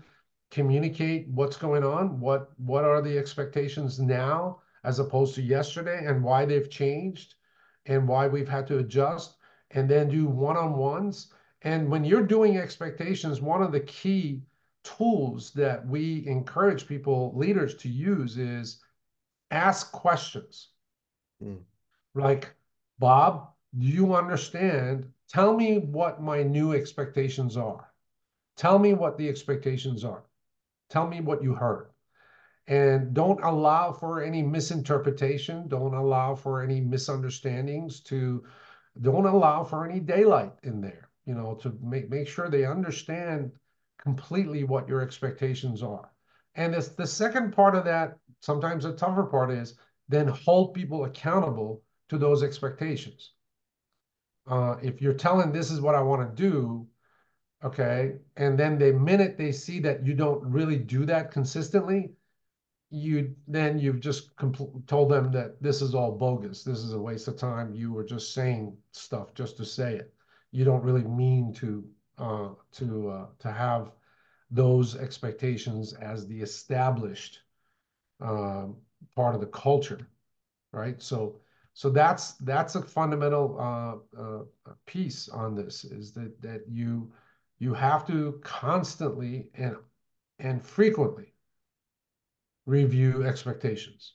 communicate 0.52 1.28
what's 1.30 1.58
going 1.58 1.84
on, 1.84 2.20
what 2.20 2.52
what 2.58 2.84
are 2.84 3.02
the 3.02 3.18
expectations 3.18 4.00
now 4.00 4.60
as 4.84 5.00
opposed 5.00 5.36
to 5.36 5.42
yesterday, 5.42 6.06
and 6.06 6.24
why 6.24 6.46
they've 6.46 6.70
changed, 6.70 7.36
and 7.86 8.08
why 8.08 8.28
we've 8.28 8.48
had 8.48 8.68
to 8.68 8.80
adjust, 8.80 9.36
and 9.72 9.90
then 9.90 10.08
do 10.08 10.28
one-on-ones. 10.28 11.34
And 11.64 11.90
when 11.90 12.06
you're 12.06 12.24
doing 12.26 12.58
expectations, 12.58 13.42
one 13.42 13.62
of 13.62 13.72
the 13.72 13.82
key 13.82 14.44
tools 14.84 15.52
that 15.52 15.86
we 15.86 16.26
encourage 16.28 16.88
people, 16.88 17.34
leaders, 17.36 17.76
to 17.76 17.90
use 17.90 18.38
is 18.38 18.82
ask 19.52 19.92
questions. 19.92 20.70
Mm. 21.44 21.64
Like, 22.14 22.54
Bob, 23.00 23.50
do 23.78 23.88
you 23.88 24.16
understand 24.16 25.12
Tell 25.30 25.56
me 25.56 25.80
what 25.80 26.22
my 26.22 26.42
new 26.42 26.74
expectations 26.74 27.58
are. 27.58 27.92
Tell 28.56 28.80
me 28.80 28.94
what 28.94 29.18
the 29.18 29.28
expectations 29.28 30.06
are. 30.06 30.24
Tell 30.90 31.06
me 31.06 31.20
what 31.20 31.44
you 31.44 31.54
heard. 31.54 31.90
And 32.68 33.14
don't 33.14 33.44
allow 33.44 33.92
for 33.92 34.24
any 34.24 34.42
misinterpretation. 34.42 35.68
Don't 35.68 35.94
allow 35.94 36.34
for 36.36 36.62
any 36.62 36.80
misunderstandings 36.80 38.00
to, 38.02 38.46
don't 39.02 39.26
allow 39.26 39.64
for 39.64 39.86
any 39.86 40.00
daylight 40.00 40.54
in 40.64 40.80
there, 40.82 41.10
you 41.26 41.36
know, 41.36 41.56
to 41.56 41.78
make, 41.82 42.10
make 42.10 42.28
sure 42.28 42.50
they 42.50 42.66
understand 42.66 43.52
completely 43.98 44.64
what 44.64 44.88
your 44.88 45.02
expectations 45.02 45.84
are. 45.84 46.10
And 46.56 46.74
it's 46.74 46.90
the 46.90 47.06
second 47.06 47.52
part 47.52 47.76
of 47.76 47.84
that, 47.86 48.18
sometimes 48.40 48.86
the 48.86 48.94
tougher 48.94 49.24
part 49.24 49.52
is 49.52 49.78
then 50.10 50.28
hold 50.28 50.74
people 50.74 51.04
accountable 51.04 51.84
to 52.10 52.18
those 52.18 52.44
expectations 52.44 53.34
uh, 54.48 54.78
if 54.82 55.02
you're 55.02 55.14
telling 55.14 55.52
this 55.52 55.72
is 55.72 55.82
what 55.82 55.96
I 55.96 56.02
want 56.02 56.36
to 56.36 56.44
do, 56.44 56.88
okay, 57.64 58.16
and 58.36 58.58
then 58.58 58.78
the 58.78 58.94
minute 58.94 59.38
they 59.38 59.52
see 59.52 59.80
that 59.82 60.06
you 60.06 60.14
don't 60.14 60.44
really 60.44 60.78
do 60.78 61.06
that 61.06 61.32
consistently, 61.32 62.12
you 62.90 63.36
then 63.48 63.78
you've 63.78 64.00
just 64.00 64.32
told 64.88 65.12
them 65.12 65.32
that 65.32 65.62
this 65.62 65.82
is 65.82 65.94
all 65.94 66.14
bogus. 66.14 66.64
This 66.64 66.80
is 66.80 66.94
a 66.94 67.00
waste 67.00 67.28
of 67.28 67.38
time. 67.38 67.74
You 67.74 67.92
were 67.92 68.06
just 68.06 68.34
saying 68.34 68.78
stuff 68.92 69.34
just 69.34 69.58
to 69.58 69.66
say 69.66 69.96
it. 69.96 70.14
You 70.52 70.64
don't 70.64 70.84
really 70.84 71.04
mean 71.04 71.54
to 71.56 71.84
uh, 72.18 72.50
to 72.74 73.10
uh, 73.10 73.26
to 73.40 73.52
have 73.52 73.92
those 74.50 74.96
expectations 74.96 75.94
as 75.94 76.26
the 76.28 76.40
established 76.40 77.42
uh, 78.22 78.68
part 79.16 79.36
of 79.36 79.42
the 79.42 79.48
culture, 79.48 80.08
right? 80.72 81.02
So 81.02 81.42
so 81.78 81.92
that's 81.92 82.34
that's 82.38 82.74
a 82.74 82.82
fundamental 82.82 83.56
uh, 83.60 84.20
uh, 84.20 84.74
piece 84.88 85.30
on 85.30 85.54
this 85.54 85.86
is 85.86 86.12
that 86.14 86.42
that 86.42 86.64
you 86.68 87.12
you 87.60 87.72
have 87.72 88.04
to 88.08 88.42
constantly 88.44 89.50
and 89.54 89.76
and 90.40 90.66
frequently 90.66 91.36
review 92.66 93.24
expectations 93.24 94.14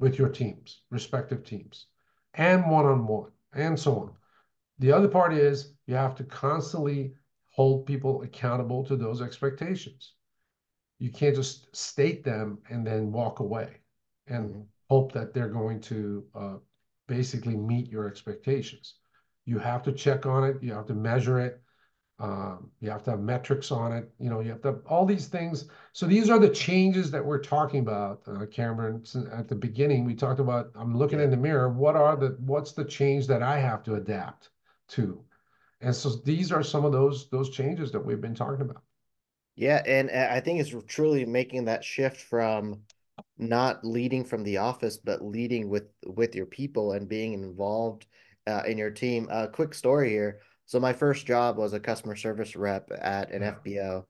with 0.00 0.18
your 0.18 0.28
teams, 0.28 0.80
respective 0.90 1.44
teams, 1.44 1.86
and 2.34 2.68
one-on-one, 2.68 3.30
and 3.54 3.78
so 3.78 4.00
on. 4.00 4.12
The 4.80 4.90
other 4.90 5.06
part 5.06 5.32
is 5.32 5.74
you 5.86 5.94
have 5.94 6.16
to 6.16 6.24
constantly 6.24 7.14
hold 7.52 7.86
people 7.86 8.22
accountable 8.22 8.84
to 8.84 8.96
those 8.96 9.22
expectations. 9.22 10.14
You 10.98 11.12
can't 11.12 11.36
just 11.36 11.74
state 11.74 12.24
them 12.24 12.58
and 12.68 12.84
then 12.84 13.12
walk 13.12 13.38
away 13.38 13.76
and 14.26 14.50
mm-hmm. 14.50 14.60
hope 14.90 15.12
that 15.12 15.32
they're 15.32 15.48
going 15.48 15.80
to 15.82 16.24
uh, 16.34 16.56
basically 17.06 17.56
meet 17.56 17.88
your 17.88 18.06
expectations. 18.06 18.94
You 19.44 19.58
have 19.58 19.82
to 19.84 19.92
check 19.92 20.26
on 20.26 20.44
it. 20.44 20.62
You 20.62 20.72
have 20.72 20.86
to 20.86 20.94
measure 20.94 21.38
it. 21.38 21.60
Um, 22.18 22.70
you 22.80 22.90
have 22.90 23.02
to 23.04 23.10
have 23.10 23.20
metrics 23.20 23.70
on 23.70 23.92
it. 23.92 24.10
You 24.18 24.30
know, 24.30 24.40
you 24.40 24.50
have 24.50 24.62
to 24.62 24.68
have 24.68 24.80
all 24.86 25.04
these 25.04 25.26
things. 25.26 25.68
So 25.92 26.06
these 26.06 26.30
are 26.30 26.38
the 26.38 26.48
changes 26.48 27.10
that 27.10 27.24
we're 27.24 27.42
talking 27.42 27.80
about, 27.80 28.22
uh, 28.26 28.46
Cameron. 28.46 29.04
At 29.32 29.48
the 29.48 29.54
beginning, 29.54 30.04
we 30.04 30.14
talked 30.14 30.40
about 30.40 30.70
I'm 30.74 30.96
looking 30.96 31.20
in 31.20 31.30
the 31.30 31.36
mirror. 31.36 31.68
What 31.68 31.94
are 31.94 32.16
the 32.16 32.36
what's 32.40 32.72
the 32.72 32.84
change 32.84 33.26
that 33.26 33.42
I 33.42 33.58
have 33.58 33.82
to 33.84 33.96
adapt 33.96 34.48
to? 34.88 35.22
And 35.82 35.94
so 35.94 36.16
these 36.24 36.52
are 36.52 36.62
some 36.62 36.86
of 36.86 36.92
those 36.92 37.28
those 37.28 37.50
changes 37.50 37.92
that 37.92 38.04
we've 38.04 38.20
been 38.20 38.34
talking 38.34 38.62
about. 38.62 38.82
Yeah, 39.54 39.82
and 39.86 40.10
uh, 40.10 40.28
I 40.30 40.40
think 40.40 40.60
it's 40.60 40.74
truly 40.86 41.26
making 41.26 41.66
that 41.66 41.84
shift 41.84 42.18
from 42.18 42.82
not 43.38 43.84
leading 43.84 44.24
from 44.24 44.42
the 44.42 44.58
office, 44.58 44.96
but 44.96 45.22
leading 45.22 45.68
with 45.68 45.88
with 46.06 46.34
your 46.34 46.46
people 46.46 46.92
and 46.92 47.08
being 47.08 47.32
involved 47.32 48.06
uh, 48.46 48.62
in 48.66 48.78
your 48.78 48.90
team. 48.90 49.28
A 49.30 49.34
uh, 49.34 49.46
quick 49.48 49.74
story 49.74 50.10
here. 50.10 50.40
So 50.66 50.80
my 50.80 50.92
first 50.92 51.26
job 51.26 51.56
was 51.56 51.72
a 51.72 51.80
customer 51.80 52.16
service 52.16 52.56
rep 52.56 52.90
at 53.00 53.30
an 53.30 53.42
yeah. 53.42 53.54
FBO, 53.54 54.04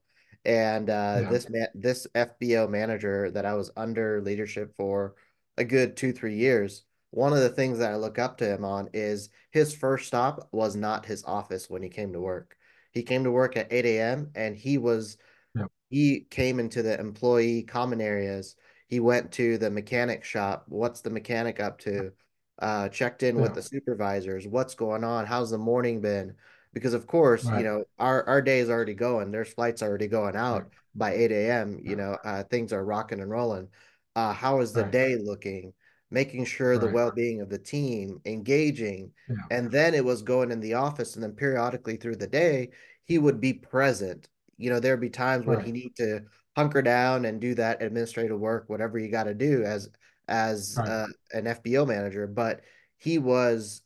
and 0.45 0.91
uh, 0.91 1.21
yeah. 1.23 1.31
this 1.31 1.51
man, 1.51 1.69
this 1.75 2.07
FBO 2.15 2.69
manager 2.69 3.31
that 3.31 3.47
I 3.47 3.55
was 3.55 3.71
under 3.77 4.23
leadership 4.23 4.75
for 4.77 5.15
a 5.57 5.65
good 5.65 5.97
two 5.97 6.13
three 6.13 6.37
years. 6.37 6.85
One 7.11 7.33
of 7.33 7.39
the 7.39 7.49
things 7.49 7.79
that 7.79 7.93
I 7.93 7.97
look 7.97 8.19
up 8.19 8.39
to 8.39 8.49
him 8.53 8.65
on 8.65 8.91
is 8.93 9.31
his 9.51 9.75
first 9.75 10.07
stop 10.07 10.49
was 10.53 10.77
not 10.77 11.07
his 11.07 11.25
office 11.25 11.71
when 11.71 11.83
he 11.83 11.89
came 11.89 12.13
to 12.13 12.21
work. 12.21 12.57
He 12.93 13.03
came 13.03 13.25
to 13.25 13.31
work 13.31 13.57
at 13.57 13.73
8 13.73 13.85
a.m. 13.85 14.31
and 14.35 14.57
he 14.57 14.77
was 14.79 15.17
yeah. 15.55 15.67
he 15.89 16.27
came 16.31 16.59
into 16.59 16.83
the 16.83 16.99
employee 16.99 17.63
common 17.63 18.01
areas 18.01 18.57
he 18.89 19.01
went 19.01 19.33
to 19.33 19.59
the 19.59 19.71
mechanic 19.71 20.25
shop. 20.25 20.65
What's 20.69 21.01
the 21.01 21.11
mechanic 21.11 21.61
up 21.61 21.79
to? 21.81 22.13
Uh, 22.59 22.89
checked 22.89 23.23
in 23.23 23.37
yeah. 23.37 23.43
with 23.43 23.55
the 23.55 23.63
supervisors. 23.63 24.47
What's 24.47 24.75
going 24.75 25.05
on? 25.05 25.27
How's 25.27 25.51
the 25.51 25.59
morning 25.59 26.01
been? 26.01 26.35
Because 26.73 26.95
of 26.95 27.07
course, 27.07 27.45
right. 27.45 27.59
you 27.59 27.65
know, 27.65 27.85
our 27.99 28.27
our 28.27 28.41
day 28.41 28.61
is 28.61 28.71
already 28.71 28.95
going. 28.95 29.31
There's 29.31 29.53
flights 29.53 29.83
already 29.83 30.07
going 30.07 30.37
out 30.37 30.63
right. 30.63 30.71
by 30.95 31.13
8 31.15 31.33
a.m. 31.33 31.79
You 31.83 31.97
know, 31.97 32.17
uh, 32.25 32.45
things 32.45 32.73
are 32.73 32.85
rocking 32.85 33.21
and 33.21 33.31
rolling. 33.31 33.69
Uh, 34.15 34.33
how 34.33 34.61
is 34.61 34.73
the 34.73 34.83
right. 34.83 34.93
day 34.93 35.17
looking? 35.17 35.73
Making 36.11 36.45
sure 36.45 36.79
the 36.79 36.89
well-being 36.89 37.41
of 37.41 37.51
the 37.51 37.59
team, 37.59 38.21
engaging, 38.25 39.11
yeah. 39.29 39.35
and 39.51 39.69
then 39.71 39.93
it 39.93 40.05
was 40.05 40.23
going 40.23 40.53
in 40.53 40.61
the 40.61 40.75
office, 40.75 41.15
and 41.15 41.23
then 41.23 41.33
periodically 41.33 41.97
through 41.97 42.15
the 42.17 42.29
day, 42.29 42.71
he 43.07 43.19
would 43.19 43.41
be 43.41 43.53
present. 43.53 44.29
You 44.57 44.71
know, 44.71 44.79
there'd 44.79 45.01
be 45.01 45.11
times 45.11 45.47
when 45.47 45.65
he 45.65 45.73
need 45.73 45.97
to 45.97 46.21
hunker 46.57 46.83
down 46.83 47.27
and 47.27 47.41
do 47.41 47.55
that 47.55 47.83
administrative 47.83 48.41
work, 48.41 48.65
whatever 48.69 48.99
you 48.99 49.11
got 49.11 49.25
to 49.25 49.35
do 49.35 49.63
as 49.63 49.91
as 50.27 50.77
right. 50.79 50.89
uh, 50.89 51.07
an 51.33 51.45
FBO 51.45 51.87
manager. 51.87 52.27
But 52.27 52.63
he 52.97 53.19
was 53.19 53.83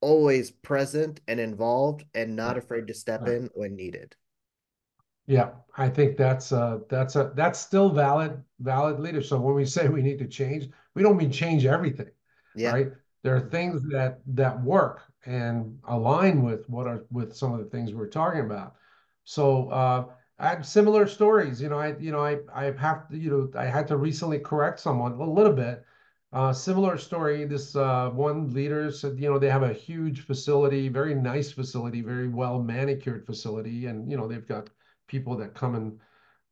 always 0.00 0.50
present 0.50 1.20
and 1.26 1.40
involved 1.40 2.04
and 2.14 2.36
not 2.36 2.56
afraid 2.56 2.86
to 2.86 2.94
step 2.94 3.22
right. 3.22 3.32
in 3.32 3.50
when 3.54 3.76
needed. 3.76 4.14
Yeah, 5.26 5.50
I 5.76 5.88
think 5.88 6.16
that's 6.16 6.52
uh 6.52 6.78
that's 6.88 7.16
a 7.16 7.32
that's 7.34 7.58
still 7.58 7.90
valid 7.90 8.42
valid 8.60 8.98
leadership. 9.00 9.28
So 9.28 9.40
when 9.40 9.54
we 9.54 9.64
say 9.64 9.88
we 9.88 10.02
need 10.02 10.18
to 10.18 10.26
change, 10.26 10.68
we 10.94 11.02
don't 11.02 11.16
mean 11.16 11.30
change 11.30 11.66
everything. 11.66 12.10
Yeah. 12.54 12.72
Right. 12.72 12.88
There 13.22 13.36
are 13.36 13.48
things 13.48 13.82
that 13.90 14.20
that 14.26 14.60
work 14.62 15.02
and 15.24 15.78
align 15.86 16.42
with 16.42 16.68
what 16.68 16.86
are 16.86 17.04
with 17.10 17.36
some 17.36 17.52
of 17.52 17.60
the 17.60 17.66
things 17.66 17.94
we're 17.94 18.08
talking 18.08 18.40
about. 18.40 18.74
So 19.24 19.68
uh 19.68 20.06
I 20.40 20.48
had 20.48 20.66
similar 20.66 21.06
stories. 21.06 21.62
You 21.62 21.68
know, 21.68 21.78
I 21.78 21.96
you 21.98 22.10
know 22.10 22.24
I 22.24 22.40
I 22.52 22.72
have 22.72 23.08
to 23.10 23.16
you 23.16 23.30
know 23.30 23.50
I 23.60 23.66
had 23.66 23.86
to 23.88 23.96
recently 23.96 24.40
correct 24.40 24.80
someone 24.80 25.12
a 25.12 25.30
little 25.30 25.52
bit. 25.52 25.84
Uh, 26.32 26.52
similar 26.52 26.98
story. 26.98 27.44
This 27.44 27.76
uh, 27.76 28.10
one 28.10 28.52
leader 28.52 28.90
said, 28.90 29.18
you 29.20 29.28
know, 29.30 29.38
they 29.38 29.50
have 29.50 29.62
a 29.64 29.72
huge 29.72 30.20
facility, 30.22 30.88
very 30.88 31.14
nice 31.14 31.52
facility, 31.52 32.00
very 32.02 32.28
well 32.28 32.60
manicured 32.62 33.24
facility, 33.26 33.86
and 33.86 34.10
you 34.10 34.16
know 34.16 34.26
they've 34.28 34.48
got 34.48 34.70
people 35.08 35.36
that 35.36 35.54
come 35.54 35.74
and 35.76 36.00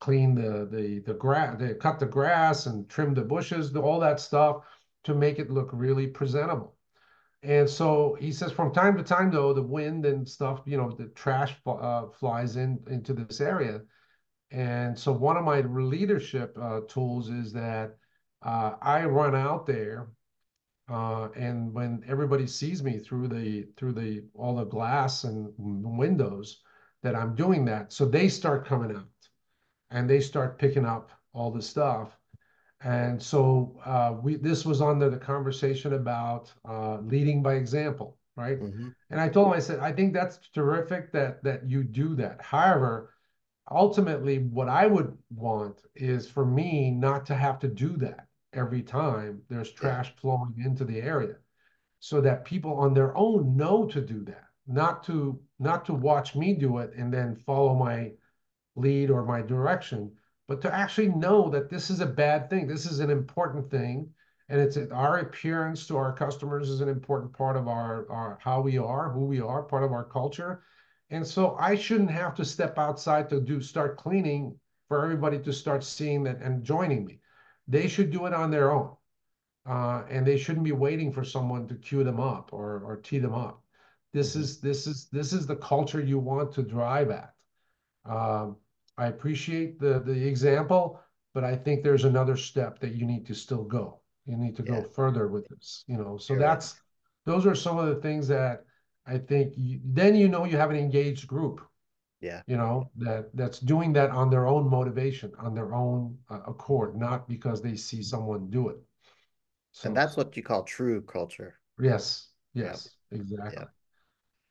clean 0.00 0.34
the 0.36 0.66
the 0.70 1.00
the 1.00 1.14
grass, 1.14 1.58
they 1.58 1.74
cut 1.74 1.98
the 1.98 2.06
grass 2.06 2.66
and 2.66 2.88
trim 2.88 3.14
the 3.14 3.22
bushes, 3.22 3.74
all 3.76 4.00
that 4.00 4.20
stuff 4.20 4.64
to 5.04 5.14
make 5.14 5.38
it 5.40 5.50
look 5.50 5.70
really 5.72 6.06
presentable. 6.06 6.77
And 7.42 7.70
so 7.70 8.16
he 8.18 8.32
says 8.32 8.50
from 8.50 8.72
time 8.72 8.96
to 8.96 9.02
time, 9.02 9.30
though, 9.30 9.52
the 9.52 9.62
wind 9.62 10.04
and 10.04 10.28
stuff, 10.28 10.60
you 10.66 10.76
know, 10.76 10.90
the 10.90 11.06
trash 11.08 11.54
uh, 11.66 12.06
flies 12.18 12.56
in 12.56 12.80
into 12.88 13.14
this 13.14 13.40
area. 13.40 13.82
And 14.50 14.98
so 14.98 15.12
one 15.12 15.36
of 15.36 15.44
my 15.44 15.60
leadership 15.60 16.56
uh, 16.60 16.80
tools 16.88 17.28
is 17.28 17.52
that 17.52 17.96
uh, 18.42 18.72
I 18.80 19.04
run 19.04 19.36
out 19.36 19.66
there, 19.66 20.08
uh, 20.88 21.28
and 21.36 21.72
when 21.72 22.02
everybody 22.08 22.46
sees 22.46 22.82
me 22.82 22.98
through 22.98 23.28
the 23.28 23.68
through 23.76 23.92
the 23.92 24.24
all 24.34 24.56
the 24.56 24.64
glass 24.64 25.24
and 25.24 25.52
windows, 25.56 26.62
that 27.02 27.14
I'm 27.14 27.34
doing 27.34 27.64
that. 27.66 27.92
So 27.92 28.04
they 28.04 28.28
start 28.28 28.66
coming 28.66 28.96
out, 28.96 29.08
and 29.90 30.08
they 30.08 30.20
start 30.20 30.58
picking 30.58 30.86
up 30.86 31.10
all 31.32 31.50
the 31.52 31.62
stuff. 31.62 32.17
And 32.80 33.20
so 33.20 33.76
uh, 33.84 34.14
we 34.22 34.36
this 34.36 34.64
was 34.64 34.80
under 34.80 35.10
the 35.10 35.18
conversation 35.18 35.94
about 35.94 36.52
uh, 36.64 36.98
leading 37.00 37.42
by 37.42 37.54
example, 37.54 38.18
right? 38.36 38.60
Mm-hmm. 38.60 38.88
And 39.10 39.20
I 39.20 39.28
told 39.28 39.48
him, 39.48 39.54
I 39.54 39.58
said, 39.58 39.80
I 39.80 39.92
think 39.92 40.12
that's 40.12 40.38
terrific 40.54 41.12
that 41.12 41.42
that 41.42 41.68
you 41.68 41.82
do 41.82 42.14
that. 42.16 42.40
However, 42.40 43.14
ultimately, 43.70 44.38
what 44.38 44.68
I 44.68 44.86
would 44.86 45.18
want 45.34 45.82
is 45.96 46.30
for 46.30 46.46
me 46.46 46.92
not 46.92 47.26
to 47.26 47.34
have 47.34 47.58
to 47.60 47.68
do 47.68 47.96
that 47.96 48.28
every 48.52 48.82
time 48.82 49.42
there's 49.48 49.72
trash 49.72 50.14
flowing 50.16 50.54
into 50.64 50.84
the 50.84 51.02
area, 51.02 51.34
so 51.98 52.20
that 52.20 52.44
people 52.44 52.74
on 52.74 52.94
their 52.94 53.16
own 53.16 53.56
know 53.56 53.86
to 53.86 54.00
do 54.00 54.24
that, 54.24 54.44
not 54.68 55.02
to 55.04 55.40
not 55.58 55.84
to 55.86 55.94
watch 55.94 56.36
me 56.36 56.54
do 56.54 56.78
it 56.78 56.92
and 56.96 57.12
then 57.12 57.34
follow 57.44 57.74
my 57.74 58.12
lead 58.76 59.10
or 59.10 59.24
my 59.24 59.42
direction 59.42 60.12
but 60.48 60.62
to 60.62 60.74
actually 60.74 61.08
know 61.08 61.50
that 61.50 61.68
this 61.68 61.90
is 61.90 62.00
a 62.00 62.06
bad 62.06 62.50
thing, 62.50 62.66
this 62.66 62.86
is 62.86 63.00
an 63.00 63.10
important 63.10 63.70
thing, 63.70 64.10
and 64.48 64.60
it's 64.60 64.78
our 64.90 65.18
appearance 65.18 65.86
to 65.86 65.96
our 65.96 66.12
customers 66.12 66.70
is 66.70 66.80
an 66.80 66.88
important 66.88 67.32
part 67.32 67.56
of 67.56 67.68
our, 67.68 68.10
our 68.10 68.38
how 68.42 68.62
we 68.62 68.78
are, 68.78 69.10
who 69.10 69.26
we 69.26 69.40
are, 69.40 69.62
part 69.62 69.84
of 69.84 69.92
our 69.92 70.04
culture. 70.04 70.62
And 71.10 71.26
so 71.26 71.54
I 71.60 71.74
shouldn't 71.74 72.10
have 72.10 72.34
to 72.36 72.44
step 72.44 72.78
outside 72.78 73.28
to 73.28 73.40
do 73.40 73.60
start 73.60 73.98
cleaning 73.98 74.58
for 74.88 75.04
everybody 75.04 75.38
to 75.40 75.52
start 75.52 75.84
seeing 75.84 76.22
that 76.24 76.40
and 76.40 76.64
joining 76.64 77.04
me. 77.04 77.20
They 77.66 77.88
should 77.88 78.10
do 78.10 78.24
it 78.24 78.32
on 78.32 78.50
their 78.50 78.70
own. 78.70 78.96
Uh, 79.66 80.04
and 80.08 80.26
they 80.26 80.38
shouldn't 80.38 80.64
be 80.64 80.72
waiting 80.72 81.12
for 81.12 81.24
someone 81.24 81.68
to 81.68 81.74
cue 81.74 82.02
them 82.02 82.18
up 82.18 82.50
or, 82.54 82.80
or 82.80 82.96
tee 82.96 83.18
them 83.18 83.34
up. 83.34 83.62
This 84.14 84.30
mm-hmm. 84.30 84.40
is 84.40 84.60
this 84.60 84.86
is 84.86 85.08
this 85.12 85.34
is 85.34 85.46
the 85.46 85.56
culture 85.56 86.00
you 86.00 86.18
want 86.18 86.52
to 86.52 86.62
drive 86.62 87.10
at. 87.10 87.34
Um, 88.06 88.56
I 88.98 89.06
appreciate 89.06 89.78
the 89.78 90.00
the 90.00 90.26
example, 90.26 91.00
but 91.32 91.44
I 91.44 91.56
think 91.56 91.82
there's 91.82 92.04
another 92.04 92.36
step 92.36 92.80
that 92.80 92.94
you 92.94 93.06
need 93.06 93.26
to 93.26 93.34
still 93.34 93.64
go. 93.64 94.00
You 94.26 94.36
need 94.36 94.56
to 94.56 94.64
yeah. 94.64 94.72
go 94.72 94.82
further 94.82 95.28
with 95.28 95.48
this, 95.48 95.84
you 95.86 95.96
know. 95.96 96.18
So 96.18 96.36
that's 96.36 96.74
those 97.24 97.46
are 97.46 97.54
some 97.54 97.78
of 97.78 97.86
the 97.86 98.00
things 98.02 98.28
that 98.28 98.64
I 99.06 99.18
think 99.18 99.54
you, 99.56 99.80
then 99.84 100.14
you 100.14 100.28
know 100.28 100.44
you 100.44 100.56
have 100.56 100.70
an 100.70 100.76
engaged 100.76 101.26
group. 101.26 101.60
Yeah. 102.20 102.42
You 102.48 102.56
know, 102.56 102.90
that 102.96 103.30
that's 103.34 103.60
doing 103.60 103.92
that 103.92 104.10
on 104.10 104.28
their 104.28 104.46
own 104.48 104.68
motivation, 104.68 105.32
on 105.38 105.54
their 105.54 105.72
own 105.72 106.18
uh, 106.28 106.40
accord, 106.48 106.96
not 106.96 107.28
because 107.28 107.62
they 107.62 107.76
see 107.76 108.02
someone 108.02 108.50
do 108.50 108.68
it. 108.68 108.78
So, 109.70 109.86
and 109.86 109.96
that's 109.96 110.16
what 110.16 110.36
you 110.36 110.42
call 110.42 110.64
true 110.64 111.00
culture. 111.02 111.60
Yes. 111.80 112.28
Yes. 112.54 112.90
Exactly. 113.12 113.66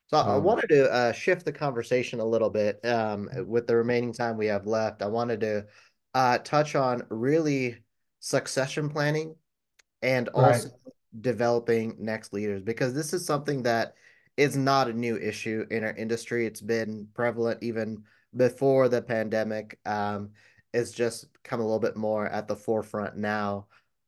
So 0.08 0.18
um, 0.18 0.30
I 0.30 0.38
wanted 0.38 0.68
to 0.70 0.92
uh, 0.92 1.12
shift 1.12 1.46
the 1.46 1.52
conversation 1.52 2.20
a 2.20 2.26
little 2.26 2.50
bit 2.50 2.84
um, 2.86 3.30
with 3.46 3.68
the 3.68 3.76
remaining 3.76 4.14
time 4.14 4.38
we 4.38 4.48
have 4.48 4.66
left. 4.66 5.02
I 5.02 5.08
wanted 5.08 5.42
to 5.42 5.66
uh, 6.14 6.38
touch 6.40 6.76
on 6.76 7.04
really 7.10 7.78
succession 8.20 8.90
planning 8.90 9.36
and 10.02 10.30
also 10.30 10.70
right. 10.70 10.94
developing 11.22 11.96
next 12.00 12.34
leaders 12.34 12.62
because 12.62 12.94
this 12.94 13.14
is 13.14 13.26
something 13.26 13.64
that 13.64 13.96
is 14.38 14.56
not 14.56 14.88
a 14.88 14.94
new 14.94 15.18
issue 15.18 15.66
in 15.72 15.84
our 15.84 15.96
industry. 15.96 16.46
It's 16.46 16.62
been 16.62 17.08
prevalent 17.14 17.62
even 17.62 18.04
before 18.36 18.88
the 18.88 19.02
pandemic. 19.02 19.80
Um, 19.86 20.30
it's 20.74 20.92
just 20.92 21.26
come 21.44 21.60
a 21.60 21.64
little 21.64 21.80
bit 21.80 21.98
more 21.98 22.28
at 22.28 22.48
the 22.48 22.56
forefront 22.56 23.18
now. 23.18 23.68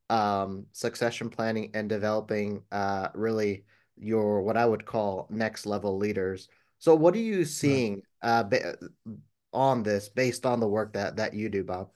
Um, 0.09 0.65
succession 0.71 1.29
planning 1.29 1.71
and 1.73 1.89
developing 1.89 2.63
uh, 2.71 3.09
really 3.13 3.65
your 3.99 4.41
what 4.41 4.57
I 4.57 4.65
would 4.65 4.85
call 4.85 5.27
next 5.29 5.65
level 5.65 5.97
leaders. 5.97 6.47
So 6.79 6.95
what 6.95 7.13
are 7.13 7.19
you 7.19 7.45
seeing 7.45 8.01
uh, 8.21 8.43
ba- 8.43 8.77
on 9.51 9.83
this 9.83 10.09
based 10.09 10.45
on 10.45 10.59
the 10.59 10.67
work 10.67 10.93
that 10.93 11.17
that 11.17 11.33
you 11.33 11.49
do, 11.49 11.63
Bob? 11.63 11.89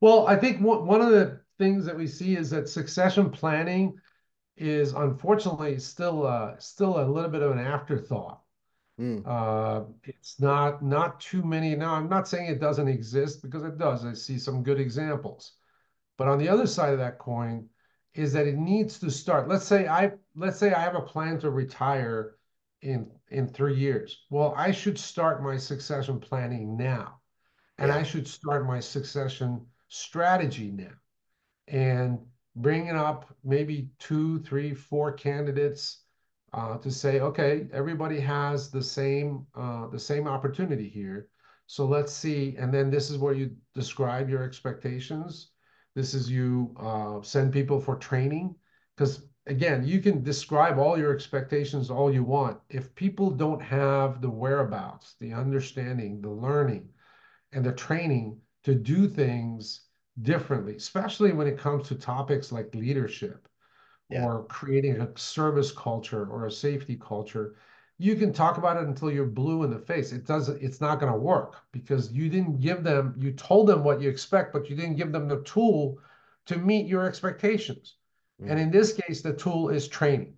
Well, 0.00 0.26
I 0.26 0.36
think 0.36 0.60
one 0.60 1.00
of 1.00 1.10
the 1.10 1.40
things 1.58 1.86
that 1.86 1.96
we 1.96 2.06
see 2.06 2.36
is 2.36 2.50
that 2.50 2.68
succession 2.68 3.30
planning 3.30 3.94
is 4.56 4.92
unfortunately 4.92 5.78
still 5.78 6.26
uh, 6.26 6.56
still 6.58 7.00
a 7.00 7.06
little 7.06 7.30
bit 7.30 7.42
of 7.42 7.52
an 7.52 7.58
afterthought. 7.58 8.40
Mm. 9.00 9.26
Uh, 9.26 9.84
it's 10.04 10.38
not 10.40 10.82
not 10.82 11.20
too 11.20 11.42
many. 11.42 11.74
Now, 11.74 11.94
I'm 11.94 12.08
not 12.08 12.28
saying 12.28 12.46
it 12.46 12.60
doesn't 12.60 12.88
exist 12.88 13.42
because 13.42 13.64
it 13.64 13.78
does. 13.78 14.04
I 14.04 14.12
see 14.12 14.38
some 14.38 14.62
good 14.62 14.78
examples, 14.78 15.52
but 16.16 16.28
on 16.28 16.38
the 16.38 16.48
other 16.48 16.66
side 16.66 16.92
of 16.92 16.98
that 16.98 17.18
coin, 17.18 17.68
is 18.14 18.32
that 18.32 18.46
it 18.46 18.56
needs 18.56 18.98
to 19.00 19.10
start. 19.10 19.48
Let's 19.48 19.66
say 19.66 19.86
I 19.86 20.12
let's 20.34 20.58
say 20.58 20.72
I 20.72 20.80
have 20.80 20.94
a 20.94 21.00
plan 21.00 21.38
to 21.40 21.50
retire 21.50 22.36
in 22.82 23.10
in 23.30 23.48
three 23.48 23.76
years. 23.76 24.24
Well, 24.30 24.54
I 24.56 24.70
should 24.70 24.98
start 24.98 25.42
my 25.42 25.56
succession 25.56 26.20
planning 26.20 26.76
now, 26.76 27.20
and 27.78 27.88
yeah. 27.88 27.96
I 27.96 28.02
should 28.02 28.28
start 28.28 28.66
my 28.66 28.80
succession 28.80 29.66
strategy 29.88 30.70
now, 30.70 30.94
and 31.68 32.18
bringing 32.56 32.96
up 32.96 33.34
maybe 33.42 33.90
two, 33.98 34.38
three, 34.40 34.74
four 34.74 35.12
candidates 35.12 36.04
uh, 36.52 36.78
to 36.78 36.90
say, 36.90 37.20
okay, 37.20 37.66
everybody 37.72 38.20
has 38.20 38.70
the 38.70 38.82
same 38.82 39.46
uh, 39.56 39.88
the 39.88 39.98
same 39.98 40.28
opportunity 40.28 40.88
here. 40.88 41.28
So 41.66 41.86
let's 41.86 42.12
see. 42.12 42.56
And 42.58 42.72
then 42.72 42.90
this 42.90 43.10
is 43.10 43.18
where 43.18 43.34
you 43.34 43.56
describe 43.74 44.28
your 44.28 44.42
expectations. 44.42 45.50
This 45.94 46.14
is 46.14 46.30
you 46.30 46.74
uh, 46.78 47.22
send 47.22 47.52
people 47.52 47.80
for 47.80 47.96
training 47.96 48.56
because 48.96 49.28
again, 49.46 49.84
you 49.84 50.00
can 50.00 50.22
describe 50.22 50.78
all 50.78 50.98
your 50.98 51.12
expectations 51.14 51.90
all 51.90 52.12
you 52.12 52.24
want. 52.24 52.60
If 52.68 52.94
people 52.94 53.30
don't 53.30 53.60
have 53.62 54.20
the 54.20 54.30
whereabouts, 54.30 55.16
the 55.20 55.32
understanding, 55.32 56.20
the 56.20 56.30
learning, 56.30 56.88
and 57.52 57.64
the 57.64 57.72
training 57.72 58.40
to 58.64 58.74
do 58.74 59.08
things 59.08 59.88
differently, 60.22 60.76
especially 60.76 61.32
when 61.32 61.46
it 61.46 61.58
comes 61.58 61.88
to 61.88 61.96
topics 61.96 62.52
like 62.52 62.74
leadership 62.74 63.48
Yeah. 64.08 64.24
or 64.24 64.46
creating 64.46 65.00
a 65.00 65.18
service 65.18 65.72
culture 65.72 66.26
or 66.26 66.46
a 66.46 66.50
safety 66.52 66.96
culture, 66.96 67.56
you 67.98 68.16
can 68.16 68.32
talk 68.32 68.58
about 68.58 68.76
it 68.76 68.84
until 68.88 69.10
you're 69.10 69.26
blue 69.26 69.62
in 69.62 69.70
the 69.70 69.78
face. 69.78 70.12
It 70.12 70.26
doesn't, 70.26 70.60
it's 70.62 70.80
not 70.80 71.00
going 71.00 71.12
to 71.12 71.18
work 71.18 71.56
because 71.72 72.12
you 72.12 72.28
didn't 72.28 72.60
give 72.60 72.82
them, 72.82 73.14
you 73.18 73.32
told 73.32 73.68
them 73.68 73.84
what 73.84 74.00
you 74.00 74.08
expect, 74.08 74.52
but 74.52 74.68
you 74.68 74.76
didn't 74.76 74.96
give 74.96 75.12
them 75.12 75.28
the 75.28 75.42
tool 75.42 75.98
to 76.46 76.58
meet 76.58 76.86
your 76.86 77.04
expectations. 77.06 77.96
And 78.46 78.58
Mm. 78.58 78.62
in 78.64 78.70
this 78.70 78.92
case, 78.94 79.22
the 79.22 79.32
tool 79.34 79.68
is 79.70 79.88
training. 79.88 80.36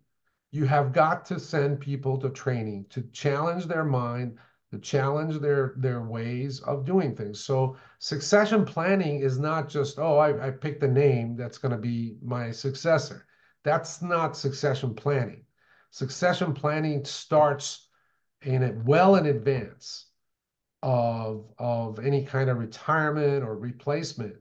You 0.53 0.65
have 0.67 0.93
got 0.93 1.25
to 1.27 1.41
send 1.41 1.81
people 1.81 2.19
to 2.19 2.31
training 2.31 2.87
to 2.91 3.03
challenge 3.13 3.67
their 3.67 3.85
mind, 3.85 4.39
to 4.73 4.79
challenge 4.79 5.39
their 5.41 5.75
their 5.77 6.03
ways 6.03 6.61
of 6.61 6.85
doing 6.85 7.15
things. 7.17 7.41
So 7.45 7.77
succession 7.99 8.65
planning 8.65 9.21
is 9.21 9.39
not 9.39 9.69
just, 9.69 9.99
oh, 9.99 10.19
I, 10.19 10.49
I 10.49 10.51
picked 10.51 10.83
a 10.83 10.89
name 10.89 11.37
that's 11.37 11.59
going 11.59 11.73
to 11.73 11.79
be 11.79 12.19
my 12.23 12.51
successor. 12.53 13.27
That's 13.65 14.03
not 14.03 14.37
succession 14.37 14.95
planning. 14.95 15.46
Succession 15.97 16.53
planning 16.53 17.07
starts 17.07 17.89
in 18.43 18.63
it 18.63 18.77
well 18.85 19.17
in 19.17 19.25
advance 19.25 20.11
of 20.83 21.51
of 21.57 21.99
any 22.01 22.23
kind 22.23 22.51
of 22.51 22.59
retirement 22.59 23.43
or 23.43 23.57
replacement 23.57 24.37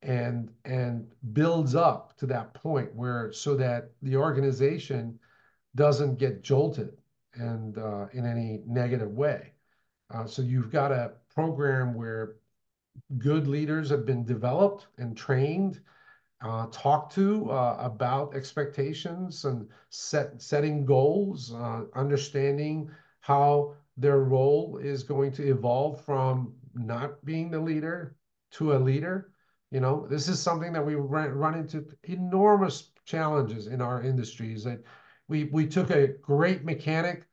and 0.00 0.50
and 0.64 1.06
builds 1.34 1.74
up 1.74 2.16
to 2.16 2.24
that 2.24 2.54
point 2.54 2.94
where 2.94 3.30
so 3.30 3.54
that 3.54 3.90
the 4.00 4.16
organization 4.16 5.18
doesn't 5.74 6.18
get 6.18 6.42
jolted 6.42 6.96
and 7.34 7.76
uh, 7.76 8.06
in 8.14 8.24
any 8.24 8.62
negative 8.66 9.10
way. 9.10 9.52
Uh, 10.14 10.24
so 10.24 10.40
you've 10.40 10.70
got 10.70 10.92
a 10.92 11.12
program 11.28 11.92
where 11.92 12.36
good 13.18 13.46
leaders 13.46 13.90
have 13.90 14.06
been 14.06 14.24
developed 14.24 14.86
and 14.96 15.14
trained, 15.14 15.78
uh, 16.42 16.66
talked 16.70 17.14
to 17.14 17.50
uh, 17.50 17.76
about 17.80 18.34
expectations 18.34 19.44
and 19.44 19.68
set 19.90 20.40
setting 20.40 20.84
goals, 20.84 21.52
uh, 21.54 21.82
understanding 21.94 22.90
how 23.20 23.74
their 23.96 24.20
role 24.20 24.78
is 24.78 25.02
going 25.02 25.32
to 25.32 25.48
evolve 25.48 26.00
from 26.04 26.52
not 26.74 27.24
being 27.24 27.50
the 27.50 27.60
leader 27.60 28.16
to 28.52 28.74
a 28.74 28.78
leader. 28.78 29.32
You 29.70 29.80
know, 29.80 30.06
this 30.08 30.28
is 30.28 30.40
something 30.40 30.72
that 30.72 30.84
we 30.84 30.94
run, 30.94 31.30
run 31.30 31.54
into 31.54 31.86
enormous 32.04 32.92
challenges 33.04 33.66
in 33.66 33.80
our 33.80 34.02
industries 34.02 34.62
that 34.64 34.82
we 35.28 35.44
we 35.44 35.66
took 35.66 35.90
a 35.90 36.08
great 36.08 36.64
mechanic 36.64 37.26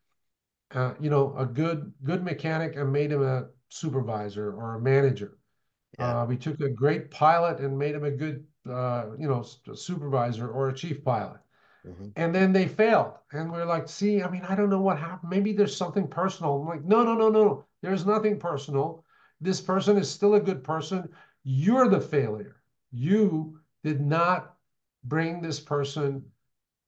uh, 0.73 0.93
you 0.99 1.09
know, 1.09 1.35
a 1.37 1.45
good 1.45 1.93
good 2.03 2.23
mechanic 2.23 2.75
and 2.75 2.91
made 2.91 3.11
him 3.11 3.23
a 3.23 3.47
supervisor 3.69 4.53
or 4.53 4.75
a 4.75 4.81
manager. 4.81 5.37
Yeah. 5.99 6.21
Uh, 6.21 6.25
we 6.25 6.37
took 6.37 6.59
a 6.61 6.69
great 6.69 7.11
pilot 7.11 7.59
and 7.59 7.77
made 7.77 7.95
him 7.95 8.03
a 8.03 8.11
good, 8.11 8.45
uh, 8.69 9.05
you 9.17 9.27
know, 9.27 9.43
supervisor 9.73 10.49
or 10.49 10.69
a 10.69 10.73
chief 10.73 11.03
pilot. 11.03 11.39
Mm-hmm. 11.85 12.07
And 12.15 12.33
then 12.33 12.53
they 12.53 12.67
failed. 12.67 13.13
And 13.33 13.51
we're 13.51 13.65
like, 13.65 13.89
see, 13.89 14.23
I 14.23 14.29
mean, 14.29 14.43
I 14.47 14.55
don't 14.55 14.69
know 14.69 14.81
what 14.81 14.97
happened. 14.97 15.29
Maybe 15.29 15.51
there's 15.51 15.75
something 15.75 16.07
personal. 16.07 16.61
I'm 16.61 16.67
like, 16.67 16.85
no, 16.85 17.03
no, 17.03 17.15
no, 17.15 17.29
no. 17.29 17.65
There's 17.81 18.05
nothing 18.05 18.39
personal. 18.39 19.03
This 19.41 19.59
person 19.59 19.97
is 19.97 20.09
still 20.09 20.35
a 20.35 20.39
good 20.39 20.63
person. 20.63 21.09
You're 21.43 21.89
the 21.89 21.99
failure. 21.99 22.61
You 22.91 23.59
did 23.83 23.99
not 23.99 24.55
bring 25.03 25.41
this 25.41 25.59
person 25.59 26.23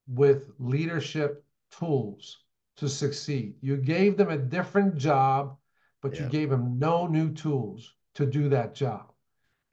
with 0.07 0.51
leadership 0.59 1.43
tools 1.77 2.37
to 2.77 2.87
succeed. 2.87 3.55
You 3.61 3.77
gave 3.77 4.15
them 4.15 4.29
a 4.29 4.37
different 4.37 4.95
job, 4.95 5.57
but 6.01 6.15
yeah. 6.15 6.23
you 6.23 6.29
gave 6.29 6.49
them 6.49 6.79
no 6.79 7.07
new 7.07 7.33
tools 7.33 7.93
to 8.15 8.25
do 8.25 8.47
that 8.49 8.73
job. 8.73 9.11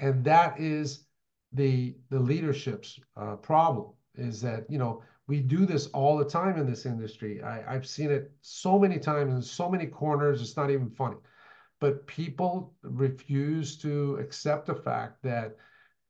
And 0.00 0.24
that 0.24 0.58
is 0.58 1.04
the 1.52 1.94
the 2.10 2.18
leadership's 2.18 2.98
uh, 3.16 3.36
problem 3.36 3.92
is 4.14 4.40
that 4.42 4.64
you 4.68 4.78
know 4.78 5.02
we 5.28 5.40
do 5.40 5.66
this 5.66 5.86
all 5.88 6.16
the 6.16 6.24
time 6.24 6.58
in 6.58 6.66
this 6.66 6.84
industry. 6.84 7.42
I, 7.42 7.74
I've 7.74 7.86
seen 7.86 8.10
it 8.10 8.32
so 8.40 8.78
many 8.78 8.98
times 8.98 9.34
in 9.34 9.42
so 9.42 9.68
many 9.68 9.86
corners. 9.86 10.42
It's 10.42 10.56
not 10.56 10.70
even 10.70 10.90
funny, 10.90 11.16
but 11.80 12.06
people 12.06 12.74
refuse 12.82 13.78
to 13.78 14.16
accept 14.16 14.66
the 14.66 14.74
fact 14.74 15.22
that 15.22 15.56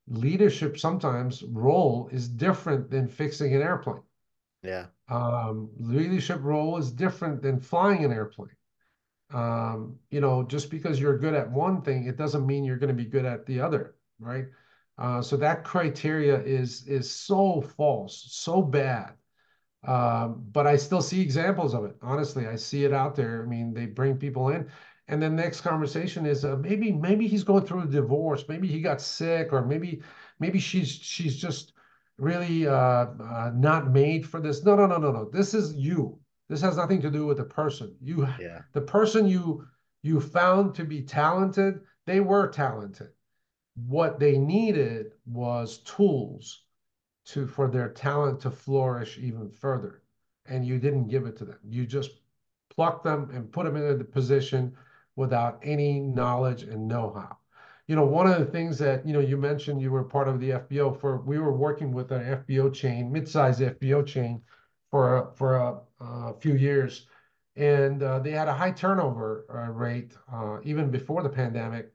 leadership 0.07 0.77
sometimes 0.77 1.43
role 1.43 2.09
is 2.11 2.27
different 2.27 2.89
than 2.89 3.07
fixing 3.07 3.55
an 3.55 3.61
airplane. 3.61 4.01
Yeah. 4.63 4.87
Um, 5.09 5.69
leadership 5.77 6.39
role 6.41 6.77
is 6.77 6.91
different 6.91 7.41
than 7.41 7.59
flying 7.59 8.03
an 8.03 8.11
airplane. 8.11 8.55
Um, 9.33 9.97
you 10.09 10.21
know, 10.21 10.43
just 10.43 10.69
because 10.69 10.99
you're 10.99 11.17
good 11.17 11.33
at 11.33 11.49
one 11.49 11.81
thing, 11.81 12.07
it 12.07 12.17
doesn't 12.17 12.45
mean 12.45 12.63
you're 12.63 12.77
going 12.77 12.95
to 12.95 13.03
be 13.03 13.09
good 13.09 13.25
at 13.25 13.45
the 13.45 13.59
other, 13.59 13.95
right? 14.19 14.45
Uh, 14.97 15.21
so 15.21 15.35
that 15.37 15.63
criteria 15.63 16.39
is 16.41 16.87
is 16.87 17.09
so 17.09 17.61
false, 17.61 18.25
so 18.29 18.61
bad. 18.61 19.13
Um, 19.85 20.45
but 20.51 20.65
I 20.65 20.77
still 20.77 21.01
see 21.01 21.19
examples 21.21 21.73
of 21.73 21.83
it. 21.85 21.95
Honestly, 22.01 22.47
I 22.47 22.55
see 22.55 22.85
it 22.85 22.93
out 22.93 23.15
there. 23.15 23.43
I 23.43 23.45
mean, 23.45 23.73
they 23.73 23.85
bring 23.85 24.17
people 24.17 24.49
in, 24.49 24.69
and 25.07 25.21
the 25.21 25.29
next 25.29 25.61
conversation 25.61 26.25
is 26.25 26.45
uh, 26.45 26.57
maybe 26.57 26.91
maybe 26.91 27.27
he's 27.27 27.43
going 27.43 27.65
through 27.65 27.81
a 27.81 27.87
divorce, 27.87 28.45
maybe 28.47 28.67
he 28.67 28.81
got 28.81 29.01
sick, 29.01 29.51
or 29.51 29.65
maybe 29.65 30.01
maybe 30.39 30.59
she's 30.59 30.89
she's 30.89 31.35
just 31.35 31.73
really 32.17 32.67
uh, 32.67 32.73
uh, 32.73 33.51
not 33.55 33.91
made 33.91 34.27
for 34.27 34.39
this. 34.39 34.63
No, 34.63 34.75
no, 34.75 34.85
no, 34.85 34.97
no, 34.97 35.11
no. 35.11 35.29
This 35.29 35.53
is 35.53 35.73
you. 35.73 36.19
This 36.49 36.61
has 36.61 36.77
nothing 36.77 37.01
to 37.01 37.09
do 37.09 37.25
with 37.25 37.37
the 37.37 37.43
person. 37.43 37.95
You, 38.01 38.27
yeah. 38.39 38.61
the 38.73 38.81
person 38.81 39.27
you 39.27 39.65
you 40.03 40.19
found 40.19 40.75
to 40.75 40.83
be 40.83 41.01
talented, 41.01 41.81
they 42.05 42.19
were 42.19 42.47
talented. 42.47 43.09
What 43.75 44.19
they 44.19 44.37
needed 44.37 45.13
was 45.25 45.79
tools 45.79 46.63
to 47.25 47.47
for 47.47 47.69
their 47.69 47.89
talent 47.89 48.41
to 48.41 48.51
flourish 48.51 49.17
even 49.17 49.49
further, 49.49 50.01
and 50.45 50.65
you 50.65 50.79
didn't 50.79 51.07
give 51.07 51.25
it 51.25 51.37
to 51.37 51.45
them. 51.45 51.59
You 51.67 51.85
just 51.85 52.11
plucked 52.69 53.03
them 53.03 53.29
and 53.31 53.51
put 53.51 53.65
them 53.65 53.75
in 53.75 54.01
a 54.01 54.03
position 54.03 54.75
without 55.15 55.59
any 55.63 55.99
knowledge 55.99 56.63
and 56.63 56.87
know-how 56.87 57.37
you 57.87 57.95
know, 57.95 58.05
one 58.05 58.27
of 58.27 58.39
the 58.39 58.45
things 58.45 58.77
that, 58.77 59.05
you 59.05 59.13
know, 59.13 59.19
you 59.19 59.35
mentioned 59.35 59.81
you 59.81 59.91
were 59.91 60.03
part 60.03 60.27
of 60.27 60.39
the 60.39 60.51
FBO 60.51 60.97
for, 60.99 61.17
we 61.17 61.37
were 61.37 61.53
working 61.53 61.91
with 61.91 62.11
an 62.11 62.21
FBO 62.21 62.73
chain, 62.73 63.11
mid-sized 63.11 63.59
FBO 63.59 64.05
chain 64.05 64.41
for, 64.89 65.17
a, 65.17 65.35
for 65.35 65.57
a, 65.57 65.79
a 65.99 66.33
few 66.39 66.55
years. 66.55 67.07
And 67.55 68.01
uh, 68.01 68.19
they 68.19 68.31
had 68.31 68.47
a 68.47 68.53
high 68.53 68.71
turnover 68.71 69.45
uh, 69.53 69.71
rate 69.71 70.13
uh, 70.31 70.59
even 70.63 70.89
before 70.91 71.23
the 71.23 71.29
pandemic. 71.29 71.91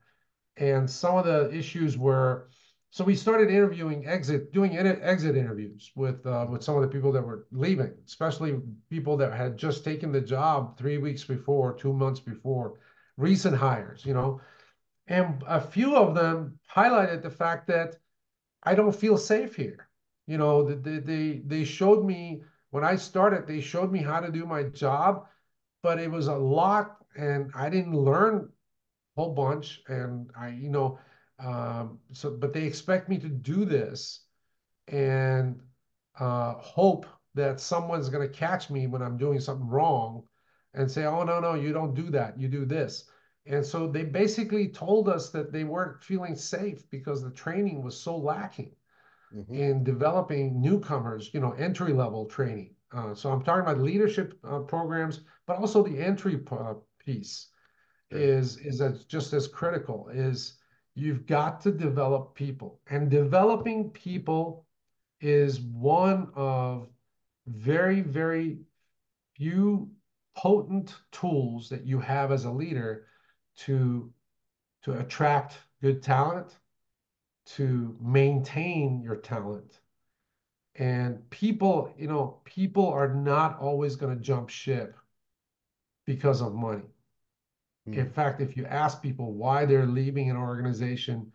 And 0.58 0.90
some 0.90 1.16
of 1.16 1.24
the 1.24 1.54
issues 1.56 1.96
were, 1.96 2.48
so 2.90 3.04
we 3.04 3.14
started 3.14 3.50
interviewing 3.50 4.06
exit, 4.06 4.52
doing 4.52 4.76
exit 4.76 5.36
interviews 5.36 5.92
with 5.94 6.26
uh, 6.26 6.46
with 6.48 6.62
some 6.62 6.76
of 6.76 6.82
the 6.82 6.88
people 6.88 7.12
that 7.12 7.22
were 7.22 7.46
leaving, 7.52 7.92
especially 8.06 8.60
people 8.90 9.16
that 9.18 9.32
had 9.32 9.56
just 9.56 9.84
taken 9.84 10.10
the 10.10 10.20
job 10.20 10.78
three 10.78 10.98
weeks 10.98 11.24
before, 11.24 11.74
two 11.74 11.92
months 11.92 12.20
before, 12.20 12.74
recent 13.16 13.56
hires, 13.56 14.04
you 14.04 14.14
know 14.14 14.40
and 15.08 15.42
a 15.46 15.60
few 15.60 15.96
of 15.96 16.14
them 16.14 16.58
highlighted 16.74 17.22
the 17.22 17.30
fact 17.30 17.66
that 17.68 17.96
I 18.62 18.74
don't 18.74 18.94
feel 18.94 19.16
safe 19.16 19.56
here. 19.56 19.88
You 20.26 20.36
know, 20.36 20.62
they, 20.74 20.98
they, 20.98 21.42
they 21.44 21.64
showed 21.64 22.04
me 22.04 22.42
when 22.70 22.84
I 22.84 22.96
started, 22.96 23.46
they 23.46 23.60
showed 23.60 23.90
me 23.90 24.00
how 24.00 24.20
to 24.20 24.30
do 24.30 24.44
my 24.44 24.64
job, 24.64 25.26
but 25.82 25.98
it 25.98 26.10
was 26.10 26.28
a 26.28 26.34
lot 26.34 26.96
and 27.16 27.50
I 27.54 27.70
didn't 27.70 27.96
learn 27.96 28.50
whole 29.18 29.34
bunch. 29.34 29.82
And 29.88 30.30
I, 30.38 30.50
you 30.50 30.70
know, 30.70 30.98
um, 31.40 31.98
so, 32.12 32.30
but 32.30 32.52
they 32.52 32.64
expect 32.64 33.08
me 33.08 33.18
to 33.18 33.28
do 33.28 33.64
this 33.64 34.24
and 34.86 35.60
uh, 36.18 36.54
hope 36.54 37.06
that 37.34 37.60
someone's 37.60 38.08
going 38.08 38.26
to 38.26 38.34
catch 38.34 38.70
me 38.70 38.86
when 38.86 39.02
I'm 39.02 39.16
doing 39.16 39.40
something 39.40 39.68
wrong 39.68 40.22
and 40.74 40.90
say, 40.90 41.04
oh, 41.04 41.24
no, 41.24 41.40
no, 41.40 41.54
you 41.54 41.72
don't 41.72 41.94
do 41.94 42.10
that. 42.10 42.38
You 42.38 42.48
do 42.48 42.64
this. 42.64 43.04
And 43.46 43.64
so 43.64 43.88
they 43.88 44.04
basically 44.04 44.68
told 44.68 45.08
us 45.08 45.30
that 45.30 45.52
they 45.52 45.64
weren't 45.64 46.02
feeling 46.02 46.36
safe 46.36 46.88
because 46.90 47.22
the 47.22 47.30
training 47.30 47.82
was 47.82 47.98
so 47.98 48.16
lacking 48.16 48.72
mm-hmm. 49.34 49.54
in 49.54 49.84
developing 49.84 50.60
newcomers, 50.60 51.30
you 51.32 51.40
know, 51.40 51.52
entry 51.52 51.92
level 51.92 52.26
training. 52.26 52.74
Uh, 52.92 53.14
so 53.14 53.30
I'm 53.30 53.42
talking 53.42 53.62
about 53.62 53.80
leadership 53.80 54.38
uh, 54.44 54.60
programs, 54.60 55.20
but 55.46 55.58
also 55.58 55.82
the 55.82 55.98
entry 55.98 56.40
uh, 56.52 56.74
piece. 57.04 57.48
Is 58.10 58.56
is 58.58 58.80
as, 58.80 59.04
just 59.04 59.32
as 59.32 59.46
critical. 59.46 60.08
Is 60.12 60.54
you've 60.94 61.26
got 61.26 61.60
to 61.62 61.70
develop 61.70 62.34
people, 62.34 62.80
and 62.90 63.10
developing 63.10 63.90
people 63.90 64.66
is 65.20 65.60
one 65.60 66.30
of 66.34 66.88
very 67.46 68.00
very 68.00 68.58
few 69.36 69.90
potent 70.36 70.94
tools 71.10 71.68
that 71.68 71.84
you 71.84 71.98
have 71.98 72.30
as 72.30 72.44
a 72.44 72.50
leader 72.50 73.06
to 73.56 74.12
to 74.82 74.92
attract 75.00 75.58
good 75.82 76.02
talent, 76.02 76.56
to 77.44 77.96
maintain 78.00 79.00
your 79.02 79.16
talent. 79.16 79.80
And 80.76 81.28
people, 81.30 81.92
you 81.98 82.06
know, 82.06 82.40
people 82.44 82.86
are 82.86 83.12
not 83.12 83.58
always 83.58 83.96
going 83.96 84.16
to 84.16 84.22
jump 84.22 84.48
ship 84.48 84.96
because 86.04 86.40
of 86.40 86.54
money. 86.54 86.84
Mm. 87.88 87.96
In 87.98 88.10
fact, 88.10 88.40
if 88.40 88.56
you 88.56 88.66
ask 88.66 89.02
people 89.02 89.32
why 89.32 89.64
they're 89.64 89.86
leaving 89.86 90.30
an 90.30 90.36
organization, 90.36 91.32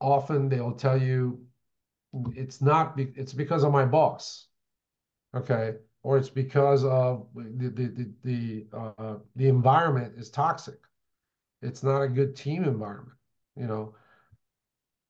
often 0.00 0.48
they'll 0.48 0.74
tell 0.74 1.00
you 1.00 1.40
it's 2.34 2.62
not 2.62 2.96
be, 2.96 3.12
it's 3.14 3.32
because 3.32 3.64
of 3.64 3.72
my 3.72 3.84
boss. 3.84 4.46
Okay? 5.34 5.74
Or 6.02 6.16
it's 6.16 6.30
because 6.30 6.84
of 6.84 7.26
the 7.34 7.68
the 7.68 7.86
the 7.88 8.10
the, 8.22 8.66
uh, 8.76 9.14
the 9.34 9.48
environment 9.48 10.14
is 10.16 10.30
toxic. 10.30 10.78
It's 11.62 11.82
not 11.82 12.02
a 12.02 12.08
good 12.08 12.36
team 12.36 12.64
environment, 12.64 13.18
you 13.56 13.66
know. 13.66 13.94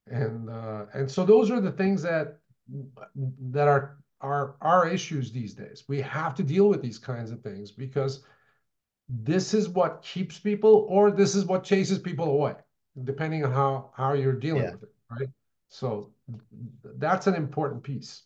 And 0.07 0.49
uh, 0.49 0.87
and 0.95 1.11
so 1.11 1.25
those 1.25 1.51
are 1.51 1.61
the 1.61 1.73
things 1.73 2.03
that 2.03 2.39
that 3.51 3.69
are 3.69 3.99
are 4.21 4.57
our 4.63 4.89
issues 4.89 5.31
these 5.31 5.53
days. 5.53 5.85
We 5.87 6.01
have 6.01 6.35
to 6.37 6.43
deal 6.43 6.69
with 6.69 6.81
these 6.81 6.99
kinds 6.99 7.31
of 7.31 7.43
things 7.43 7.71
because 7.71 8.23
this 9.09 9.55
is 9.55 9.69
what 9.69 10.03
keeps 10.03 10.39
people 10.39 10.87
or 10.89 11.11
this 11.11 11.35
is 11.35 11.45
what 11.45 11.65
chases 11.65 11.99
people 11.99 12.27
away, 12.27 12.55
depending 13.05 13.45
on 13.45 13.53
how 13.53 13.91
how 13.95 14.13
you're 14.13 14.33
dealing 14.33 14.65
yeah. 14.65 14.73
with 14.73 14.83
it, 14.85 14.95
right? 15.11 15.29
So 15.69 16.11
that's 16.85 17.27
an 17.27 17.35
important 17.35 17.83
piece. 17.83 18.23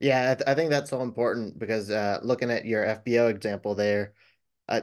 Yeah, 0.00 0.32
I, 0.32 0.34
th 0.34 0.44
I 0.46 0.54
think 0.54 0.70
that's 0.70 0.90
so 0.90 1.02
important 1.02 1.58
because 1.58 1.90
uh, 1.90 2.18
looking 2.22 2.50
at 2.50 2.66
your 2.66 2.84
FBO 2.84 3.30
example 3.30 3.74
there, 3.74 4.12
uh, 4.68 4.82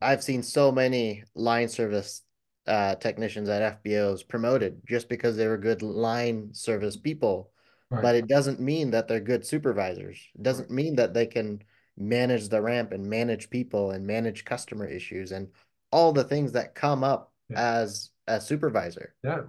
I've 0.00 0.22
seen 0.22 0.42
so 0.42 0.70
many 0.70 1.24
line 1.34 1.68
service 1.68 2.22
uh, 2.66 2.94
technicians 2.96 3.48
at 3.48 3.82
FBOs 3.82 4.26
promoted 4.26 4.80
just 4.86 5.08
because 5.08 5.36
they 5.36 5.48
were 5.48 5.58
good 5.58 5.82
line 5.82 6.50
service 6.52 6.96
people. 6.96 7.50
Right. 7.90 8.02
But 8.02 8.14
it 8.14 8.28
doesn't 8.28 8.60
mean 8.60 8.90
that 8.92 9.08
they're 9.08 9.20
good 9.20 9.46
supervisors. 9.46 10.18
It 10.34 10.42
doesn't 10.42 10.70
right. 10.70 10.76
mean 10.76 10.96
that 10.96 11.14
they 11.14 11.26
can 11.26 11.62
manage 11.96 12.48
the 12.48 12.60
ramp 12.60 12.92
and 12.92 13.06
manage 13.06 13.50
people 13.50 13.92
and 13.92 14.06
manage 14.06 14.44
customer 14.44 14.86
issues 14.86 15.32
and 15.32 15.48
all 15.90 16.12
the 16.12 16.24
things 16.24 16.52
that 16.52 16.74
come 16.74 17.04
up 17.04 17.32
yeah. 17.48 17.60
as 17.60 18.10
a 18.26 18.40
supervisor. 18.40 19.14
Yeah. 19.22 19.42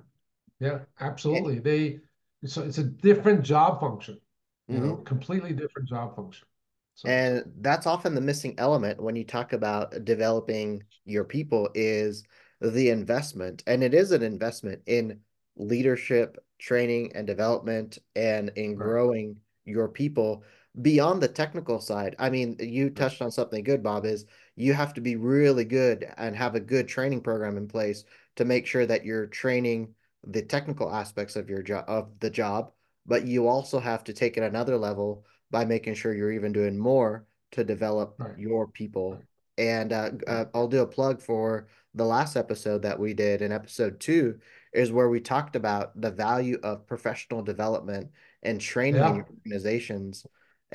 Yeah, 0.59 0.79
absolutely. 0.99 1.57
And, 1.57 1.63
they 1.63 1.99
so 2.45 2.63
it's 2.63 2.77
a 2.77 2.83
different 2.83 3.43
job 3.43 3.79
function. 3.79 4.19
You 4.67 4.77
mm-hmm. 4.77 4.87
know, 4.87 4.95
completely 4.97 5.53
different 5.53 5.89
job 5.89 6.15
function. 6.15 6.47
So. 6.95 7.09
And 7.09 7.43
that's 7.59 7.87
often 7.87 8.15
the 8.15 8.21
missing 8.21 8.55
element 8.57 9.01
when 9.01 9.15
you 9.15 9.25
talk 9.25 9.51
about 9.51 10.05
developing 10.05 10.83
your 11.03 11.25
people 11.25 11.69
is 11.75 12.23
the 12.61 12.89
investment. 12.89 13.63
And 13.67 13.83
it 13.83 13.93
is 13.93 14.11
an 14.11 14.23
investment 14.23 14.81
in 14.85 15.19
leadership, 15.57 16.37
training, 16.57 17.11
and 17.13 17.27
development, 17.27 17.97
and 18.15 18.49
in 18.55 18.75
growing 18.75 19.35
your 19.65 19.89
people 19.89 20.43
beyond 20.81 21.21
the 21.21 21.27
technical 21.27 21.79
side. 21.79 22.15
I 22.19 22.29
mean, 22.29 22.57
you 22.59 22.89
touched 22.89 23.21
on 23.21 23.31
something 23.31 23.63
good, 23.63 23.83
Bob, 23.83 24.05
is 24.05 24.25
you 24.55 24.73
have 24.73 24.93
to 24.95 25.01
be 25.01 25.15
really 25.15 25.65
good 25.65 26.05
and 26.17 26.35
have 26.35 26.55
a 26.55 26.59
good 26.59 26.87
training 26.87 27.21
program 27.21 27.57
in 27.57 27.67
place 27.67 28.03
to 28.35 28.45
make 28.45 28.65
sure 28.65 28.85
that 28.85 29.05
you're 29.05 29.27
training 29.27 29.93
the 30.27 30.41
technical 30.41 30.91
aspects 30.91 31.35
of 31.35 31.49
your 31.49 31.61
job 31.61 31.85
of 31.87 32.09
the 32.19 32.29
job, 32.29 32.71
but 33.05 33.25
you 33.25 33.47
also 33.47 33.79
have 33.79 34.03
to 34.05 34.13
take 34.13 34.37
it 34.37 34.43
another 34.43 34.77
level 34.77 35.25
by 35.51 35.63
making 35.63 35.93
sure 35.93 36.13
you're 36.13 36.31
even 36.31 36.51
doing 36.51 36.77
more 36.77 37.25
to 37.51 37.63
develop 37.63 38.15
right. 38.17 38.37
your 38.37 38.67
people. 38.67 39.21
And 39.57 39.93
uh, 39.93 40.11
uh, 40.27 40.45
I'll 40.53 40.67
do 40.67 40.81
a 40.81 40.87
plug 40.87 41.21
for 41.21 41.67
the 41.93 42.03
last 42.03 42.35
episode 42.35 42.81
that 42.81 42.99
we 42.99 43.13
did 43.13 43.41
in 43.41 43.51
episode 43.51 43.99
two 43.99 44.39
is 44.73 44.91
where 44.91 45.07
we 45.07 45.21
talked 45.21 45.55
about 45.55 45.99
the 45.99 46.11
value 46.11 46.59
of 46.61 46.85
professional 46.87 47.41
development 47.41 48.09
and 48.43 48.59
training 48.59 49.01
yeah. 49.01 49.13
organizations. 49.13 50.25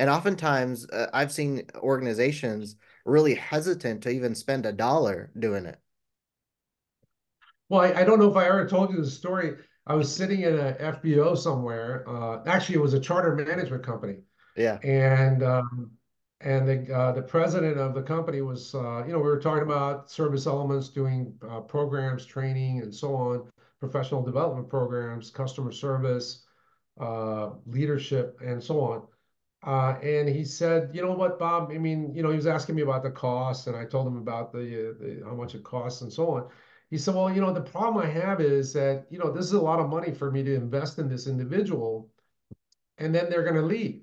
And 0.01 0.09
oftentimes, 0.09 0.89
uh, 0.89 1.09
I've 1.13 1.31
seen 1.31 1.67
organizations 1.77 2.77
really 3.05 3.35
hesitant 3.35 4.03
to 4.05 4.09
even 4.09 4.35
spend 4.35 4.65
a 4.65 4.73
dollar 4.73 5.31
doing 5.39 5.67
it. 5.67 5.79
Well, 7.69 7.83
I, 7.83 8.01
I 8.01 8.05
don't 8.05 8.19
know 8.19 8.31
if 8.31 8.37
I 8.37 8.47
ever 8.47 8.67
told 8.67 8.93
you 8.93 8.97
the 9.03 9.11
story. 9.11 9.57
I 9.87 9.95
was 9.95 10.11
sitting 10.11 10.41
in 10.41 10.59
a 10.59 10.73
FBO 10.81 11.37
somewhere. 11.37 12.09
Uh, 12.09 12.39
actually, 12.47 12.77
it 12.77 12.81
was 12.81 12.95
a 12.95 13.01
charter 13.01 13.37
management 13.37 13.85
company, 13.85 14.21
yeah. 14.57 14.79
And 14.83 15.43
um, 15.43 15.91
and 16.41 16.67
the 16.67 16.95
uh, 16.95 17.13
the 17.13 17.23
president 17.23 17.79
of 17.79 17.95
the 17.95 18.03
company 18.03 18.41
was, 18.41 18.75
uh, 18.75 19.05
you 19.07 19.13
know, 19.13 19.19
we 19.19 19.25
were 19.25 19.39
talking 19.39 19.65
about 19.65 20.09
ServiceElements, 20.09 20.95
doing 20.95 21.35
uh, 21.47 21.61
programs, 21.61 22.25
training, 22.25 22.81
and 22.81 22.95
so 22.95 23.15
on, 23.15 23.51
professional 23.81 24.23
development 24.23 24.71
programs, 24.71 25.31
customer 25.31 25.73
service, 25.73 26.47
uh, 26.99 27.51
leadership, 27.67 28.39
and 28.43 28.63
so 28.63 28.81
on. 28.81 29.03
Uh, 29.63 29.99
and 30.03 30.29
he 30.29 30.45
said, 30.45 30.91
you 30.95 31.03
know 31.03 31.13
what, 31.13 31.39
Bob? 31.39 31.71
I 31.71 31.79
mean, 31.79 32.15
you 32.15 32.23
know, 32.23 32.31
he 32.31 32.37
was 32.37 32.47
asking 32.47 32.77
me 32.77 32.83
about 32.83 33.03
the 33.03 33.11
costs, 33.11 33.67
and 33.67 33.77
I 33.77 33.85
told 33.85 34.07
him 34.07 34.17
about 34.17 34.53
the, 34.53 34.97
the 34.99 35.23
how 35.25 35.35
much 35.35 35.55
it 35.55 35.63
costs 35.63 36.01
and 36.01 36.13
so 36.13 36.31
on. 36.31 36.49
He 36.91 36.99
said, 36.99 37.15
well, 37.15 37.33
you 37.33 37.41
know, 37.41 37.53
the 37.53 37.61
problem 37.61 38.03
I 38.05 38.09
have 38.09 38.41
is 38.41 38.73
that, 38.73 39.07
you 39.11 39.19
know, 39.19 39.31
this 39.31 39.45
is 39.45 39.53
a 39.53 39.61
lot 39.61 39.79
of 39.79 39.89
money 39.89 40.13
for 40.13 40.31
me 40.31 40.43
to 40.43 40.55
invest 40.55 40.99
in 40.99 41.09
this 41.09 41.27
individual, 41.27 42.11
and 42.99 43.15
then 43.15 43.29
they're 43.29 43.45
going 43.45 43.55
to 43.55 43.63
leave 43.63 44.03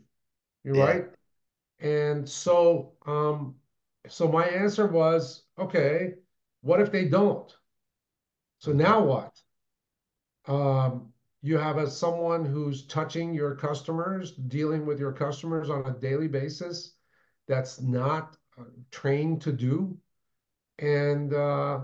you're 0.67 0.75
yeah. 0.75 0.83
right. 0.83 1.05
And 1.79 2.27
so, 2.27 2.91
um, 3.05 3.55
so 4.09 4.27
my 4.27 4.45
answer 4.45 4.85
was, 4.85 5.43
okay, 5.57 6.15
what 6.61 6.81
if 6.81 6.91
they 6.91 7.05
don't? 7.05 7.49
So 8.59 8.73
now 8.73 9.01
what? 9.03 9.39
Um, 10.45 11.13
you 11.41 11.57
have 11.57 11.77
a 11.77 11.89
someone 11.89 12.45
who's 12.45 12.87
touching 12.87 13.33
your 13.33 13.55
customers, 13.55 14.31
dealing 14.31 14.85
with 14.85 14.99
your 14.99 15.13
customers 15.13 15.69
on 15.69 15.85
a 15.85 15.99
daily 15.99 16.27
basis 16.27 16.93
that's 17.47 17.79
not 17.81 18.35
uh, 18.59 18.63
trained 18.91 19.41
to 19.41 19.51
do. 19.51 19.97
And 20.79 21.33
uh, 21.33 21.81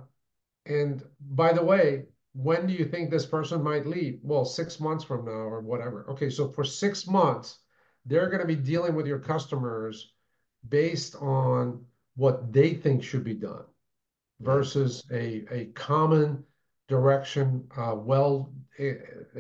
and 0.65 1.03
by 1.19 1.53
the 1.53 1.63
way, 1.63 2.05
when 2.33 2.67
do 2.67 2.73
you 2.73 2.85
think 2.85 3.09
this 3.09 3.25
person 3.25 3.63
might 3.63 3.85
leave? 3.85 4.19
Well, 4.23 4.45
six 4.45 4.79
months 4.79 5.03
from 5.03 5.25
now 5.25 5.31
or 5.31 5.61
whatever. 5.61 6.05
Okay, 6.09 6.29
so 6.29 6.49
for 6.49 6.63
six 6.63 7.07
months, 7.07 7.59
they're 8.05 8.29
going 8.29 8.41
to 8.41 8.47
be 8.47 8.55
dealing 8.55 8.95
with 8.95 9.07
your 9.07 9.19
customers 9.19 10.13
based 10.67 11.15
on 11.15 11.85
what 12.15 12.51
they 12.51 12.73
think 12.73 13.03
should 13.03 13.23
be 13.23 13.33
done 13.33 13.65
versus 14.39 15.03
a, 15.11 15.43
a 15.51 15.65
common 15.73 16.43
direction, 16.87 17.67
uh, 17.77 17.95
well, 17.95 18.53
uh, 18.79 18.83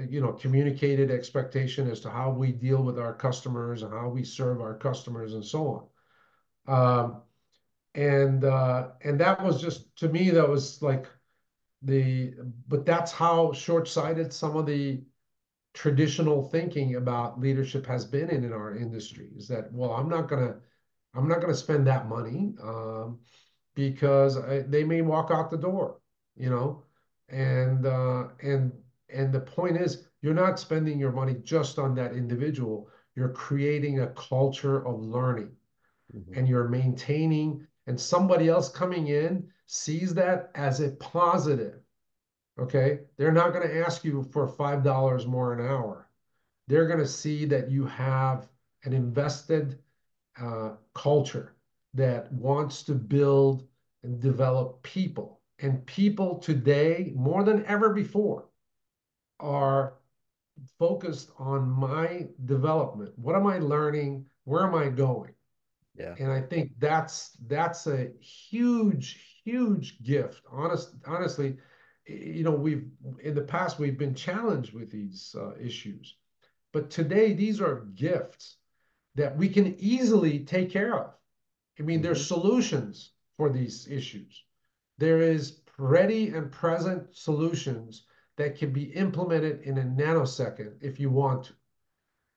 you 0.09 0.21
know, 0.21 0.33
communicated 0.33 1.11
expectation 1.11 1.89
as 1.89 1.99
to 2.01 2.09
how 2.09 2.31
we 2.31 2.51
deal 2.51 2.83
with 2.83 2.99
our 2.99 3.13
customers 3.13 3.83
and 3.83 3.91
how 3.93 4.09
we 4.09 4.23
serve 4.23 4.61
our 4.61 4.77
customers 4.77 5.33
and 5.33 5.43
so 5.43 5.89
on. 6.67 7.03
Um, 7.05 7.21
and 7.95 8.43
uh, 8.43 8.89
and 9.03 9.19
that 9.19 9.43
was 9.43 9.61
just 9.61 9.95
to 9.97 10.09
me 10.09 10.29
that 10.31 10.47
was 10.47 10.81
like 10.81 11.07
the 11.81 12.33
but 12.67 12.85
that's 12.85 13.11
how 13.11 13.51
short-sighted 13.51 14.31
some 14.33 14.55
of 14.55 14.65
the 14.65 15.03
traditional 15.73 16.49
thinking 16.49 16.95
about 16.95 17.39
leadership 17.39 17.85
has 17.85 18.05
been 18.05 18.29
in, 18.29 18.43
in 18.43 18.53
our 18.53 18.75
industry 18.75 19.29
is 19.35 19.47
that 19.47 19.71
well 19.73 19.91
i'm 19.91 20.07
not 20.07 20.29
to 20.29 20.55
i'm 21.13 21.27
not 21.27 21.41
to 21.41 21.53
spend 21.53 21.85
that 21.85 22.07
money 22.07 22.53
um, 22.63 23.19
because 23.75 24.37
I, 24.37 24.59
they 24.59 24.83
may 24.83 25.01
walk 25.01 25.29
out 25.31 25.49
the 25.51 25.57
door 25.57 25.99
you 26.37 26.49
know 26.49 26.82
and 27.33 27.85
uh, 27.85 28.27
and 28.41 28.71
and 29.09 29.33
the 29.33 29.39
point 29.39 29.77
is 29.77 30.05
you're 30.21 30.33
not 30.33 30.59
spending 30.59 30.99
your 30.99 31.11
money 31.11 31.35
just 31.43 31.77
on 31.79 31.93
that 31.95 32.13
individual 32.13 32.89
you're 33.15 33.29
creating 33.29 33.99
a 33.99 34.07
culture 34.07 34.85
of 34.87 35.01
learning 35.01 35.51
mm-hmm. 36.15 36.33
and 36.33 36.47
you're 36.47 36.67
maintaining 36.67 37.65
and 37.87 37.99
somebody 37.99 38.47
else 38.47 38.69
coming 38.69 39.07
in 39.07 39.47
sees 39.67 40.13
that 40.13 40.51
as 40.55 40.79
a 40.79 40.91
positive 40.91 41.83
Okay. 42.59 42.99
They're 43.17 43.31
not 43.31 43.53
going 43.53 43.67
to 43.67 43.85
ask 43.85 44.03
you 44.03 44.23
for 44.31 44.47
$5 44.47 45.25
more 45.25 45.53
an 45.53 45.65
hour. 45.65 46.07
They're 46.67 46.87
going 46.87 46.99
to 46.99 47.07
see 47.07 47.45
that 47.45 47.69
you 47.69 47.85
have 47.85 48.47
an 48.83 48.93
invested 48.93 49.79
uh, 50.39 50.73
culture 50.93 51.55
that 51.93 52.31
wants 52.31 52.83
to 52.83 52.93
build 52.93 53.67
and 54.03 54.19
develop 54.19 54.81
people. 54.83 55.39
And 55.59 55.85
people 55.85 56.39
today, 56.39 57.13
more 57.15 57.43
than 57.43 57.65
ever 57.65 57.93
before, 57.93 58.45
are 59.39 59.95
focused 60.79 61.31
on 61.37 61.69
my 61.69 62.27
development. 62.45 63.11
What 63.15 63.35
am 63.35 63.47
I 63.47 63.59
learning? 63.59 64.25
Where 64.45 64.65
am 64.65 64.75
I 64.75 64.89
going? 64.89 65.33
Yeah. 65.95 66.15
And 66.19 66.31
I 66.31 66.41
think 66.41 66.71
that's 66.79 67.37
that's 67.47 67.87
a 67.87 68.09
huge, 68.19 69.41
huge 69.43 70.01
gift. 70.03 70.41
Honest, 70.51 70.95
honestly, 71.05 71.57
you 72.07 72.43
know, 72.43 72.51
we've 72.51 72.85
in 73.21 73.35
the 73.35 73.41
past 73.41 73.79
we've 73.79 73.97
been 73.97 74.15
challenged 74.15 74.73
with 74.73 74.91
these 74.91 75.35
uh, 75.39 75.55
issues, 75.59 76.15
but 76.71 76.89
today 76.89 77.33
these 77.33 77.61
are 77.61 77.85
gifts 77.93 78.57
that 79.15 79.37
we 79.37 79.47
can 79.47 79.75
easily 79.79 80.39
take 80.39 80.71
care 80.71 80.97
of. 80.97 81.11
I 81.79 81.83
mean, 81.83 82.01
there's 82.01 82.25
solutions 82.25 83.11
for 83.37 83.49
these 83.49 83.87
issues. 83.87 84.43
There 84.97 85.21
is 85.21 85.61
ready 85.77 86.29
and 86.29 86.51
present 86.51 87.15
solutions 87.15 88.05
that 88.37 88.57
can 88.57 88.71
be 88.71 88.83
implemented 88.93 89.61
in 89.61 89.77
a 89.77 89.83
nanosecond 89.83 90.75
if 90.81 90.99
you 90.99 91.09
want 91.09 91.45
to. 91.45 91.53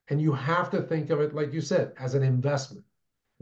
And 0.09 0.21
you 0.21 0.33
have 0.33 0.71
to 0.71 0.83
think 0.83 1.11
of 1.11 1.21
it, 1.21 1.35
like 1.35 1.53
you 1.53 1.61
said, 1.61 1.93
as 1.99 2.15
an 2.15 2.23
investment. 2.23 2.85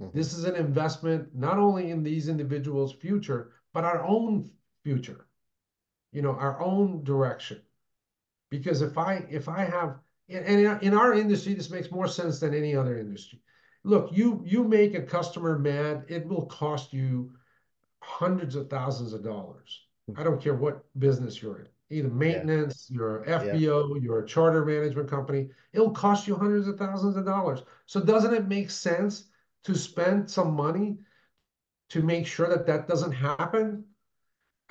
Mm-hmm. 0.01 0.17
This 0.17 0.33
is 0.33 0.45
an 0.45 0.57
investment 0.57 1.35
not 1.35 1.59
only 1.59 1.91
in 1.91 2.03
these 2.03 2.29
individuals' 2.29 2.95
future, 2.95 3.53
but 3.73 3.85
our 3.85 4.05
own 4.05 4.51
future, 4.83 5.27
you 6.13 6.23
know, 6.23 6.33
our 6.33 6.61
own 6.61 7.05
direction. 7.05 7.61
Because 8.51 8.83
if 8.83 8.97
I 8.99 9.27
if 9.31 9.49
I 9.49 9.65
have 9.65 9.99
and 10.29 10.83
in 10.83 10.95
our 10.95 11.13
industry, 11.13 11.55
this 11.55 11.71
makes 11.71 11.91
more 11.91 12.09
sense 12.09 12.41
than 12.41 12.55
any 12.55 12.75
other 12.75 12.99
industry. 12.99 13.41
Look, 13.83 14.11
you 14.13 14.43
you 14.45 14.65
make 14.65 14.95
a 14.95 15.03
customer 15.03 15.59
mad, 15.59 16.05
it 16.09 16.27
will 16.27 16.47
cost 16.47 16.93
you 16.93 17.35
hundreds 18.05 18.55
of 18.55 18.69
thousands 18.69 19.13
of 19.13 19.23
dollars. 19.25 19.81
I 20.17 20.23
don't 20.23 20.41
care 20.41 20.55
what 20.55 20.85
business 20.99 21.41
you're 21.41 21.61
in, 21.61 21.69
either 21.91 22.11
maintenance, 22.11 22.89
yeah. 22.91 22.97
you're 22.97 23.25
FBO, 23.27 23.95
yeah. 23.95 24.03
you're 24.03 24.23
charter 24.23 24.65
management 24.65 25.09
company. 25.09 25.49
It'll 25.73 25.91
cost 25.91 26.29
you 26.29 26.37
hundreds 26.37 26.69
of 26.69 26.79
thousands 26.79 27.17
of 27.17 27.25
dollars. 27.25 27.63
So 27.87 28.01
doesn't 28.01 28.35
it 28.35 28.47
make 28.47 28.71
sense 28.71 29.25
to 29.65 29.75
spend 29.75 30.31
some 30.31 30.53
money 30.53 30.99
to 31.89 32.03
make 32.03 32.27
sure 32.27 32.49
that 32.49 32.67
that 32.67 32.87
doesn't 32.87 33.13
happen? 33.13 33.85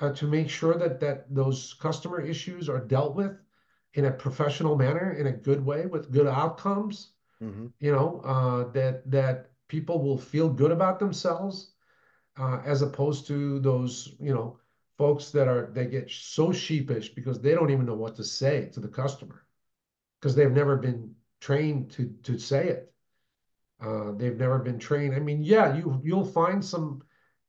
Uh, 0.00 0.12
to 0.12 0.26
make 0.26 0.50
sure 0.50 0.74
that 0.74 0.98
that 1.00 1.32
those 1.32 1.74
customer 1.80 2.20
issues 2.20 2.68
are 2.68 2.80
dealt 2.80 3.14
with 3.14 3.38
in 3.94 4.06
a 4.06 4.10
professional 4.10 4.76
manner, 4.76 5.12
in 5.12 5.28
a 5.28 5.32
good 5.32 5.64
way, 5.64 5.86
with 5.86 6.10
good 6.10 6.26
outcomes. 6.26 7.12
Mm-hmm. 7.40 7.66
You 7.78 7.92
know 7.92 8.20
uh, 8.24 8.72
that 8.72 9.08
that 9.10 9.50
people 9.68 10.02
will 10.02 10.18
feel 10.18 10.48
good 10.48 10.72
about 10.72 10.98
themselves, 10.98 11.73
uh, 12.38 12.60
as 12.64 12.82
opposed 12.82 13.26
to 13.26 13.60
those 13.60 14.14
you 14.20 14.34
know 14.34 14.58
folks 14.96 15.30
that 15.30 15.48
are 15.48 15.70
they 15.72 15.86
get 15.86 16.10
so 16.10 16.52
sheepish 16.52 17.10
because 17.10 17.40
they 17.40 17.52
don't 17.52 17.70
even 17.70 17.86
know 17.86 17.94
what 17.94 18.14
to 18.16 18.24
say 18.24 18.70
to 18.72 18.80
the 18.80 18.88
customer 18.88 19.44
because 20.20 20.34
they've 20.34 20.52
never 20.52 20.76
been 20.76 21.14
trained 21.40 21.90
to 21.90 22.12
to 22.22 22.38
say 22.38 22.68
it. 22.68 22.92
Uh, 23.80 24.12
they've 24.12 24.38
never 24.38 24.58
been 24.58 24.78
trained. 24.78 25.14
I 25.14 25.18
mean, 25.18 25.42
yeah, 25.42 25.76
you 25.76 26.00
you'll 26.02 26.24
find 26.24 26.64
some 26.64 27.02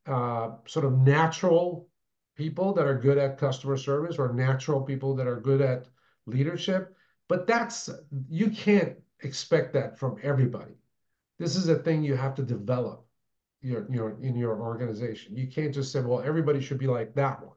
uh, 0.05 0.51
sort 0.67 0.85
of 0.85 0.97
natural 0.99 1.87
people 2.35 2.73
that 2.73 2.85
are 2.85 2.99
good 2.99 3.17
at 3.17 3.37
customer 3.37 3.77
service 3.77 4.17
or 4.17 4.33
natural 4.33 4.81
people 4.81 5.15
that 5.15 5.27
are 5.27 5.39
good 5.39 5.61
at 5.61 5.87
leadership, 6.25 6.95
but 7.29 7.47
that's 7.47 7.89
you 8.29 8.49
can't 8.49 8.97
expect 9.21 9.73
that 9.73 9.97
from 9.97 10.17
everybody. 10.21 10.73
This 11.39 11.55
is 11.55 11.69
a 11.69 11.75
thing 11.75 12.03
you 12.03 12.15
have 12.15 12.35
to 12.35 12.43
develop 12.43 13.04
your 13.61 13.87
your 13.91 14.17
in 14.21 14.35
your 14.35 14.59
organization. 14.61 15.35
You 15.35 15.47
can't 15.47 15.73
just 15.73 15.91
say, 15.91 16.01
well, 16.01 16.21
everybody 16.21 16.61
should 16.61 16.77
be 16.77 16.87
like 16.87 17.13
that 17.15 17.41
one. 17.41 17.55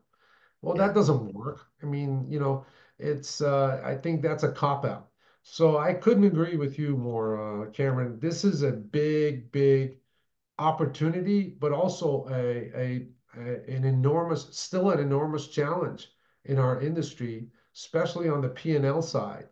Well, 0.62 0.76
yeah. 0.76 0.86
that 0.86 0.94
doesn't 0.94 1.34
work. 1.34 1.66
I 1.82 1.86
mean, 1.86 2.26
you 2.28 2.40
know, 2.40 2.66
it's 2.98 3.40
uh, 3.40 3.80
I 3.84 3.94
think 3.94 4.22
that's 4.22 4.42
a 4.42 4.52
cop 4.52 4.84
out. 4.84 5.08
So 5.42 5.78
I 5.78 5.94
couldn't 5.94 6.24
agree 6.24 6.56
with 6.56 6.78
you 6.78 6.96
more, 6.96 7.66
uh, 7.66 7.70
Cameron. 7.70 8.18
This 8.20 8.44
is 8.44 8.62
a 8.62 8.72
big, 8.72 9.50
big 9.50 9.96
opportunity, 10.58 11.56
but 11.58 11.72
also 11.72 12.26
a, 12.30 12.70
a, 12.76 13.06
a 13.36 13.76
an 13.76 13.84
enormous, 13.84 14.48
still 14.50 14.90
an 14.90 15.00
enormous 15.00 15.48
challenge 15.48 16.08
in 16.44 16.58
our 16.58 16.80
industry 16.80 17.48
especially 17.78 18.28
on 18.28 18.40
the 18.40 18.48
P&L 18.48 19.02
side. 19.02 19.46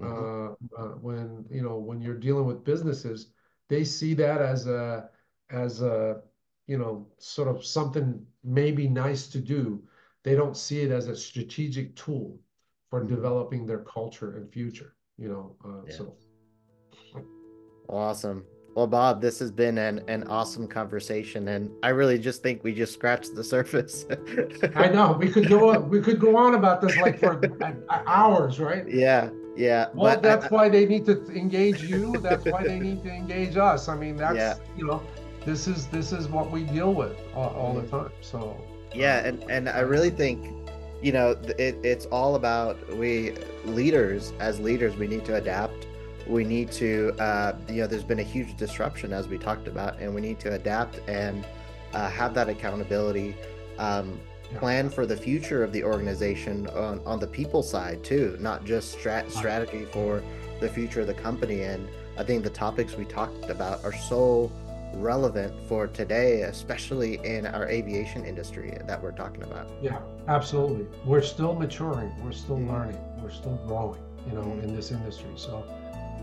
Mm-hmm. 0.00 0.76
Uh, 0.76 0.82
uh, 0.82 0.88
when 1.00 1.46
you 1.50 1.62
know 1.62 1.78
when 1.78 2.00
you're 2.00 2.18
dealing 2.18 2.44
with 2.44 2.64
businesses, 2.64 3.32
they 3.68 3.82
see 3.82 4.12
that 4.14 4.42
as 4.42 4.66
a 4.66 5.08
as 5.50 5.82
a 5.82 6.20
you 6.66 6.78
know 6.78 7.06
sort 7.18 7.48
of 7.48 7.64
something 7.64 8.24
maybe 8.44 8.88
nice 8.88 9.28
to 9.28 9.38
do. 9.38 9.82
They 10.24 10.34
don't 10.34 10.56
see 10.56 10.80
it 10.80 10.90
as 10.90 11.06
a 11.08 11.16
strategic 11.16 11.94
tool 11.94 12.38
for 12.90 13.00
mm-hmm. 13.00 13.14
developing 13.14 13.66
their 13.66 13.80
culture 13.80 14.36
and 14.36 14.50
future. 14.52 14.94
You 15.18 15.28
know, 15.28 15.56
uh, 15.64 15.84
yeah. 15.88 15.96
so 15.96 16.16
awesome. 17.88 18.44
Well, 18.76 18.86
Bob, 18.86 19.22
this 19.22 19.38
has 19.38 19.50
been 19.50 19.78
an, 19.78 20.02
an 20.06 20.24
awesome 20.24 20.68
conversation, 20.68 21.48
and 21.48 21.70
I 21.82 21.88
really 21.88 22.18
just 22.18 22.42
think 22.42 22.62
we 22.62 22.74
just 22.74 22.92
scratched 22.92 23.34
the 23.34 23.42
surface. 23.42 24.04
I 24.74 24.88
know 24.88 25.16
we 25.18 25.30
could 25.30 25.48
go 25.48 25.70
on, 25.70 25.88
we 25.88 26.02
could 26.02 26.20
go 26.20 26.36
on 26.36 26.54
about 26.54 26.82
this 26.82 26.94
like 26.98 27.18
for 27.18 27.40
hours, 28.06 28.60
right? 28.60 28.86
Yeah, 28.86 29.30
yeah. 29.56 29.86
Well, 29.94 30.20
that's 30.20 30.44
I, 30.44 30.48
why 30.48 30.68
they 30.68 30.84
need 30.84 31.06
to 31.06 31.24
engage 31.30 31.84
you. 31.84 32.18
That's 32.18 32.44
why 32.44 32.64
they 32.64 32.78
need 32.78 33.02
to 33.04 33.08
engage 33.08 33.56
us. 33.56 33.88
I 33.88 33.96
mean, 33.96 34.16
that's 34.16 34.36
yeah. 34.36 34.56
you 34.76 34.86
know, 34.86 35.02
this 35.46 35.68
is 35.68 35.86
this 35.86 36.12
is 36.12 36.28
what 36.28 36.50
we 36.50 36.64
deal 36.64 36.92
with 36.92 37.16
all, 37.34 37.50
all 37.50 37.74
the 37.74 37.82
mm-hmm. 37.82 37.96
time. 37.96 38.12
So 38.20 38.60
yeah, 38.94 39.24
and 39.24 39.42
and 39.50 39.68
I 39.68 39.80
really 39.80 40.10
think 40.10 40.52
you 41.00 41.12
know 41.12 41.30
it, 41.58 41.76
it's 41.82 42.06
all 42.06 42.34
about 42.34 42.76
we 42.96 43.32
leaders 43.64 44.32
as 44.40 44.58
leaders 44.58 44.96
we 44.96 45.06
need 45.06 45.24
to 45.26 45.36
adapt 45.36 45.86
we 46.26 46.42
need 46.42 46.72
to 46.72 47.14
uh, 47.20 47.54
you 47.68 47.76
know 47.76 47.86
there's 47.86 48.02
been 48.02 48.18
a 48.18 48.24
huge 48.24 48.56
disruption 48.56 49.12
as 49.12 49.28
we 49.28 49.38
talked 49.38 49.68
about 49.68 49.98
and 50.00 50.14
we 50.14 50.20
need 50.20 50.40
to 50.40 50.54
adapt 50.54 50.98
and 51.08 51.46
uh, 51.92 52.08
have 52.10 52.34
that 52.34 52.48
accountability 52.48 53.36
um, 53.78 54.18
plan 54.56 54.88
for 54.88 55.06
the 55.06 55.16
future 55.16 55.62
of 55.62 55.72
the 55.72 55.84
organization 55.84 56.66
on, 56.68 57.00
on 57.04 57.20
the 57.20 57.26
people 57.26 57.62
side 57.62 58.02
too 58.02 58.36
not 58.40 58.64
just 58.64 58.98
strat- 58.98 59.30
strategy 59.30 59.84
for 59.84 60.22
the 60.60 60.68
future 60.68 61.02
of 61.02 61.06
the 61.06 61.14
company 61.14 61.62
and 61.62 61.86
i 62.16 62.24
think 62.24 62.42
the 62.42 62.50
topics 62.50 62.96
we 62.96 63.04
talked 63.04 63.50
about 63.50 63.84
are 63.84 63.92
so 63.92 64.50
relevant 64.94 65.52
for 65.68 65.86
today 65.86 66.42
especially 66.42 67.18
in 67.24 67.46
our 67.46 67.68
aviation 67.68 68.24
industry 68.24 68.76
that 68.86 69.02
we're 69.02 69.12
talking 69.12 69.42
about 69.42 69.70
yeah 69.82 69.98
absolutely 70.28 70.86
we're 71.04 71.22
still 71.22 71.54
maturing 71.54 72.12
we're 72.24 72.32
still 72.32 72.56
mm-hmm. 72.56 72.72
learning 72.72 72.98
we're 73.22 73.30
still 73.30 73.56
growing 73.66 74.00
you 74.26 74.32
know 74.32 74.42
mm-hmm. 74.42 74.60
in 74.60 74.74
this 74.74 74.90
industry 74.90 75.30
so 75.36 75.64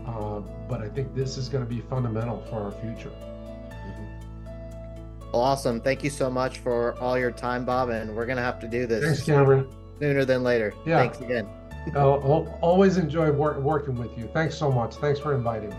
uh, 0.06 0.40
but 0.68 0.82
I 0.82 0.88
think 0.88 1.14
this 1.14 1.38
is 1.38 1.48
going 1.48 1.64
to 1.64 1.70
be 1.70 1.80
fundamental 1.80 2.42
for 2.50 2.56
our 2.56 2.72
future. 2.72 3.10
Mm-hmm. 3.10 5.34
Awesome. 5.34 5.80
Thank 5.80 6.04
you 6.04 6.10
so 6.10 6.30
much 6.30 6.58
for 6.58 6.98
all 6.98 7.18
your 7.18 7.30
time, 7.30 7.64
Bob. 7.64 7.88
And 7.88 8.14
we're 8.14 8.26
going 8.26 8.36
to 8.36 8.42
have 8.42 8.60
to 8.60 8.68
do 8.68 8.86
this 8.86 9.04
Thanks, 9.04 9.24
Cameron. 9.24 9.68
sooner 10.00 10.24
than 10.24 10.42
later. 10.42 10.74
Yeah. 10.86 10.98
Thanks 10.98 11.20
again. 11.20 11.48
I'll 11.94 12.58
always 12.62 12.96
enjoy 12.96 13.30
work, 13.30 13.58
working 13.58 13.96
with 13.96 14.16
you. 14.16 14.28
Thanks 14.32 14.56
so 14.56 14.70
much. 14.70 14.94
Thanks 14.96 15.20
for 15.20 15.34
inviting 15.34 15.70
me. 15.70 15.76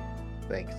Thanks. 0.48 0.76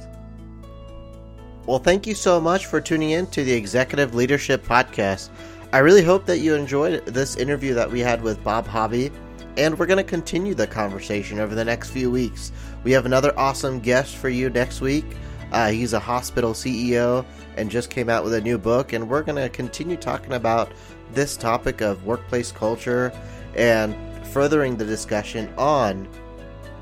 Well, 1.66 1.80
thank 1.80 2.06
you 2.06 2.14
so 2.14 2.40
much 2.40 2.66
for 2.66 2.80
tuning 2.80 3.10
in 3.10 3.26
to 3.28 3.42
the 3.42 3.52
Executive 3.52 4.14
Leadership 4.14 4.64
Podcast. 4.64 5.30
I 5.72 5.78
really 5.78 6.04
hope 6.04 6.24
that 6.26 6.38
you 6.38 6.54
enjoyed 6.54 7.04
this 7.06 7.36
interview 7.36 7.74
that 7.74 7.90
we 7.90 7.98
had 7.98 8.22
with 8.22 8.42
Bob 8.44 8.68
Hobbi 8.68 9.10
and 9.56 9.76
we're 9.76 9.86
going 9.86 9.96
to 9.96 10.04
continue 10.04 10.54
the 10.54 10.68
conversation 10.68 11.40
over 11.40 11.56
the 11.56 11.64
next 11.64 11.90
few 11.90 12.08
weeks. 12.08 12.52
We 12.84 12.92
have 12.92 13.04
another 13.04 13.36
awesome 13.36 13.80
guest 13.80 14.14
for 14.14 14.28
you 14.28 14.48
next 14.48 14.80
week. 14.80 15.04
Uh, 15.50 15.70
he's 15.70 15.92
a 15.92 15.98
hospital 15.98 16.52
CEO 16.52 17.24
and 17.56 17.68
just 17.68 17.90
came 17.90 18.08
out 18.08 18.22
with 18.22 18.34
a 18.34 18.40
new 18.40 18.58
book, 18.58 18.92
and 18.92 19.08
we're 19.08 19.24
going 19.24 19.42
to 19.42 19.48
continue 19.48 19.96
talking 19.96 20.34
about 20.34 20.70
this 21.12 21.36
topic 21.36 21.80
of 21.80 22.04
workplace 22.04 22.52
culture 22.52 23.12
and 23.56 23.96
furthering 24.28 24.76
the 24.76 24.84
discussion 24.84 25.52
on 25.58 26.06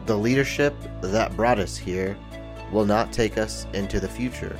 the 0.04 0.16
leadership 0.16 0.74
that 1.00 1.34
brought 1.36 1.58
us 1.58 1.74
here 1.74 2.18
will 2.70 2.84
not 2.84 3.12
take 3.14 3.38
us 3.38 3.66
into 3.72 3.98
the 3.98 4.08
future. 4.08 4.58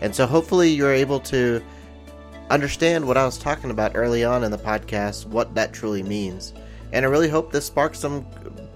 And 0.00 0.14
so 0.14 0.26
hopefully 0.26 0.70
you're 0.70 0.92
able 0.92 1.20
to 1.20 1.62
understand 2.50 3.06
what 3.06 3.16
I 3.16 3.24
was 3.24 3.38
talking 3.38 3.70
about 3.70 3.92
early 3.94 4.24
on 4.24 4.44
in 4.44 4.50
the 4.50 4.58
podcast, 4.58 5.26
what 5.26 5.54
that 5.54 5.72
truly 5.72 6.02
means 6.02 6.52
and 6.92 7.04
I 7.04 7.08
really 7.08 7.28
hope 7.28 7.52
this 7.52 7.66
sparks 7.66 7.98
some 7.98 8.26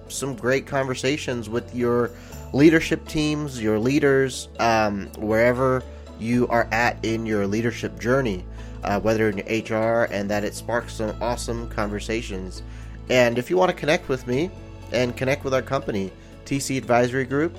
some 0.07 0.35
great 0.35 0.67
conversations 0.67 1.49
with 1.49 1.73
your 1.75 2.11
leadership 2.53 3.07
teams, 3.07 3.61
your 3.61 3.79
leaders, 3.79 4.49
um, 4.59 5.07
wherever 5.17 5.83
you 6.19 6.47
are 6.47 6.67
at 6.71 7.03
in 7.03 7.25
your 7.25 7.47
leadership 7.47 7.99
journey, 7.99 8.45
uh, 8.83 8.99
whether 8.99 9.29
in 9.29 9.37
your 9.39 9.47
HR, 9.47 10.03
and 10.11 10.29
that 10.29 10.43
it 10.43 10.53
sparks 10.53 10.93
some 10.93 11.21
awesome 11.21 11.67
conversations. 11.69 12.61
And 13.09 13.37
if 13.37 13.49
you 13.49 13.57
want 13.57 13.71
to 13.71 13.75
connect 13.75 14.07
with 14.07 14.27
me 14.27 14.51
and 14.91 15.17
connect 15.17 15.43
with 15.43 15.53
our 15.55 15.63
company, 15.63 16.13
TC 16.45 16.77
Advisory 16.77 17.25
Group, 17.25 17.57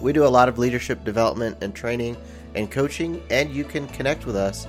we 0.00 0.12
do 0.12 0.26
a 0.26 0.28
lot 0.28 0.48
of 0.48 0.58
leadership 0.58 1.04
development 1.04 1.58
and 1.60 1.74
training 1.74 2.16
and 2.54 2.70
coaching, 2.70 3.22
and 3.30 3.50
you 3.50 3.64
can 3.64 3.86
connect 3.88 4.26
with 4.26 4.36
us 4.36 4.66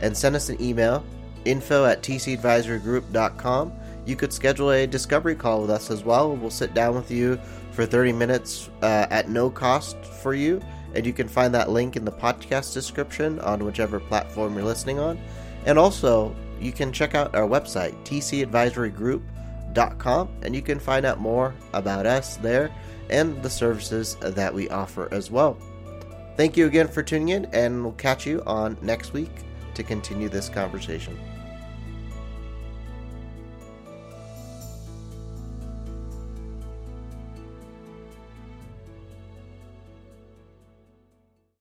and 0.00 0.16
send 0.16 0.36
us 0.36 0.48
an 0.48 0.60
email 0.60 1.04
info 1.44 1.84
at 1.84 2.02
tcadvisorygroup.com 2.02 3.72
you 4.06 4.16
could 4.16 4.32
schedule 4.32 4.72
a 4.72 4.86
discovery 4.86 5.34
call 5.34 5.60
with 5.62 5.70
us 5.70 5.90
as 5.90 6.04
well. 6.04 6.36
We'll 6.36 6.50
sit 6.50 6.74
down 6.74 6.94
with 6.94 7.10
you 7.10 7.40
for 7.72 7.86
30 7.86 8.12
minutes 8.12 8.68
uh, 8.82 9.06
at 9.10 9.30
no 9.30 9.48
cost 9.50 9.96
for 10.04 10.34
you. 10.34 10.60
And 10.94 11.06
you 11.06 11.12
can 11.12 11.26
find 11.26 11.52
that 11.54 11.70
link 11.70 11.96
in 11.96 12.04
the 12.04 12.12
podcast 12.12 12.72
description 12.74 13.40
on 13.40 13.64
whichever 13.64 13.98
platform 13.98 14.54
you're 14.54 14.62
listening 14.64 15.00
on. 15.00 15.18
And 15.66 15.78
also, 15.78 16.36
you 16.60 16.72
can 16.72 16.92
check 16.92 17.14
out 17.14 17.34
our 17.34 17.48
website, 17.48 17.94
tcadvisorygroup.com, 18.04 20.28
and 20.42 20.54
you 20.54 20.60
can 20.62 20.78
find 20.78 21.06
out 21.06 21.18
more 21.18 21.52
about 21.72 22.06
us 22.06 22.36
there 22.36 22.72
and 23.10 23.42
the 23.42 23.50
services 23.50 24.14
that 24.20 24.54
we 24.54 24.68
offer 24.68 25.12
as 25.12 25.32
well. 25.32 25.58
Thank 26.36 26.56
you 26.56 26.66
again 26.66 26.88
for 26.88 27.02
tuning 27.02 27.28
in, 27.28 27.44
and 27.52 27.82
we'll 27.82 27.92
catch 27.92 28.26
you 28.26 28.42
on 28.44 28.76
next 28.82 29.12
week 29.12 29.30
to 29.74 29.82
continue 29.84 30.28
this 30.28 30.48
conversation. 30.48 31.16